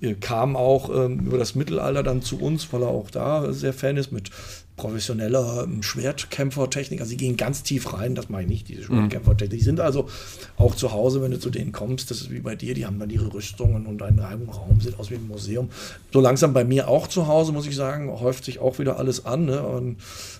äh, 0.00 0.14
kam 0.14 0.56
auch 0.56 0.90
ähm, 0.90 1.20
über 1.20 1.38
das 1.38 1.54
Mittelalter 1.54 2.02
dann 2.02 2.22
zu 2.22 2.40
uns, 2.40 2.72
weil 2.72 2.82
er 2.82 2.88
auch 2.88 3.10
da 3.10 3.52
sehr 3.52 3.72
Fan 3.72 3.96
ist 3.96 4.12
mit 4.12 4.30
professioneller 4.76 5.64
ähm, 5.64 5.82
Schwertkämpfertechnik. 5.82 7.00
Also 7.00 7.10
sie 7.10 7.16
gehen 7.16 7.36
ganz 7.36 7.62
tief 7.62 7.92
rein, 7.92 8.14
das 8.14 8.28
mache 8.28 8.42
ich 8.42 8.48
nicht, 8.48 8.68
diese 8.68 8.82
Schwertkämpfertechnik. 8.82 9.58
Die 9.58 9.64
sind 9.64 9.78
also 9.78 10.08
auch 10.56 10.74
zu 10.74 10.92
Hause, 10.92 11.22
wenn 11.22 11.30
du 11.30 11.38
zu 11.38 11.50
denen 11.50 11.70
kommst, 11.70 12.10
das 12.10 12.20
ist 12.20 12.30
wie 12.32 12.40
bei 12.40 12.56
dir, 12.56 12.74
die 12.74 12.84
haben 12.84 12.98
dann 12.98 13.10
ihre 13.10 13.32
Rüstungen 13.32 13.86
und 13.86 14.02
einen 14.02 14.18
Raum, 14.18 14.80
sieht 14.80 14.98
aus 14.98 15.10
wie 15.10 15.14
ein 15.14 15.28
Museum. 15.28 15.68
So 16.12 16.20
langsam 16.20 16.52
bei 16.52 16.64
mir 16.64 16.88
auch 16.88 17.06
zu 17.06 17.28
Hause, 17.28 17.52
muss 17.52 17.66
ich 17.66 17.76
sagen, 17.76 18.10
häuft 18.10 18.44
sich 18.44 18.58
auch 18.58 18.78
wieder 18.78 18.98
alles 18.98 19.26
an. 19.26 19.44
Ne? 19.44 19.62
Und, 19.62 19.96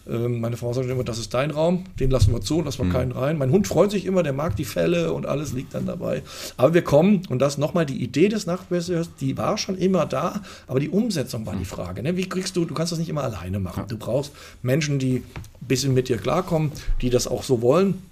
ähm, 0.09 0.41
meine 0.41 0.57
Frau 0.57 0.73
sagt 0.73 0.89
immer, 0.89 1.05
das 1.05 1.19
ist 1.19 1.33
dein 1.33 1.53
Raum, 1.53 1.85
den 2.01 2.11
lassen 2.11 2.33
wir 2.33 2.41
zu, 2.41 2.61
lassen 2.61 2.79
wir 2.79 2.85
mhm. 2.87 2.93
keinen 2.93 3.13
rein. 3.13 3.39
Mein 3.39 3.53
Hund 3.53 3.69
freut 3.69 3.93
sich 3.93 4.05
immer, 4.05 4.25
der 4.25 4.33
mag 4.33 4.57
die 4.57 4.65
Fälle 4.65 5.13
und 5.13 5.27
alles 5.27 5.53
liegt 5.53 5.75
dann 5.75 5.87
dabei. 5.87 6.23
Aber 6.57 6.75
wir 6.75 6.83
kommen, 6.83 7.23
und 7.29 7.39
das 7.41 7.57
nochmal, 7.57 7.87
die 7.87 8.03
Idee 8.03 8.29
des 8.29 8.47
Nachtmessers, 8.47 9.11
die 9.21 9.39
war 9.39 9.59
schon 9.59 9.79
immer 9.79 10.07
da, 10.07 10.43
aber 10.67 10.81
die 10.81 10.91
Umsetzung 10.91 11.47
war 11.47 11.55
die 11.55 11.65
Frage. 11.65 12.03
Ne? 12.03 12.17
Wie 12.17 12.29
kriegst 12.29 12.57
du, 12.57 12.65
du 12.65 12.75
kannst 12.75 12.91
das 12.93 12.99
nicht 12.99 13.09
immer 13.09 13.23
alleine 13.23 13.61
machen. 13.61 13.85
Du 13.89 13.97
brauchst 13.97 14.24
Menschen, 14.63 14.99
die 14.99 15.17
ein 15.17 15.25
bisschen 15.61 15.95
mit 15.95 16.09
dir 16.09 16.19
klarkommen, 16.19 16.73
die 17.01 17.11
das 17.11 17.27
auch 17.27 17.43
so 17.43 17.63
wollen. 17.63 18.03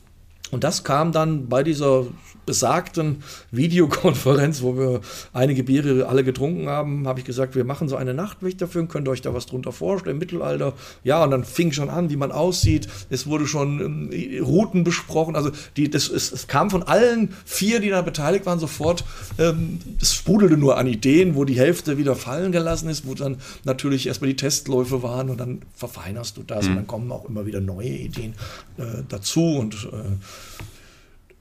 Und 0.51 0.65
das 0.65 0.85
kam 0.85 1.13
dann 1.13 1.49
bei 1.49 1.63
dieser 1.63 2.07
besagten 2.45 3.23
Videokonferenz, 3.51 4.63
wo 4.63 4.77
wir 4.77 5.01
einige 5.33 5.63
Biere 5.63 6.07
alle 6.09 6.25
getrunken 6.25 6.69
haben, 6.69 7.07
habe 7.07 7.21
ich 7.21 7.27
gesagt, 7.27 7.55
wir 7.55 7.65
machen 7.65 7.89
so 7.89 7.97
eine 7.97 8.15
Nachtwächter 8.15 8.67
für, 8.67 8.87
könnt 8.87 9.09
ihr 9.09 9.13
euch 9.13 9.23
da 9.23 9.35
was 9.35 9.47
drunter 9.47 9.73
vorstellen, 9.73 10.19
Mittelalter. 10.19 10.73
Ja, 11.05 11.23
und 11.23 11.31
dann 11.31 11.45
fing 11.45 11.73
schon 11.73 11.89
an, 11.89 12.11
wie 12.11 12.17
man 12.17 12.33
aussieht. 12.33 12.89
Es 13.11 13.27
wurde 13.27 13.47
schon 13.47 13.81
ähm, 13.81 14.43
Routen 14.43 14.85
besprochen. 14.85 15.37
Also 15.37 15.51
die, 15.77 15.89
das, 15.91 16.09
es, 16.09 16.33
es, 16.33 16.47
kam 16.47 16.71
von 16.71 16.83
allen 16.83 17.33
vier, 17.45 17.81
die 17.81 17.91
da 17.91 18.03
beteiligt 18.03 18.47
waren, 18.47 18.59
sofort, 18.59 19.05
ähm, 19.39 19.79
es 20.01 20.15
sprudelte 20.15 20.57
nur 20.57 20.79
an 20.79 20.87
Ideen, 20.87 21.35
wo 21.35 21.45
die 21.45 21.59
Hälfte 21.59 21.99
wieder 21.99 22.17
fallen 22.17 22.53
gelassen 22.53 22.89
ist, 22.89 23.07
wo 23.07 23.15
dann 23.15 23.37
natürlich 23.65 24.07
erstmal 24.07 24.31
die 24.31 24.37
Testläufe 24.37 25.03
waren 25.03 25.31
und 25.31 25.39
dann 25.39 25.63
verfeinerst 25.75 26.37
du 26.37 26.43
das 26.43 26.65
mhm. 26.65 26.71
und 26.71 26.77
dann 26.77 26.87
kommen 26.87 27.13
auch 27.13 27.29
immer 27.29 27.47
wieder 27.47 27.61
neue 27.61 27.89
Ideen 27.89 28.35
äh, 28.79 29.03
dazu 29.09 29.57
und 29.59 29.89
äh, 29.93 30.72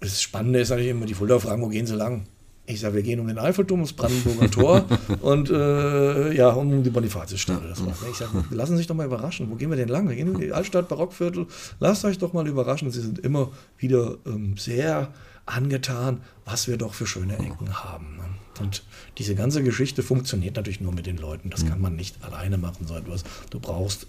das 0.02 0.22
Spannende 0.22 0.60
ist 0.60 0.70
natürlich 0.70 0.92
immer, 0.92 1.06
die 1.06 1.14
Fulda 1.14 1.40
fragen, 1.40 1.62
wo 1.62 1.68
gehen 1.70 1.86
sie 1.86 1.96
lang? 1.96 2.26
Ich 2.66 2.80
sage, 2.80 2.96
wir 2.96 3.04
gehen 3.04 3.20
um 3.20 3.28
den 3.28 3.38
Eiffelturm, 3.38 3.80
ums 3.80 3.94
Brandenburger 3.94 4.52
Tor 4.52 4.86
und 5.22 5.50
äh, 5.50 6.34
ja, 6.34 6.50
um 6.50 6.84
die 6.84 6.90
Bonifatiusstelle. 6.90 7.74
Ich 8.10 8.18
sage, 8.18 8.44
lassen 8.50 8.74
Sie 8.74 8.78
sich 8.78 8.88
doch 8.88 8.96
mal 8.96 9.06
überraschen. 9.06 9.50
Wo 9.50 9.56
gehen 9.56 9.70
wir 9.70 9.78
denn 9.78 9.90
lang? 9.90 10.10
Wir 10.10 10.16
gehen 10.16 10.34
in 10.34 10.40
die 10.40 10.52
Altstadt, 10.52 10.88
Barockviertel. 10.88 11.48
Lasst 11.80 12.06
euch 12.06 12.18
doch 12.18 12.34
mal 12.34 12.48
überraschen. 12.48 12.92
Sie 12.92 13.02
sind 13.02 13.20
immer 13.20 13.52
wieder 13.78 14.18
ähm, 14.26 14.58
sehr 14.58 15.10
angetan, 15.46 16.22
was 16.46 16.68
wir 16.68 16.78
doch 16.78 16.94
für 16.94 17.08
schöne 17.08 17.34
Ecken 17.38 17.84
haben. 17.84 18.18
Ne? 18.18 18.24
Und 18.60 18.84
diese 19.18 19.36
ganze 19.36 19.64
Geschichte 19.64 20.04
funktioniert 20.04 20.56
natürlich 20.56 20.82
nur 20.82 20.94
mit 20.94 21.08
den 21.08 21.18
Leuten. 21.18 21.50
Das 21.50 21.66
kann 21.66 21.82
man 21.82 21.96
nicht 21.96 22.24
alleine 22.24 22.58
machen, 22.58 22.86
so 22.88 22.96
etwas. 22.96 23.24
Du 23.50 23.60
brauchst 23.60 24.08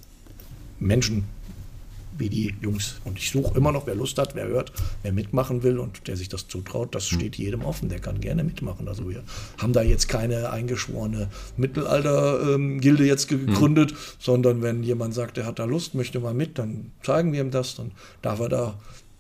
Menschen, 0.79 1.25
wie 2.19 2.29
die 2.29 2.55
Jungs. 2.61 2.97
Und 3.05 3.19
ich 3.19 3.31
suche 3.31 3.57
immer 3.57 3.73
noch, 3.73 3.87
wer 3.87 3.95
Lust 3.95 4.19
hat, 4.19 4.35
wer 4.35 4.47
hört, 4.47 4.73
wer 5.03 5.13
mitmachen 5.13 5.63
will 5.63 5.79
und 5.79 6.07
der 6.09 6.17
sich 6.17 6.29
das 6.29 6.49
zutraut, 6.49 6.95
das 6.95 7.11
hm. 7.11 7.19
steht 7.19 7.37
jedem 7.37 7.63
offen, 7.65 7.89
der 7.89 7.99
kann 7.99 8.21
gerne 8.21 8.45
mitmachen. 8.45 8.89
Also 8.89 9.09
wir 9.09 9.23
haben 9.59 9.73
da 9.73 9.83
jetzt 9.83 10.09
keine 10.09 10.51
eingeschworene 10.51 11.29
Mittelalter-Gilde 11.57 13.05
jetzt 13.05 13.29
gegründet, 13.29 13.93
mhm. 13.93 13.97
sondern 14.19 14.63
wenn 14.63 14.83
jemand 14.83 15.15
sagt, 15.15 15.39
er 15.39 15.47
hat 15.47 15.59
da 15.59 15.65
Lust, 15.65 15.95
möchte 15.95 16.21
mal 16.21 16.35
mit, 16.35 16.59
dann 16.59 16.93
zeigen 17.03 17.33
wir 17.33 17.41
ihm 17.41 17.51
das, 17.51 17.77
dann 17.77 17.93
darf 18.21 18.41
er 18.41 18.49
da, 18.49 18.75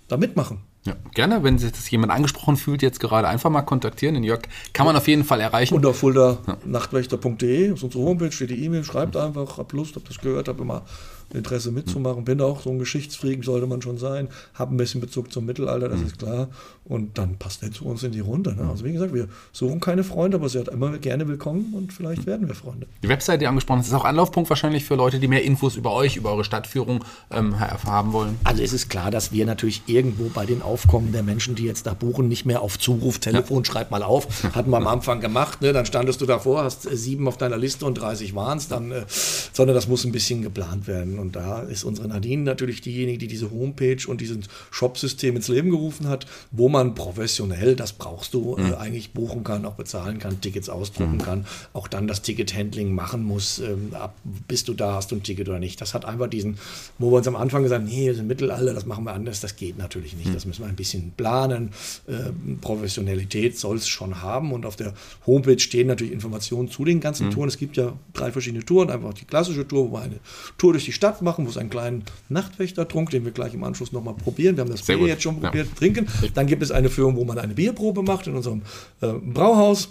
da 0.08 0.16
mitmachen. 0.16 0.58
Ja, 0.84 0.96
gerne, 1.14 1.44
wenn 1.44 1.58
sich 1.58 1.70
das 1.70 1.88
jemand 1.92 2.10
angesprochen 2.10 2.56
fühlt, 2.56 2.82
jetzt 2.82 2.98
gerade 2.98 3.28
einfach 3.28 3.50
mal 3.50 3.62
kontaktieren. 3.62 4.14
Den 4.14 4.24
Jörg 4.24 4.42
kann 4.72 4.84
man 4.84 4.96
auf 4.96 5.06
jeden 5.06 5.22
Fall 5.22 5.40
erreichen. 5.40 5.74
Unter 5.74 5.94
fulda-nachtwächter.de 5.94 7.74
ist 7.74 7.84
unsere 7.84 8.02
Homepage, 8.02 8.32
steht 8.32 8.50
die 8.50 8.64
E-Mail, 8.64 8.82
schreibt 8.82 9.16
einfach, 9.16 9.58
hab 9.58 9.72
Lust, 9.72 9.94
hab 9.94 10.04
das 10.06 10.18
gehört, 10.18 10.48
hab 10.48 10.60
immer 10.60 10.82
Interesse 11.32 11.70
mitzumachen. 11.70 12.24
Bin 12.24 12.40
auch 12.40 12.62
so 12.62 12.70
ein 12.70 12.78
Geschichtsfreak, 12.78 13.44
sollte 13.44 13.66
man 13.66 13.82
schon 13.82 13.98
sein. 13.98 14.28
Habe 14.54 14.74
ein 14.74 14.76
bisschen 14.76 15.00
Bezug 15.00 15.32
zum 15.32 15.46
Mittelalter, 15.46 15.88
das 15.88 16.00
mhm. 16.00 16.06
ist 16.06 16.18
klar. 16.18 16.48
Und 16.84 17.16
dann 17.16 17.36
passt 17.36 17.62
er 17.62 17.70
zu 17.70 17.84
uns 17.84 18.02
in 18.02 18.12
die 18.12 18.20
Runde. 18.20 18.54
Ne? 18.54 18.68
Also 18.68 18.84
wie 18.84 18.92
gesagt, 18.92 19.14
wir 19.14 19.28
suchen 19.52 19.80
keine 19.80 20.02
Freunde, 20.04 20.36
aber 20.36 20.48
sie 20.48 20.58
hat 20.58 20.68
immer 20.68 20.98
gerne 20.98 21.28
willkommen 21.28 21.74
und 21.76 21.92
vielleicht 21.92 22.26
werden 22.26 22.48
wir 22.48 22.54
Freunde. 22.54 22.86
Die 23.02 23.08
Website, 23.08 23.40
die 23.40 23.46
angesprochen 23.46 23.80
ist, 23.80 23.88
ist 23.88 23.94
auch 23.94 24.04
Anlaufpunkt 24.04 24.50
wahrscheinlich 24.50 24.84
für 24.84 24.96
Leute, 24.96 25.20
die 25.20 25.28
mehr 25.28 25.44
Infos 25.44 25.76
über 25.76 25.92
euch, 25.92 26.16
über 26.16 26.32
eure 26.32 26.44
Stadtführung 26.44 27.04
ähm, 27.30 27.60
haben 27.60 28.12
wollen. 28.12 28.36
Also 28.44 28.62
es 28.62 28.72
ist 28.72 28.88
klar, 28.88 29.10
dass 29.10 29.32
wir 29.32 29.46
natürlich 29.46 29.82
irgendwo 29.86 30.28
bei 30.28 30.44
den 30.44 30.60
Aufkommen 30.60 31.12
der 31.12 31.22
Menschen, 31.22 31.54
die 31.54 31.64
jetzt 31.64 31.86
da 31.86 31.94
buchen, 31.94 32.28
nicht 32.28 32.46
mehr 32.46 32.62
auf 32.62 32.78
Zuruf, 32.78 33.18
Telefon, 33.18 33.62
ja. 33.62 33.72
schreib 33.72 33.90
mal 33.90 34.02
auf, 34.02 34.26
hatten 34.54 34.70
wir 34.70 34.76
am 34.76 34.86
Anfang 34.86 35.20
gemacht. 35.20 35.62
Ne? 35.62 35.72
Dann 35.72 35.86
standest 35.86 36.20
du 36.20 36.26
davor, 36.26 36.64
hast 36.64 36.82
sieben 36.82 37.28
auf 37.28 37.36
deiner 37.36 37.56
Liste 37.56 37.86
und 37.86 37.94
30 37.94 38.34
waren 38.34 38.58
es, 38.58 38.68
dann, 38.68 38.90
äh, 38.90 39.04
sondern 39.08 39.74
das 39.74 39.88
muss 39.88 40.04
ein 40.04 40.12
bisschen 40.12 40.42
geplant 40.42 40.86
werden. 40.86 41.18
Und 41.22 41.36
da 41.36 41.62
ist 41.62 41.84
unsere 41.84 42.08
Nadine 42.08 42.42
natürlich 42.42 42.80
diejenige, 42.80 43.18
die 43.18 43.28
diese 43.28 43.50
Homepage 43.50 44.06
und 44.06 44.20
dieses 44.20 44.38
Shop-System 44.70 45.36
ins 45.36 45.48
Leben 45.48 45.70
gerufen 45.70 46.08
hat, 46.08 46.26
wo 46.50 46.68
man 46.68 46.94
professionell, 46.94 47.76
das 47.76 47.92
brauchst 47.92 48.34
du, 48.34 48.56
äh, 48.56 48.60
mhm. 48.60 48.72
äh, 48.72 48.74
eigentlich 48.74 49.12
buchen 49.12 49.44
kann, 49.44 49.64
auch 49.64 49.74
bezahlen 49.74 50.18
kann, 50.18 50.40
Tickets 50.40 50.68
ausdrucken 50.68 51.14
mhm. 51.14 51.22
kann, 51.22 51.46
auch 51.72 51.88
dann 51.88 52.08
das 52.08 52.22
Ticket-Handling 52.22 52.92
machen 52.92 53.22
muss, 53.22 53.60
ähm, 53.60 53.94
ab, 53.94 54.16
bist 54.48 54.68
du 54.68 54.74
da, 54.74 54.94
hast 54.94 55.12
du 55.12 55.16
ein 55.16 55.22
Ticket 55.22 55.48
oder 55.48 55.60
nicht. 55.60 55.80
Das 55.80 55.94
hat 55.94 56.04
einfach 56.04 56.28
diesen, 56.28 56.58
wo 56.98 57.12
wir 57.12 57.18
uns 57.18 57.28
am 57.28 57.36
Anfang 57.36 57.62
gesagt 57.62 57.82
haben, 57.82 57.88
nee, 57.88 58.06
wir 58.06 58.14
sind 58.14 58.26
Mittelalter, 58.26 58.74
das 58.74 58.84
machen 58.84 59.04
wir 59.04 59.12
anders, 59.12 59.40
das 59.40 59.56
geht 59.56 59.78
natürlich 59.78 60.16
nicht. 60.16 60.30
Mhm. 60.30 60.34
Das 60.34 60.44
müssen 60.44 60.62
wir 60.62 60.68
ein 60.68 60.76
bisschen 60.76 61.12
planen. 61.16 61.70
Äh, 62.08 62.32
Professionalität 62.60 63.58
soll 63.58 63.76
es 63.76 63.86
schon 63.86 64.22
haben 64.22 64.52
und 64.52 64.66
auf 64.66 64.74
der 64.74 64.92
Homepage 65.26 65.58
stehen 65.60 65.86
natürlich 65.86 66.12
Informationen 66.12 66.68
zu 66.68 66.84
den 66.84 66.98
ganzen 66.98 67.26
mhm. 67.26 67.30
Touren. 67.30 67.48
Es 67.48 67.58
gibt 67.58 67.76
ja 67.76 67.92
drei 68.12 68.32
verschiedene 68.32 68.64
Touren, 68.64 68.90
einfach 68.90 69.14
die 69.14 69.24
klassische 69.24 69.68
Tour, 69.68 69.90
wo 69.90 69.94
wir 69.94 70.02
eine 70.02 70.18
Tour 70.58 70.72
durch 70.72 70.84
die 70.84 70.92
Stadt 70.92 71.01
machen, 71.22 71.44
wo 71.44 71.50
es 71.50 71.56
einen 71.56 71.70
kleinen 71.70 72.04
Nachtwächtertrunk, 72.28 73.10
den 73.10 73.24
wir 73.24 73.32
gleich 73.32 73.54
im 73.54 73.64
Anschluss 73.64 73.92
nochmal 73.92 74.14
probieren. 74.14 74.56
Wir 74.56 74.62
haben 74.62 74.70
das 74.70 74.82
Bier 74.82 74.98
jetzt 74.98 75.22
schon 75.22 75.40
probiert, 75.40 75.66
ja. 75.68 75.74
trinken. 75.76 76.06
Dann 76.34 76.46
gibt 76.46 76.62
es 76.62 76.70
eine 76.70 76.88
Führung, 76.88 77.16
wo 77.16 77.24
man 77.24 77.38
eine 77.38 77.54
Bierprobe 77.54 78.02
macht 78.02 78.26
in 78.26 78.34
unserem 78.34 78.62
äh, 79.00 79.08
Brauhaus. 79.08 79.88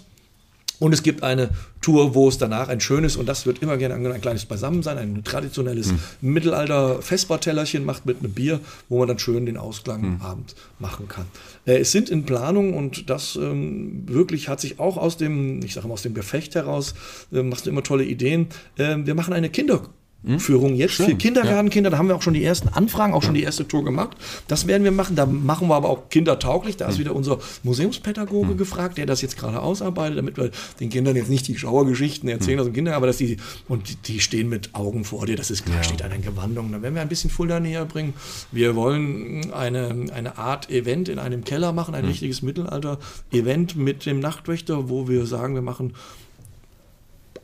Und 0.82 0.92
es 0.92 1.04
gibt 1.04 1.22
eine 1.22 1.50
Tour, 1.80 2.16
wo 2.16 2.28
es 2.28 2.38
danach 2.38 2.68
ein 2.68 2.80
schönes, 2.80 3.14
und 3.14 3.26
das 3.26 3.46
wird 3.46 3.62
immer 3.62 3.76
gerne 3.76 3.94
ein 4.12 4.20
kleines 4.20 4.46
Beisammensein, 4.46 4.98
ein 4.98 5.22
traditionelles 5.22 5.92
mhm. 5.92 6.32
Mittelalter-Vespertellerchen 6.32 7.84
macht 7.84 8.04
mit 8.04 8.18
einem 8.18 8.32
Bier, 8.32 8.58
wo 8.88 8.98
man 8.98 9.06
dann 9.06 9.20
schön 9.20 9.46
den 9.46 9.56
Ausklang 9.56 10.14
mhm. 10.14 10.22
Abend 10.22 10.56
machen 10.80 11.06
kann. 11.06 11.26
Äh, 11.66 11.78
es 11.78 11.92
sind 11.92 12.10
in 12.10 12.24
Planung 12.24 12.74
und 12.74 13.10
das 13.10 13.36
ähm, 13.36 14.08
wirklich 14.08 14.48
hat 14.48 14.60
sich 14.60 14.80
auch 14.80 14.96
aus 14.96 15.16
dem, 15.16 15.62
ich 15.62 15.74
sage 15.74 15.86
mal 15.86 15.94
aus 15.94 16.02
dem 16.02 16.14
Gefecht 16.14 16.56
heraus, 16.56 16.94
äh, 17.32 17.44
machst 17.44 17.66
du 17.66 17.70
immer 17.70 17.84
tolle 17.84 18.02
Ideen. 18.02 18.48
Äh, 18.76 18.96
wir 19.04 19.14
machen 19.14 19.34
eine 19.34 19.50
Kinder- 19.50 19.82
hm? 19.82 20.01
Führung 20.38 20.76
jetzt 20.76 20.94
Schön, 20.94 21.06
für 21.06 21.14
Kindergartenkinder. 21.16 21.88
Ja. 21.88 21.92
Da 21.92 21.98
haben 21.98 22.06
wir 22.06 22.14
auch 22.14 22.22
schon 22.22 22.34
die 22.34 22.44
ersten 22.44 22.68
Anfragen, 22.68 23.12
auch 23.12 23.22
schon 23.24 23.34
die 23.34 23.42
erste 23.42 23.66
Tour 23.66 23.84
gemacht. 23.84 24.16
Das 24.46 24.68
werden 24.68 24.84
wir 24.84 24.92
machen. 24.92 25.16
Da 25.16 25.26
machen 25.26 25.68
wir 25.68 25.74
aber 25.74 25.88
auch 25.88 26.10
kindertauglich. 26.10 26.76
Da 26.76 26.86
ist 26.86 26.94
hm. 26.94 27.00
wieder 27.00 27.16
unser 27.16 27.38
Museumspädagoge 27.64 28.50
hm. 28.50 28.56
gefragt, 28.56 28.98
der 28.98 29.06
das 29.06 29.20
jetzt 29.20 29.36
gerade 29.36 29.60
ausarbeitet, 29.60 30.18
damit 30.18 30.36
wir 30.36 30.50
den 30.78 30.90
Kindern 30.90 31.16
jetzt 31.16 31.28
nicht 31.28 31.48
die 31.48 31.58
Schauergeschichten 31.58 32.28
erzählen 32.28 32.60
aus 32.60 32.66
dem 32.66 32.74
Kinder, 32.74 32.94
aber 32.94 33.08
dass 33.08 33.16
die, 33.16 33.36
und 33.68 34.06
die, 34.06 34.20
stehen 34.20 34.48
mit 34.48 34.74
Augen 34.74 35.04
vor 35.04 35.26
dir, 35.26 35.36
das 35.36 35.50
ist 35.50 35.64
klar, 35.64 35.78
ja. 35.78 35.82
steht 35.82 36.02
eine 36.02 36.18
Gewandung. 36.20 36.70
Da 36.70 36.80
werden 36.82 36.94
wir 36.94 37.02
ein 37.02 37.08
bisschen 37.08 37.30
Fulda 37.30 37.58
näher 37.58 37.84
bringen. 37.84 38.14
Wir 38.52 38.76
wollen 38.76 39.52
eine, 39.52 40.06
eine 40.14 40.38
Art 40.38 40.70
Event 40.70 41.08
in 41.08 41.18
einem 41.18 41.42
Keller 41.42 41.72
machen, 41.72 41.94
ein 41.96 42.04
richtiges 42.04 42.42
Mittelalter-Event 42.42 43.76
mit 43.76 44.06
dem 44.06 44.20
Nachtwächter, 44.20 44.88
wo 44.88 45.08
wir 45.08 45.26
sagen, 45.26 45.54
wir 45.54 45.62
machen 45.62 45.94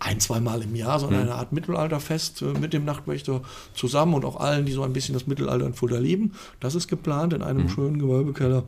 ein, 0.01 0.21
zweimal 0.21 0.63
im 0.63 0.75
Jahr, 0.75 1.01
sondern 1.01 1.25
mhm. 1.25 1.29
eine 1.29 1.39
Art 1.39 1.53
Mittelalterfest 1.53 2.43
äh, 2.43 2.59
mit 2.59 2.73
dem 2.73 2.85
Nachtwächter 2.85 3.43
zusammen 3.75 4.15
und 4.15 4.25
auch 4.25 4.37
allen, 4.41 4.67
die 4.67 4.73
so 4.73 4.83
ein 4.83 4.93
bisschen 4.93 5.15
das 5.15 5.27
Mittelalter 5.27 5.67
in 5.67 5.75
Fulda 5.75 5.99
lieben. 5.99 6.33
Das 6.61 6.75
ist 6.75 6.89
geplant 6.89 7.33
in 7.33 7.43
einem 7.43 7.65
mhm. 7.65 7.69
schönen 7.69 7.99
Gewölbekeller. 7.99 8.65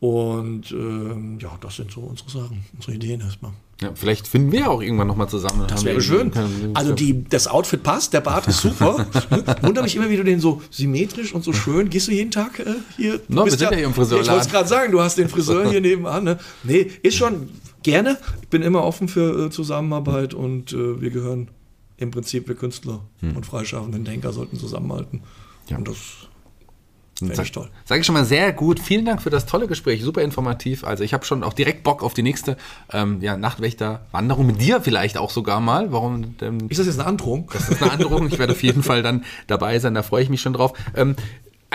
Und 0.00 0.70
ähm, 0.72 1.38
ja, 1.40 1.50
das 1.60 1.76
sind 1.76 1.90
so 1.90 2.00
unsere 2.00 2.30
Sachen, 2.30 2.64
unsere 2.74 2.94
Ideen 2.94 3.20
erstmal. 3.20 3.52
Ja, 3.80 3.90
vielleicht 3.94 4.26
finden 4.26 4.52
wir 4.52 4.70
auch 4.70 4.80
irgendwann 4.80 5.06
nochmal 5.06 5.28
zusammen. 5.28 5.66
Das 5.68 5.84
wäre 5.84 6.00
schön. 6.00 6.32
Also 6.72 6.94
die, 6.94 7.24
das 7.24 7.46
Outfit 7.46 7.82
passt, 7.82 8.14
der 8.14 8.22
Bart 8.22 8.46
ist 8.46 8.62
super. 8.62 9.06
Wunder 9.62 9.82
mich 9.82 9.96
immer, 9.96 10.08
wie 10.08 10.16
du 10.16 10.24
den 10.24 10.40
so 10.40 10.62
symmetrisch 10.70 11.34
und 11.34 11.44
so 11.44 11.52
schön. 11.52 11.90
Gehst 11.90 12.08
du 12.08 12.12
jeden 12.12 12.30
Tag 12.30 12.58
äh, 12.58 12.64
hier? 12.96 13.20
No, 13.28 13.44
wir 13.44 13.50
sind 13.50 13.60
ja, 13.60 13.70
ja 13.70 13.76
hier 13.76 13.86
im 13.86 13.94
Friseur. 13.94 14.20
Ich 14.20 14.28
wollte 14.28 14.46
es 14.46 14.50
gerade 14.50 14.68
sagen, 14.68 14.92
du 14.92 15.00
hast 15.00 15.18
den 15.18 15.28
Friseur 15.28 15.68
hier 15.68 15.80
nebenan. 15.82 16.24
Ne? 16.24 16.38
Nee, 16.62 16.90
ist 17.02 17.16
schon 17.16 17.50
gerne. 17.86 18.18
Ich 18.42 18.48
bin 18.48 18.62
immer 18.62 18.84
offen 18.84 19.08
für 19.08 19.46
äh, 19.46 19.50
Zusammenarbeit 19.50 20.34
und 20.34 20.72
äh, 20.72 21.00
wir 21.00 21.10
gehören 21.10 21.48
im 21.96 22.10
Prinzip, 22.10 22.48
wir 22.48 22.54
Künstler 22.54 23.00
hm. 23.20 23.36
und 23.36 23.46
freischaffenden 23.46 24.04
Denker 24.04 24.32
sollten 24.32 24.58
zusammenhalten. 24.58 25.22
Ja. 25.68 25.78
Und 25.78 25.88
das 25.88 26.28
Finde 27.18 27.42
ich 27.42 27.52
toll. 27.52 27.70
Sage 27.86 28.00
ich 28.00 28.06
schon 28.06 28.12
mal 28.12 28.26
sehr 28.26 28.52
gut. 28.52 28.78
Vielen 28.78 29.06
Dank 29.06 29.22
für 29.22 29.30
das 29.30 29.46
tolle 29.46 29.66
Gespräch. 29.66 30.02
Super 30.02 30.20
informativ. 30.20 30.84
Also 30.84 31.02
ich 31.02 31.14
habe 31.14 31.24
schon 31.24 31.42
auch 31.44 31.54
direkt 31.54 31.82
Bock 31.82 32.02
auf 32.02 32.12
die 32.12 32.22
nächste 32.22 32.58
ähm, 32.92 33.22
ja, 33.22 33.38
Nachtwächter-Wanderung 33.38 34.46
mit 34.46 34.60
dir 34.60 34.82
vielleicht 34.82 35.16
auch 35.16 35.30
sogar 35.30 35.60
mal. 35.60 35.92
Warum? 35.92 36.34
Ähm, 36.42 36.58
ist 36.68 36.78
das 36.78 36.86
jetzt 36.86 36.98
eine 36.98 37.08
Androhung? 37.08 37.48
Das 37.54 37.70
ist 37.70 37.82
eine 37.82 37.90
Androhung. 37.92 38.26
Ich 38.26 38.38
werde 38.38 38.52
auf 38.52 38.62
jeden 38.62 38.82
Fall 38.82 39.02
dann 39.02 39.24
dabei 39.46 39.78
sein. 39.78 39.94
Da 39.94 40.02
freue 40.02 40.22
ich 40.22 40.28
mich 40.28 40.42
schon 40.42 40.52
drauf. 40.52 40.74
Ähm, 40.94 41.16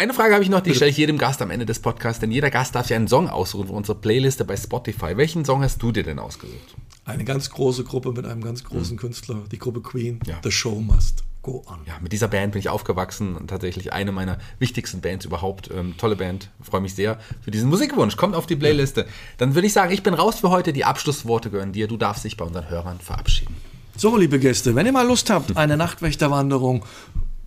eine 0.02 0.16
Frage 0.16 0.34
habe 0.34 0.44
ich 0.44 0.50
noch, 0.50 0.62
die 0.62 0.74
stelle 0.74 0.90
ich 0.90 0.98
jedem 0.98 1.20
Gast 1.20 1.44
am 1.44 1.52
Ende 1.52 1.68
des 1.68 1.80
Podcasts, 1.80 2.20
denn 2.20 2.32
jeder 2.32 2.50
Gast 2.50 2.74
darf 2.74 2.88
sich 2.88 2.96
einen 2.96 3.08
Song 3.08 3.30
aussuchen 3.30 3.68
für 3.68 3.74
unsere 3.74 4.00
Playliste 4.00 4.46
bei 4.46 4.58
Spotify. 4.58 5.16
Welchen 5.16 5.46
Song 5.46 5.62
hast 5.62 5.82
du 5.82 5.92
dir 5.92 6.02
denn 6.02 6.18
ausgesucht? 6.18 6.76
Eine 7.06 7.24
ganz 7.24 7.52
große 7.52 7.84
Gruppe 7.84 8.12
mit 8.12 8.26
einem 8.26 8.42
ganz 8.42 8.64
großen 8.64 8.92
hm. 8.92 8.98
Künstler, 8.98 9.42
die 9.52 9.60
Gruppe 9.60 9.82
Queen, 9.82 10.20
ja. 10.26 10.40
The 10.44 10.52
Show 10.52 10.82
Must. 10.82 11.24
Go 11.44 11.64
On. 11.68 11.80
Ja, 11.88 11.98
mit 12.02 12.12
dieser 12.12 12.28
Band 12.28 12.54
bin 12.54 12.60
ich 12.60 12.70
aufgewachsen. 12.70 13.48
Tatsächlich 13.48 13.94
eine 13.94 14.12
meiner 14.12 14.38
wichtigsten 14.60 15.02
Bands 15.02 15.26
überhaupt. 15.26 15.72
Ähm, 15.72 15.96
tolle 15.98 16.16
Band. 16.16 16.50
Freue 16.62 16.82
mich 16.82 16.94
sehr 16.94 17.20
für 17.42 17.50
diesen 17.50 17.68
Musikwunsch. 17.68 18.16
Kommt 18.16 18.36
auf 18.36 18.46
die 18.46 18.56
Playliste. 18.56 19.08
Dann 19.38 19.56
würde 19.56 19.66
ich 19.66 19.74
sagen, 19.74 19.92
ich 19.92 20.04
bin 20.04 20.14
raus 20.14 20.40
für 20.40 20.52
heute. 20.52 20.72
Die 20.72 20.86
Abschlussworte 20.86 21.50
gehören 21.50 21.74
dir. 21.74 21.88
Du 21.88 21.98
darfst 21.98 22.26
dich 22.26 22.38
bei 22.38 22.46
unseren 22.46 22.70
Hörern 22.70 23.00
verabschieden. 23.00 23.56
So, 23.98 24.18
liebe 24.18 24.38
Gäste, 24.38 24.76
wenn 24.76 24.86
ihr 24.86 24.92
mal 24.92 25.08
Lust 25.08 25.32
habt, 25.32 25.58
eine 25.58 25.78
Nachtwächterwanderung 25.78 26.86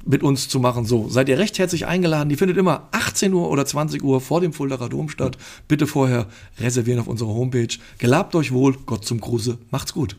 mit 0.07 0.23
uns 0.23 0.49
zu 0.49 0.61
machen, 0.61 0.85
so 0.85 1.09
seid 1.09 1.29
ihr 1.29 1.39
recht 1.39 1.59
herzlich 1.59 1.87
eingeladen. 1.87 2.29
Die 2.29 2.37
findet 2.37 2.57
immer 2.57 2.89
18 2.93 3.33
Uhr 3.33 3.51
oder 3.51 3.65
20 3.65 4.03
Uhr 4.03 4.21
vor 4.21 4.41
dem 4.41 4.53
Fuldaer 4.53 4.89
Dom 4.89 5.09
statt. 5.09 5.37
Bitte 5.69 5.87
vorher 5.87 6.27
reservieren 6.59 7.01
auf 7.01 7.09
unserer 7.09 7.35
Homepage. 7.35 7.77
Gelabt 7.99 8.35
euch 8.35 8.53
wohl, 8.53 8.77
Gott 8.87 9.05
zum 9.05 9.21
Gruße, 9.21 9.59
macht's 9.71 9.95
gut. 9.95 10.17